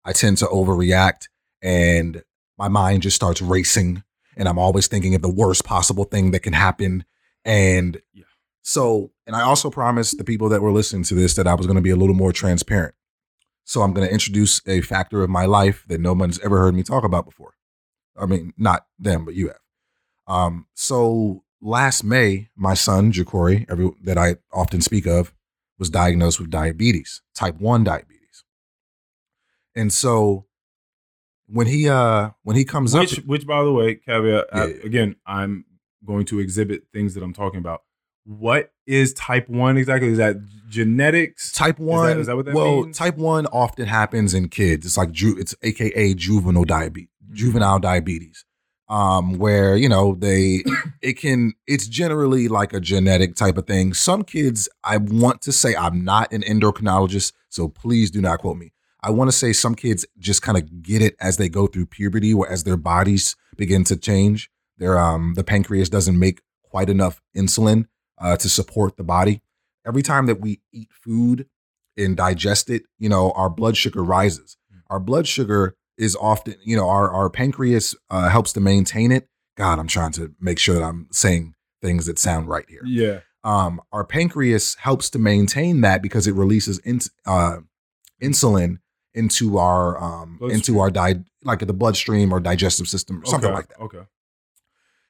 [0.05, 1.27] I tend to overreact
[1.61, 2.23] and
[2.57, 4.03] my mind just starts racing
[4.37, 7.03] and I'm always thinking of the worst possible thing that can happen.
[7.43, 8.23] And Yeah.
[8.61, 11.65] so, and I also promised the people that were listening to this that I was
[11.67, 12.95] going to be a little more transparent.
[13.69, 16.73] So I'm going to introduce a factor of my life that no one's ever heard
[16.73, 17.53] me talk about before.
[18.17, 19.59] I mean, not them, but you have.
[20.25, 25.35] Um, so last May, my son Jacory, every that I often speak of,
[25.77, 28.43] was diagnosed with diabetes, type one diabetes.
[29.75, 30.47] And so
[31.45, 34.65] when he uh when he comes which, up, which, by the way, caveat Yeah, uh,
[34.65, 34.83] yeah.
[34.83, 35.65] again, I'm
[36.03, 37.83] going to exhibit things that I'm talking about.
[38.37, 40.09] What is type one exactly?
[40.09, 40.35] Is that
[40.69, 41.51] genetics?
[41.51, 42.95] type one, is that what that well, means?
[42.97, 44.85] type one often happens in kids.
[44.85, 47.35] It's like ju- it's AKA juvenile diabetes, Mm-hmm.
[47.35, 48.45] juvenile diabetes,
[48.87, 50.63] um, where you know they
[51.01, 53.93] it can it's generally like a genetic type of thing.
[53.95, 58.57] Some kids, I want to say, I'm not an endocrinologist, so please do not quote
[58.57, 58.73] me.
[59.01, 61.87] I want to say some kids just kind of get it as they go through
[61.87, 64.49] puberty, or as their bodies begin to change.
[64.77, 67.85] Their um the pancreas doesn't make quite enough insulin
[68.19, 69.41] uh, to support the body.
[69.85, 71.47] Every time that we eat food
[71.97, 74.57] and digest it, you know, our blood sugar rises.
[74.89, 79.27] Our blood sugar is often, you know, our our pancreas uh, helps to maintain it.
[79.57, 83.19] God, I'm trying to make sure that I'm saying things that sound right here Yeah.
[83.43, 87.57] um, our pancreas helps to maintain that because it releases in, uh,
[88.21, 88.79] insulin
[89.13, 93.67] into our um, into our di- like the bloodstream or digestive system or something like
[93.69, 93.79] that.
[93.79, 94.01] Okay.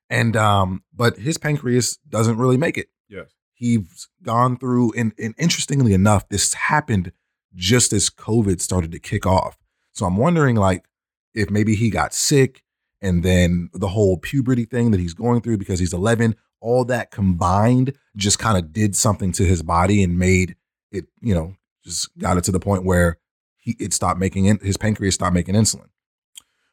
[0.10, 2.88] And um, but his pancreas doesn't really make it.
[3.10, 3.34] Yes.
[3.54, 7.12] He's gone through, and, and interestingly enough, this happened
[7.56, 9.58] just as COVID started to kick off.
[9.92, 10.86] So I'm wondering, like,
[11.34, 12.64] if maybe he got sick,
[13.02, 17.12] and then the whole puberty thing that he's going through because he's 11, all that
[17.12, 20.56] combined just kind of did something to his body and made
[20.92, 23.18] it, you know, just got it to the point where
[23.58, 25.90] he it stopped making in, his pancreas stopped making insulin.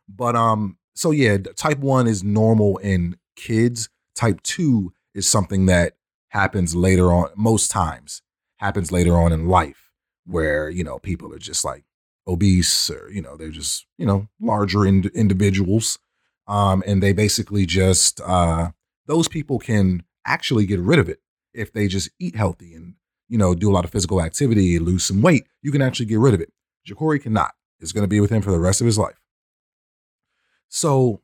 [0.08, 3.88] But um, so yeah, type one is normal in kids.
[4.14, 5.95] Type two is something that
[6.28, 7.30] happens later on.
[7.36, 8.22] Most times
[8.58, 9.90] happens later on in life,
[10.24, 11.84] where you know people are just like
[12.26, 15.98] obese or you know they're just you know larger ind- individuals,
[16.46, 18.70] um, and they basically just uh,
[19.06, 21.20] those people can actually get rid of it
[21.54, 22.94] if they just eat healthy and
[23.28, 25.46] you know do a lot of physical activity, lose some weight.
[25.62, 26.52] You can actually get rid of it.
[26.86, 27.52] Jacory cannot.
[27.80, 29.20] It's going to be with him for the rest of his life.
[30.68, 31.20] So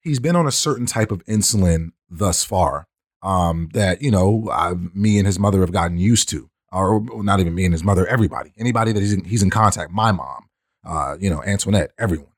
[0.00, 2.86] he's been on a certain type of insulin thus far
[3.22, 6.48] um, that, you know, I, me and his mother have gotten used to.
[6.72, 8.52] Or not even me and his mother, everybody.
[8.56, 10.48] Anybody that he's in, he's in contact, my mom,
[10.84, 12.28] uh, you know, Antoinette, everyone.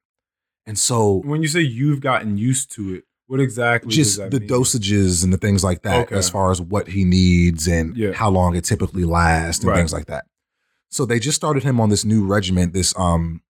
[0.66, 3.90] And so, When you say you've gotten used to it, What exactly?
[3.92, 4.48] just does that the mean?
[4.48, 6.16] dosages and the things like that Okay.
[6.16, 8.12] as far as what he needs and Yeah.
[8.12, 9.76] how long it typically lasts and Right.
[9.78, 10.24] things like that
[10.88, 13.40] so they just started him on this new regimen this um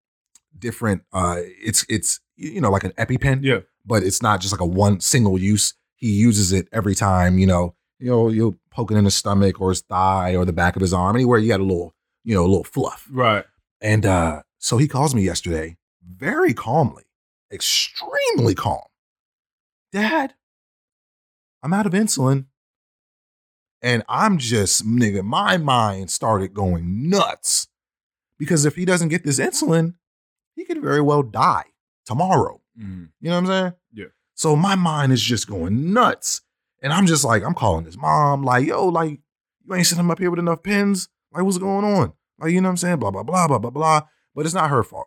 [0.58, 3.60] different uh it's it's you know like an epipen Yeah.
[3.84, 7.46] but it's not just like a one single use he uses it every time you
[7.46, 10.74] know you know you'll poke it in his stomach or his thigh or the back
[10.76, 13.44] of his arm anywhere you got a little you know a little fluff Right.
[13.80, 17.04] and uh, so he calls me yesterday very calmly,
[17.52, 18.82] extremely calm.
[19.92, 20.34] Dad,
[21.62, 22.46] I'm out of insulin.
[23.80, 27.66] And I'm just, nigga, my mind started going nuts.
[28.38, 29.94] Because if he doesn't get this insulin,
[30.54, 31.66] he could very well die
[32.06, 32.60] tomorrow.
[32.78, 33.10] Mhm.
[33.20, 33.72] You know what I'm saying?
[33.92, 34.04] Yeah.
[34.34, 36.40] So my mind is just going nuts.
[36.82, 39.20] And I'm just like, I'm calling his mom, like, yo, like,
[39.64, 41.08] you ain't sending him up here with enough pins.
[41.32, 42.12] Like, what's going on?
[42.40, 42.96] Like, you know what I'm saying?
[42.98, 44.00] Blah, blah, blah, blah, blah, blah.
[44.34, 45.06] But it's not her fault.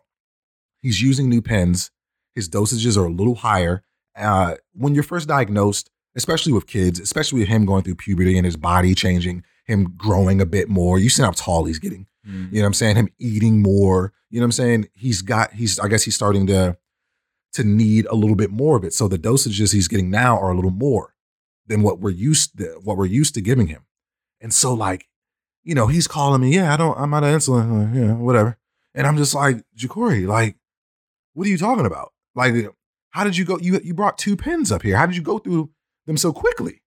[0.80, 1.90] He's using new pens.
[2.34, 3.82] His dosages are a little higher.
[4.16, 8.46] Uh, when you're first diagnosed, especially with kids, especially with him going through puberty and
[8.46, 12.06] his body changing, him growing a bit more, you see how tall he's getting.
[12.26, 12.48] Mhm.
[12.52, 12.96] You know what I'm saying?
[12.96, 14.12] Him eating more.
[14.30, 14.88] You know what I'm saying?
[14.94, 16.78] He's got he's I guess he's starting to
[17.56, 18.94] to need a little bit more of it.
[18.94, 21.14] So the dosages he's getting now are a little more
[21.66, 23.84] than what we're used to what we're used to giving him.
[24.40, 25.08] And so like,
[25.64, 27.94] you know, he's calling me, yeah, I don't I'm out of insulin.
[27.94, 28.58] Uh, yeah, whatever.
[28.94, 30.56] And I'm just like, Jacory, like,
[31.34, 32.12] what are you talking about?
[32.34, 32.54] Like,
[33.10, 33.58] how did you go?
[33.58, 34.96] You you brought two pins up here.
[34.96, 35.70] How did you go through
[36.06, 36.82] them so quickly?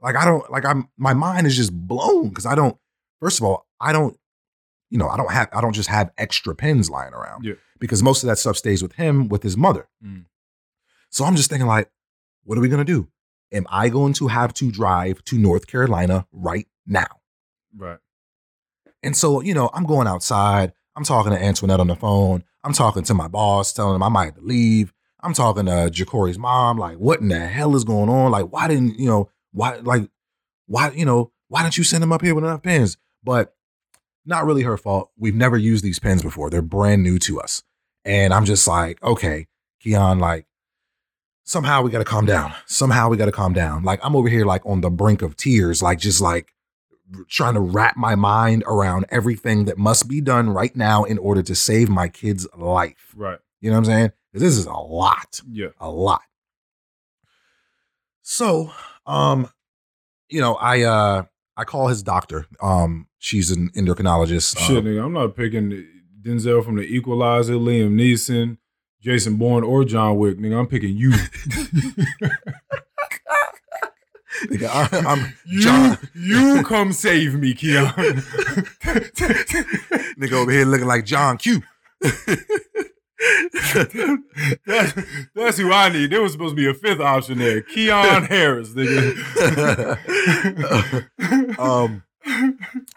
[0.00, 2.76] Like, I don't like I'm my mind is just blown because I don't,
[3.20, 4.18] first of all, I don't
[4.90, 7.44] you know, I don't have I don't just have extra pens lying around.
[7.44, 7.54] Yeah.
[7.84, 9.90] Because most of that stuff stays with him with his mother.
[10.02, 10.24] Mm.
[11.10, 11.90] So I'm just thinking like,
[12.44, 13.08] what are we gonna do?
[13.52, 17.20] Am I going to have to drive to North Carolina right now?
[17.76, 17.98] Right.
[19.02, 20.72] And so, you know, I'm going outside.
[20.96, 22.42] I'm talking to Antoinette on the phone.
[22.64, 24.94] I'm talking to my boss, telling him I might have to leave.
[25.20, 28.30] I'm talking to Jacory's mom, like, what in the hell is going on?
[28.30, 30.08] Like, why didn't, you know, why, like,
[30.66, 32.96] why, you know, why didn't you send him up here with enough pens?
[33.22, 33.54] But
[34.24, 35.10] not really her fault.
[35.18, 36.48] We've never used these pens before.
[36.48, 37.62] They're brand new to us.
[38.04, 39.46] And I'm just like, okay,
[39.80, 40.46] Keon, like,
[41.44, 42.52] somehow we got to calm down.
[42.66, 43.82] Somehow we got to calm down.
[43.82, 46.50] Like, I'm over here, like, on the brink of tears, like, just like,
[47.28, 51.42] trying to wrap my mind around everything that must be done right now in order
[51.42, 53.12] to save my kid's life.
[53.14, 53.38] Right.
[53.60, 54.12] You know what I'm saying?
[54.32, 55.68] this is a lot, Yeah.
[55.78, 56.22] a lot.
[58.22, 58.72] So,
[59.06, 59.48] um,
[60.28, 61.24] you know, I uh
[61.56, 62.46] I call his doctor.
[62.60, 64.58] Um, she's an endocrinologist.
[64.58, 65.04] Shit, Um, nigga.
[65.04, 65.86] I'm not picking
[66.24, 68.56] Denzel from The Equalizer, Liam Neeson,
[69.00, 70.38] Jason Bourne, or John Wick.
[70.38, 71.10] Nigga, I'm picking you.
[74.46, 75.98] nigga, I, am you, John.
[76.14, 77.86] you come save me, Keon.
[80.18, 81.62] nigga over here looking like John Q.
[84.66, 84.92] that's,
[85.34, 86.10] that's who I need.
[86.10, 87.60] There was supposed to be a fifth option there.
[87.60, 89.18] Keon Harris, nigga.
[91.58, 92.02] um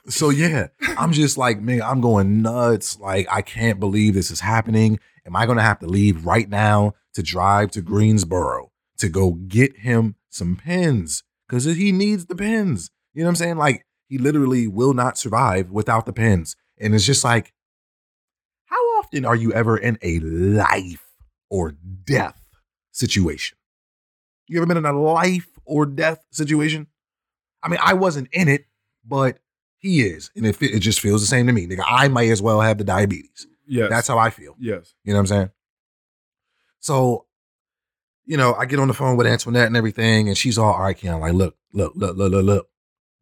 [0.07, 0.67] so yeah
[0.97, 2.99] i'm just like man i'm going nuts.
[2.99, 4.99] Like i can't believe this is happening.
[5.25, 9.79] Am i gonna have to leave right now to drive to greensboro to go get
[9.79, 11.23] him some pens?
[11.47, 12.89] Because he needs the pens.
[13.13, 13.57] You know what i'm saying?
[13.57, 16.55] Like he literally will not survive without the pens.
[16.77, 17.53] And it's just like
[18.65, 21.03] how often are you ever in a life
[21.49, 21.75] or
[22.05, 22.39] death
[22.91, 23.57] situation?
[24.47, 26.87] You ever been in a life or death situation?
[27.61, 28.66] I mean, I wasn't in it,
[29.07, 29.39] but
[29.79, 31.67] he is, and it it just feels the same to me.
[31.67, 33.47] Nigga, I might as well have the diabetes.
[33.67, 33.89] yes.
[33.89, 34.55] That's how I feel.
[34.59, 34.93] yes.
[35.03, 35.49] You know what I'm saying?
[36.79, 37.25] So,
[38.25, 40.81] you know, I get on the phone with Antoinette and everything, and she's all, all
[40.81, 42.69] right, Keon, like, look, look, look, look, look, look.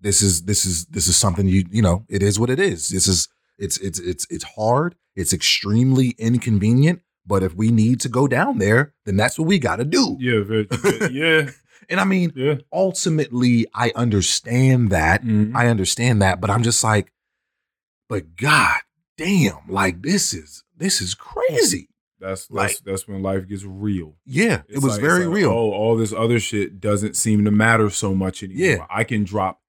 [0.01, 2.89] This is this is this is something you you know, it is what it is.
[2.89, 4.95] This is it's it's it's it's hard.
[5.15, 7.01] It's extremely inconvenient.
[7.25, 10.15] But if we need to go down there, then that's what we got to do.
[10.19, 10.67] Yeah, very,
[11.11, 11.49] yeah,
[11.89, 12.55] And I mean, yeah.
[12.71, 15.23] ultimately, I understand that.
[15.23, 15.55] Mhm.
[15.55, 17.11] I understand that, but I'm just like,
[18.09, 18.77] but God
[19.17, 21.89] damn, like this is this is crazy.
[22.19, 24.15] That's that's Like- that's when life gets real.
[24.25, 25.49] Yeah, it was like- very like, real.
[25.49, 28.65] Oh, all this other shit doesn't seem to matter so much anymore.
[28.65, 28.85] Yeah.
[28.89, 29.61] I can drop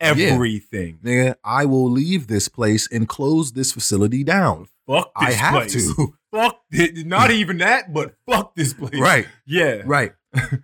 [0.00, 0.08] Yeah.
[0.08, 0.98] everything.
[1.02, 4.68] Nigga, I will leave this place and close this facility down.
[4.86, 5.72] Fuck I have place.
[5.94, 6.14] to.
[6.30, 7.06] Fuck it.
[7.06, 9.00] Not even that, but fuck this place.
[9.00, 9.82] right, Yeah.
[9.86, 10.12] right.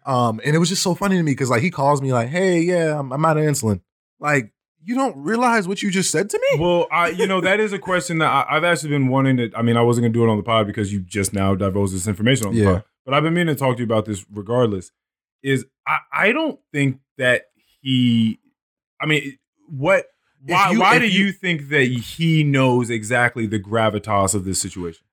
[0.07, 2.28] Um, and it was just so funny to me because like he calls me like,
[2.28, 3.81] "Hey, yeah, I'm, I'm out of insulin."
[4.20, 6.61] Like, you don't realize what you just said to me?
[6.61, 9.51] Well, I you know that is a question that I, I've actually been wanting to.
[9.57, 11.95] I mean, I wasn't gonna do it on the pod because you just now divulged
[11.95, 12.73] this information on the Yeah.
[12.73, 12.85] pod.
[13.07, 14.91] But I've been meaning to talk to you about this regardless.
[15.43, 17.45] Is I, I don't think that
[17.81, 18.39] he.
[19.01, 19.39] I mean,
[19.69, 20.07] what?
[20.47, 20.73] Why?
[20.73, 25.04] you- why do you- you think that he knows exactly the gravitas of this situation?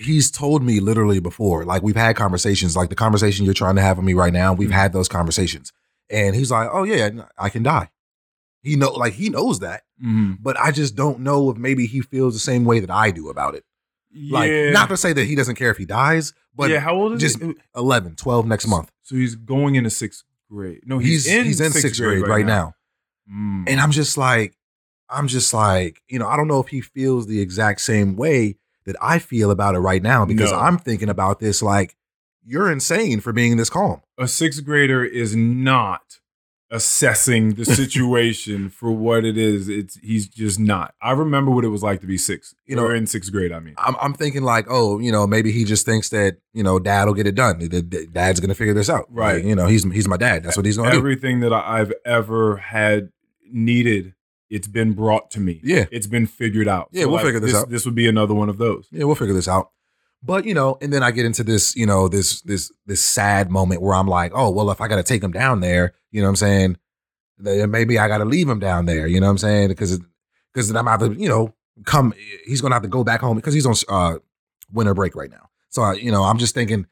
[0.00, 3.82] He's told me literally before, like we've had conversations, like the conversation you're trying to
[3.82, 4.52] have with me right now.
[4.52, 4.72] We've Mhm.
[4.72, 5.72] had those conversations,
[6.08, 7.90] and he's like, "Oh yeah, I can die."
[8.62, 10.38] He know, like he knows that, Mhm.
[10.40, 13.28] but I just don't know if maybe he feels the same way that I do
[13.30, 13.64] about it.
[14.14, 14.70] Like, yeah.
[14.70, 17.20] not to say that he doesn't care if he dies, but yeah, how old is
[17.20, 17.54] just he?
[17.76, 18.90] 11, 12 next month.
[19.02, 20.80] So he's going into sixth grade.
[20.84, 22.74] No, He's he's, in he's in sixth, grade, right now.
[23.32, 23.64] Mm.
[23.68, 24.56] And I'm just like,
[25.08, 28.56] I'm just like, you know, I don't know if he feels the exact same way
[28.90, 30.58] that I feel about it right now because No.
[30.58, 31.96] I'm thinking about this like,
[32.44, 34.00] you're insane for being this calm.
[34.18, 36.18] a sixth grader is not
[36.72, 39.68] assessing the situation for what it is.
[39.68, 40.94] It's he's just not.
[41.02, 42.54] I remember what it was like to be six.
[42.66, 43.52] You know- in sixth grade.
[43.52, 46.62] I mean, I'm, I'm thinking like, oh, you know, maybe he just thinks that you
[46.62, 47.58] know, dad will get it done.
[48.12, 49.36] Dad's gonna figure this out, Right.
[49.36, 50.42] Like, you know, he's he's my dad.
[50.44, 50.96] That's what he's gonna do.
[50.98, 53.10] everything that I've ever had
[53.52, 54.14] needed,
[54.50, 55.60] it's been brought to me.
[55.62, 55.86] Yeah.
[55.90, 56.88] it's been figured out.
[56.92, 57.70] Yeah, we'll figure this this out.
[57.70, 58.88] This would be another one of those.
[58.90, 59.70] Yeah, we'll figure this out.
[60.22, 63.50] But you know, and then I get into this, you know, this this this sad
[63.50, 66.20] moment where I'm like, oh well, if I got to take him down there, you
[66.20, 66.76] know what I'm saying?
[67.38, 69.06] Then maybe I got to leave him down there.
[69.06, 69.68] You know what I'm saying?
[69.68, 69.98] Because
[70.52, 71.54] because then I'm out to, you know,
[71.86, 72.12] come.
[72.44, 74.18] He's gonna have to go back home because he's on uh
[74.72, 75.48] winter break right now.
[75.70, 76.86] So I, you know, I'm just thinking.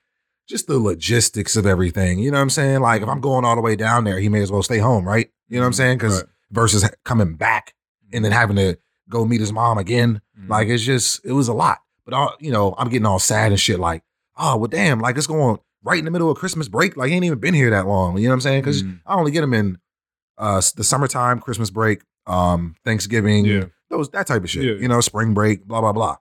[0.48, 2.80] Just the logistics of everything, you know what I'm saying?
[2.80, 5.06] Like if I'm going all the way down there, he may as well stay home,
[5.06, 5.30] right?
[5.50, 5.98] You know what I'm saying?
[5.98, 6.30] Because Right.
[6.50, 7.74] Versus coming back
[8.12, 10.48] and then having to go meet his mom again, Mhm.
[10.48, 11.78] like it's just it was a lot.
[12.04, 13.78] But all you know, I'm getting all sad and shit.
[13.78, 14.02] Like,
[14.36, 16.96] oh well, damn, like it's going right in the middle of Christmas break.
[16.96, 18.16] Like he ain't even been here that long.
[18.18, 18.60] You know what I'm saying?
[18.62, 19.00] Because Mhm.
[19.06, 19.78] I only get him in
[20.38, 24.64] uh the summertime, Christmas break, um, Thanksgiving, yeah, those that type of shit.
[24.64, 24.72] Yeah.
[24.72, 26.16] You know, spring break, blah blah blah.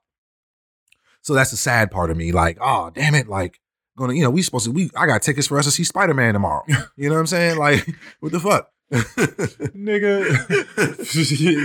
[1.22, 2.32] So that's the sad part of me.
[2.32, 3.60] Like, oh damn it, like
[3.98, 6.14] gonna, you know, we supposed to we I got tickets for us to see Spider
[6.14, 6.64] Man tomorrow.
[6.98, 7.58] You know what I'm saying?
[7.58, 7.88] Like,
[8.20, 8.70] what the fuck?
[8.92, 10.24] Nigga.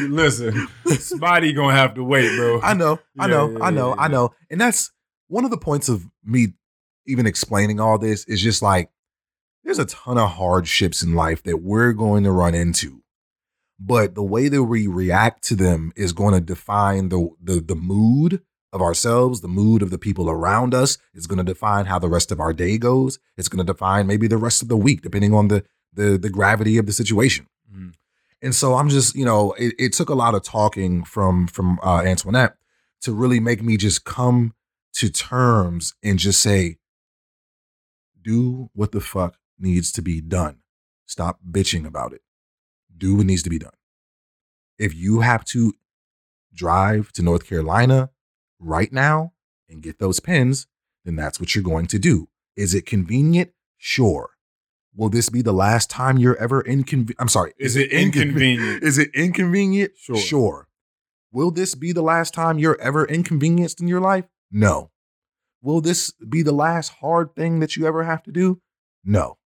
[0.11, 2.61] Listen, Spotty gonna have to wait, bro.
[2.61, 4.35] I know, I know, yeah, I know, yeah, I know.
[4.51, 4.91] And that's
[5.29, 6.55] one of the points of me
[7.07, 8.91] even explaining all this is just like
[9.65, 13.03] there's a ton of hardships in life that we're going to run into.
[13.79, 17.75] But the way that we react to them is going to define the the, the
[17.75, 18.43] mood
[18.73, 20.99] of ourselves, the mood of the people around us.
[21.15, 23.19] It's going to define how the rest of our day goes.
[23.37, 26.31] It's going to define maybe the rest of the week, depending on the the the
[26.31, 27.47] gravity of the situation.
[27.75, 27.95] Mm.
[28.41, 31.79] And so I'm just, you know, it, it took a lot of talking from from
[31.83, 32.57] uh, Antoinette
[33.03, 34.55] to really make me just come
[34.95, 36.79] to terms and just say,
[38.21, 40.59] do what the fuck needs to be done.
[41.07, 42.23] Stop bitching about it.
[42.97, 43.73] Do what needs to be done.
[44.79, 45.75] If you have to
[46.53, 48.11] drive to North Carolina
[48.59, 49.33] right now
[49.69, 50.67] and get those pins,
[51.05, 52.29] then that's what you're going to do.
[52.57, 53.53] Is it convenient?
[53.79, 54.31] Sure.
[54.95, 57.17] Will this be the last time you're ever inconvenient?
[57.19, 57.53] I'm sorry.
[57.59, 58.83] Is it inconvenient?
[58.85, 59.93] Is it inconvenient?
[59.97, 60.17] Sure.
[60.17, 60.69] Sure.
[61.33, 64.27] Will this be the last time you're ever inconvenienced in your life?
[64.51, 64.91] No.
[65.63, 68.61] Will this be the last hard thing that you ever have to do?
[69.05, 69.39] No.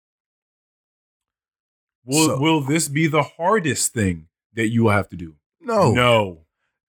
[2.05, 5.36] Will So- Will this be the hardest thing that you will have to do?
[5.60, 5.93] No.
[5.93, 6.43] No.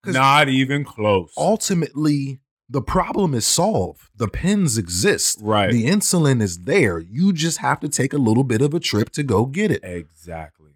[0.06, 1.32] not even close.
[1.36, 4.08] Ultimately, the problem is solved.
[4.16, 5.38] The pins exist.
[5.40, 6.98] right, The insulin is there.
[6.98, 9.80] You just have to take a little bit of a trip to go get it.
[9.82, 10.72] exactly.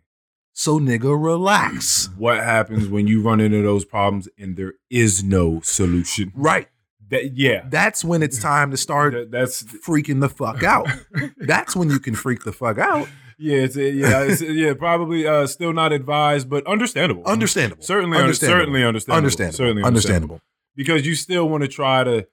[0.55, 2.11] So, nigga, relax.
[2.19, 6.31] What happens when you run into those problems and there is no solution?
[6.35, 6.69] Right.
[7.09, 10.89] That yeah, That's when it's time to start that, that's freaking the fuck out.
[11.37, 13.07] That's when you can freak the fuck out.
[13.39, 17.23] yeah, it's yeah, it's, yeah, probably uh, still not advised, but understandable.
[17.25, 17.83] Understandable.
[17.83, 18.61] certainly, Understandable.
[18.61, 19.17] certainly understandable.
[19.19, 19.57] Understandable.
[19.57, 20.41] Certainly understandable.
[20.77, 22.27] Because you still want to try to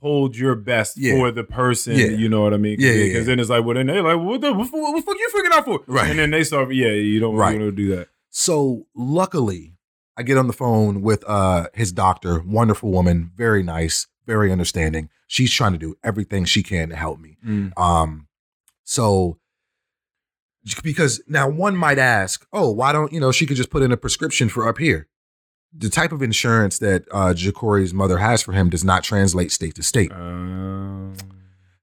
[0.00, 1.14] hold your best Yeah.
[1.14, 1.94] for the person.
[1.96, 2.06] Yeah.
[2.06, 2.76] You know what I mean?
[2.80, 3.22] Yeah, Because yeah.
[3.22, 5.56] then it's like, well, then they're like, what the, what, what the fuck you freaking
[5.56, 5.80] out for?
[5.86, 6.10] Right.
[6.10, 7.58] And then they start, yeah, you don't Right.
[7.58, 8.08] want to do that.
[8.30, 9.74] So luckily,
[10.16, 15.08] I get on the phone with uh his doctor, wonderful woman, very nice, very understanding.
[15.26, 17.38] She's trying to do everything she can to help me.
[17.76, 18.26] Um,
[18.84, 19.38] so
[20.82, 23.90] because now one might ask, oh, why don't you know she could just put in
[23.92, 25.08] a prescription for up here?
[25.74, 29.74] The type of insurance that uh Ja'Cory's mother has for him does not translate state
[29.76, 30.12] to state.
[30.12, 31.14] Um,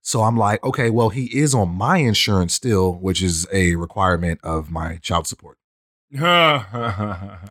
[0.01, 4.39] So I'm like, okay, well, he is on my insurance still, which is a requirement
[4.43, 5.57] of my child support,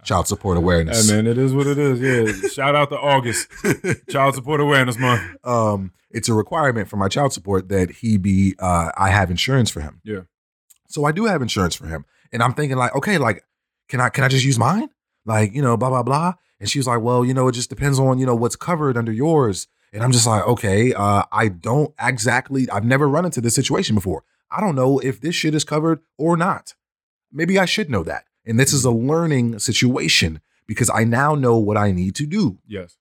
[0.05, 1.09] child support awareness.
[1.09, 2.01] Hey man, it is what it is.
[2.01, 2.49] Yeah.
[2.49, 3.49] Shout out to August,
[4.11, 5.23] Child Support Awareness Month.
[5.45, 9.71] um, it's a requirement for my child support that he be uh I have insurance
[9.71, 10.01] for him.
[10.05, 10.21] Yeah.
[10.89, 12.07] So I do have insurance for him.
[12.33, 13.45] And I'm thinking like, okay, like
[13.89, 14.89] can I can I just use mine?
[15.29, 16.35] Like, you know, blah blah blah.
[16.59, 18.97] And she was like, "Well, you know, it just depends on, you know, what's covered
[18.97, 23.41] under yours." And I'm just like, "Okay, uh I don't exactly I've never run into
[23.41, 24.25] this situation before.
[24.51, 26.75] I don't know if this shit is covered or not.
[27.31, 28.25] Maybe I should know that.
[28.47, 32.59] And this is a learning situation because I now know what I need to do.
[32.67, 32.97] Yes.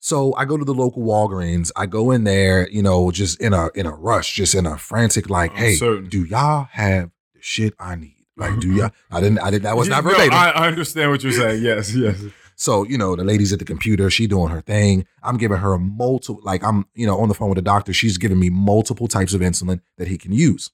[0.00, 1.70] So I go to the local Walgreens.
[1.76, 4.76] I go in there, you know, just in a in a rush, just in a
[4.78, 6.08] frantic, like, I'm hey, certain.
[6.08, 8.19] do y'all have the shit I need?
[8.40, 8.90] Like, do y'all?
[9.10, 9.38] I didn't.
[9.38, 9.62] I didn't.
[9.64, 10.10] That was not No.
[10.12, 11.62] I, I understand what you're saying.
[11.62, 12.20] Yes, yes.
[12.56, 15.06] So, you know, the lady's at the computer, she doing her thing.
[15.22, 17.92] I'm giving her a multiple, like I'm, you know, on the phone with the doctor.
[17.94, 20.70] She's giving me multiple types of insulin that he can use.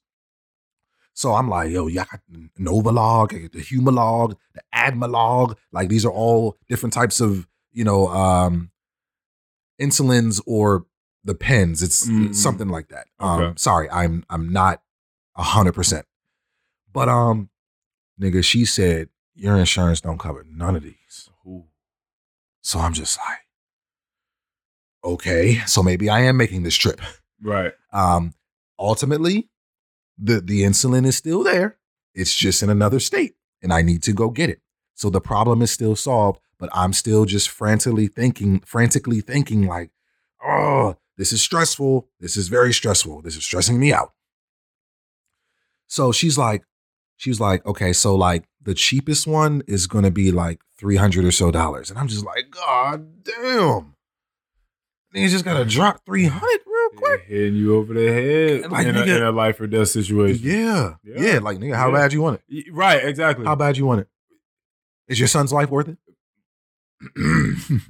[1.13, 2.07] So I'm like, yo, got
[2.59, 5.55] Novolog, the Humalog, the Admelog.
[5.71, 8.71] Like these are all different types of, you know, um,
[9.81, 10.85] insulins or
[11.23, 11.81] the pens.
[11.81, 12.35] It's Mhm.
[12.35, 13.07] something like that.
[13.19, 14.81] Um, sorry, I'm I'm not
[15.35, 16.05] a hundred percent.
[16.91, 17.49] But um,
[18.21, 21.29] nigga, she said your insurance don't cover none of these.
[21.45, 21.65] Ooh.
[22.61, 23.39] So I'm just like,
[25.03, 26.99] okay, so maybe I am making this trip.
[27.41, 27.71] Right.
[27.93, 28.33] Um,
[28.79, 29.49] ultimately,
[30.17, 31.77] the the insulin is still there.
[32.13, 34.61] It's just in another state, and I need to go get it.
[34.95, 39.91] So the problem is still solved, but I'm still just frantically thinking, frantically thinking like,
[40.43, 42.07] oh, this is stressful.
[42.19, 43.21] This is very stressful.
[43.21, 44.13] This is stressing me out.
[45.87, 46.63] So she's like,
[47.17, 51.51] she's like, okay, so like the cheapest one is gonna be like 300 or so
[51.51, 51.89] dollars.
[51.89, 53.93] And I'm just like, God damn.
[55.13, 57.23] You just gotta drop 300 real quick.
[57.27, 60.41] Hitting you over the head Like, in, a, in a life or death situation.
[60.43, 60.95] Yeah.
[61.03, 61.21] Yeah.
[61.33, 61.39] yeah.
[61.39, 61.95] Like, nigga, how Yeah.
[61.97, 62.65] bad you want it?
[62.71, 63.45] Right, exactly.
[63.45, 64.07] How bad you want it?
[65.07, 65.97] Is your son's life worth it?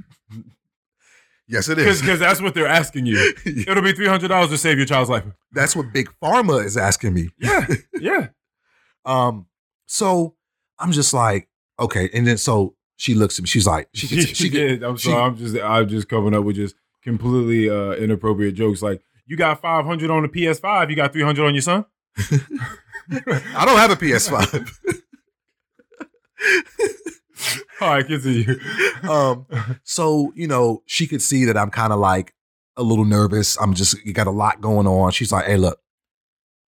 [1.48, 2.02] yes, it is.
[2.02, 3.34] Because that's what they're asking you.
[3.46, 5.24] It'll be three hundred dollars to save your child's life.
[5.52, 7.30] That's what Big Pharma is asking me.
[7.40, 7.66] Yeah,
[8.00, 8.28] yeah.
[9.08, 9.48] Um,
[9.88, 10.36] so
[10.78, 11.48] I'm just like,
[11.80, 12.10] okay.
[12.14, 13.48] And then so she looks at me.
[13.48, 14.84] She's like, she She, she did.
[14.84, 15.24] I'm she- sorry.
[15.24, 18.82] I'm just I'm just coming up with just completely uh, inappropriate jokes.
[18.82, 21.86] Like you got 500 on the PS5, you got 300 on your son.
[22.20, 24.70] I don't have a PS5.
[27.82, 28.60] All right, continue.
[29.08, 29.46] um,
[29.84, 32.34] so you know, she could see that I'm kind of like
[32.76, 33.56] a little nervous.
[33.62, 35.12] I'm just you got a lot going on.
[35.12, 35.80] She's like, "Hey, look,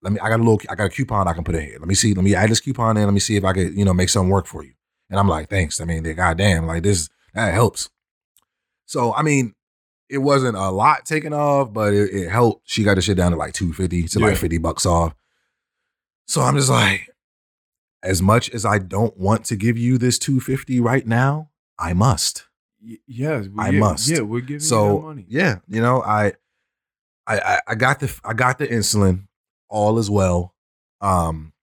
[0.01, 0.19] let me.
[0.19, 0.59] I got a little.
[0.69, 1.77] I got a coupon I can put in here.
[1.79, 2.13] Let me see.
[2.13, 3.03] Let me add this coupon in.
[3.05, 4.73] Let me see if I could, you know, make something work for you."
[5.09, 5.81] And I'm like, "Thanks.
[5.81, 7.09] I mean, they goddamn like this.
[7.33, 7.89] That helps."
[8.85, 9.53] So I mean,
[10.09, 12.69] it wasn't a lot taken off, but it, it helped.
[12.69, 14.27] She got the shit down to like two fifty to Yeah.
[14.27, 15.13] like fifty bucks off.
[16.27, 17.09] So I'm just like,
[18.03, 21.93] as much as I don't want to give you this two fifty right now, I
[21.93, 22.45] must.
[22.83, 24.07] Y- yes, we- I yeah, must.
[24.07, 25.25] Yeah, we're giving you that So money.
[25.27, 26.33] yeah, you know, I,
[27.27, 29.27] I, I got the, I got the insulin,
[29.69, 30.55] all is well.
[31.01, 31.53] Um,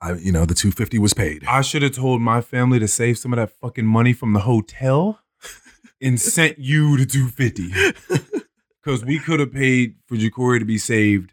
[0.00, 1.44] I, you know, the two fifty was paid.
[1.46, 4.40] I should have told my family to save some of that fucking money from the
[4.40, 5.20] hotel
[6.00, 8.44] and sent you to 250.
[8.82, 11.32] Because we could have paid for Jacory to be saved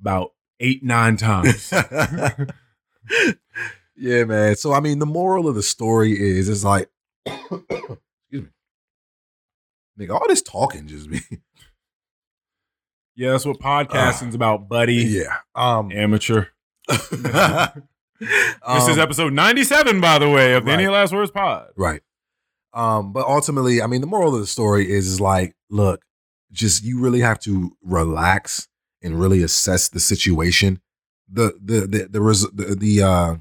[0.00, 1.72] about eight, nine times.
[3.96, 4.56] yeah, man.
[4.56, 6.88] So I mean, the moral of the story is, it's like,
[7.26, 7.88] excuse
[8.32, 8.48] me,
[9.98, 11.20] nigga, all this talking just be,
[13.14, 14.94] yeah, that's what podcasting's about, buddy.
[14.96, 15.38] yeah.
[15.54, 16.46] Um, Amateur.
[18.20, 20.78] This is um, episode 97, by the way, of the right.
[20.80, 21.70] Any Last Words pod.
[21.76, 22.02] Right.
[22.72, 26.04] Um, but ultimately, I mean, the moral of the story is is like, look,
[26.52, 28.68] just you really have to relax
[29.02, 30.80] and really assess the situation.
[31.28, 33.34] The the the the res- the, the uh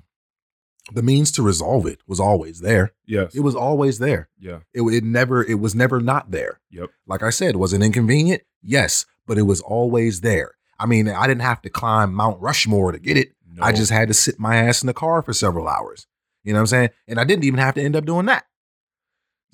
[0.91, 2.93] the means to resolve it was always there.
[3.05, 3.35] Yes.
[3.35, 4.29] It was always there.
[4.39, 4.59] yeah.
[4.73, 6.59] It, it never it was never not there.
[6.71, 6.89] Yep.
[7.05, 8.41] Like I said, was it inconvenient?
[8.63, 10.51] Yes, but it was always there.
[10.79, 13.33] I mean, I didn't have to climb Mount Rushmore to get it.
[13.53, 13.63] No.
[13.63, 16.07] I just had to sit my ass in the car for several hours.
[16.43, 16.89] You know what I'm saying?
[17.07, 18.45] And I didn't even have to end up doing that.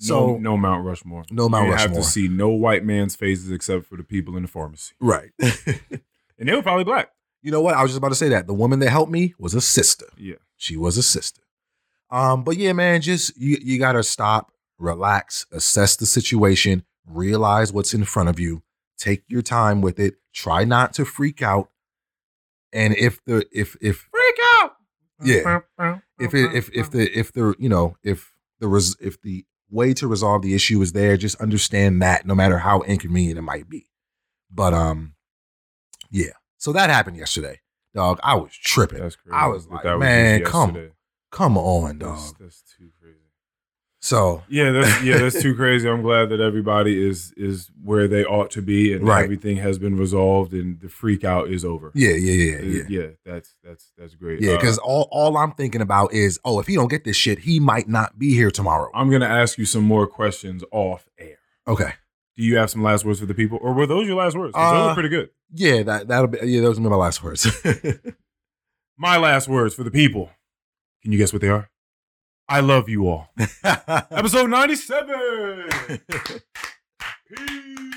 [0.00, 1.24] So no, no Mount Rushmore.
[1.30, 1.88] No Mount Rushmore.
[1.90, 4.94] you have to see no white man's faces except for the people in the pharmacy.
[5.00, 5.30] right.
[6.38, 7.10] And they were probably black.
[7.42, 7.74] you know what?
[7.74, 8.46] I was just about to say that.
[8.46, 10.06] The woman that helped me was a sister.
[10.16, 10.36] Yeah.
[10.56, 11.42] She was a sister.
[12.10, 17.92] Um, but yeah, man, just you you gotta stop, relax, assess the situation, realize what's
[17.92, 18.62] in front of you,
[18.98, 21.70] take your time with it, try not to freak out.
[22.72, 24.72] And if the if if Freak out.
[25.22, 25.60] Yeah.
[26.18, 29.94] if it, if if the if the you know if the res, if the way
[29.94, 33.68] to resolve the issue is there, just understand that no matter how inconvenient it might
[33.68, 33.86] be.
[34.50, 35.14] But um,
[36.10, 36.32] yeah.
[36.58, 37.60] So that happened yesterday,
[37.94, 38.20] dog.
[38.22, 39.00] I was tripping.
[39.00, 39.34] That's crazy.
[39.34, 40.90] I was like, that man, come.
[41.30, 42.36] Come on, dog.
[42.40, 42.97] that's too crazy.
[44.08, 45.86] So Yeah, that's yeah, that's too crazy.
[45.88, 49.22] I'm glad that everybody is is where they ought to be and Right.
[49.24, 51.90] everything has been resolved and the freak out is over.
[51.94, 52.82] yeah, yeah, yeah, Uh, yeah.
[52.88, 54.40] yeah, that's that's that's great.
[54.40, 57.16] Yeah, Uh, because all, all I'm thinking about is, oh, if he don't get this
[57.16, 58.90] shit, he might not be here tomorrow.
[58.94, 61.38] I'm gonna ask you some more questions off air.
[61.66, 61.92] Okay.
[62.38, 64.54] Do you have some last words for the people, or were those your last words?
[64.54, 65.28] 'Cause those Uh, are pretty good.
[65.52, 67.42] Yeah, that that'll be yeah, those are my last words.
[68.96, 70.30] My last words for the people.
[71.02, 71.68] Can you guess what they are?
[72.48, 73.30] I love you all.
[73.64, 75.68] Episode 97.
[77.28, 77.78] Peace.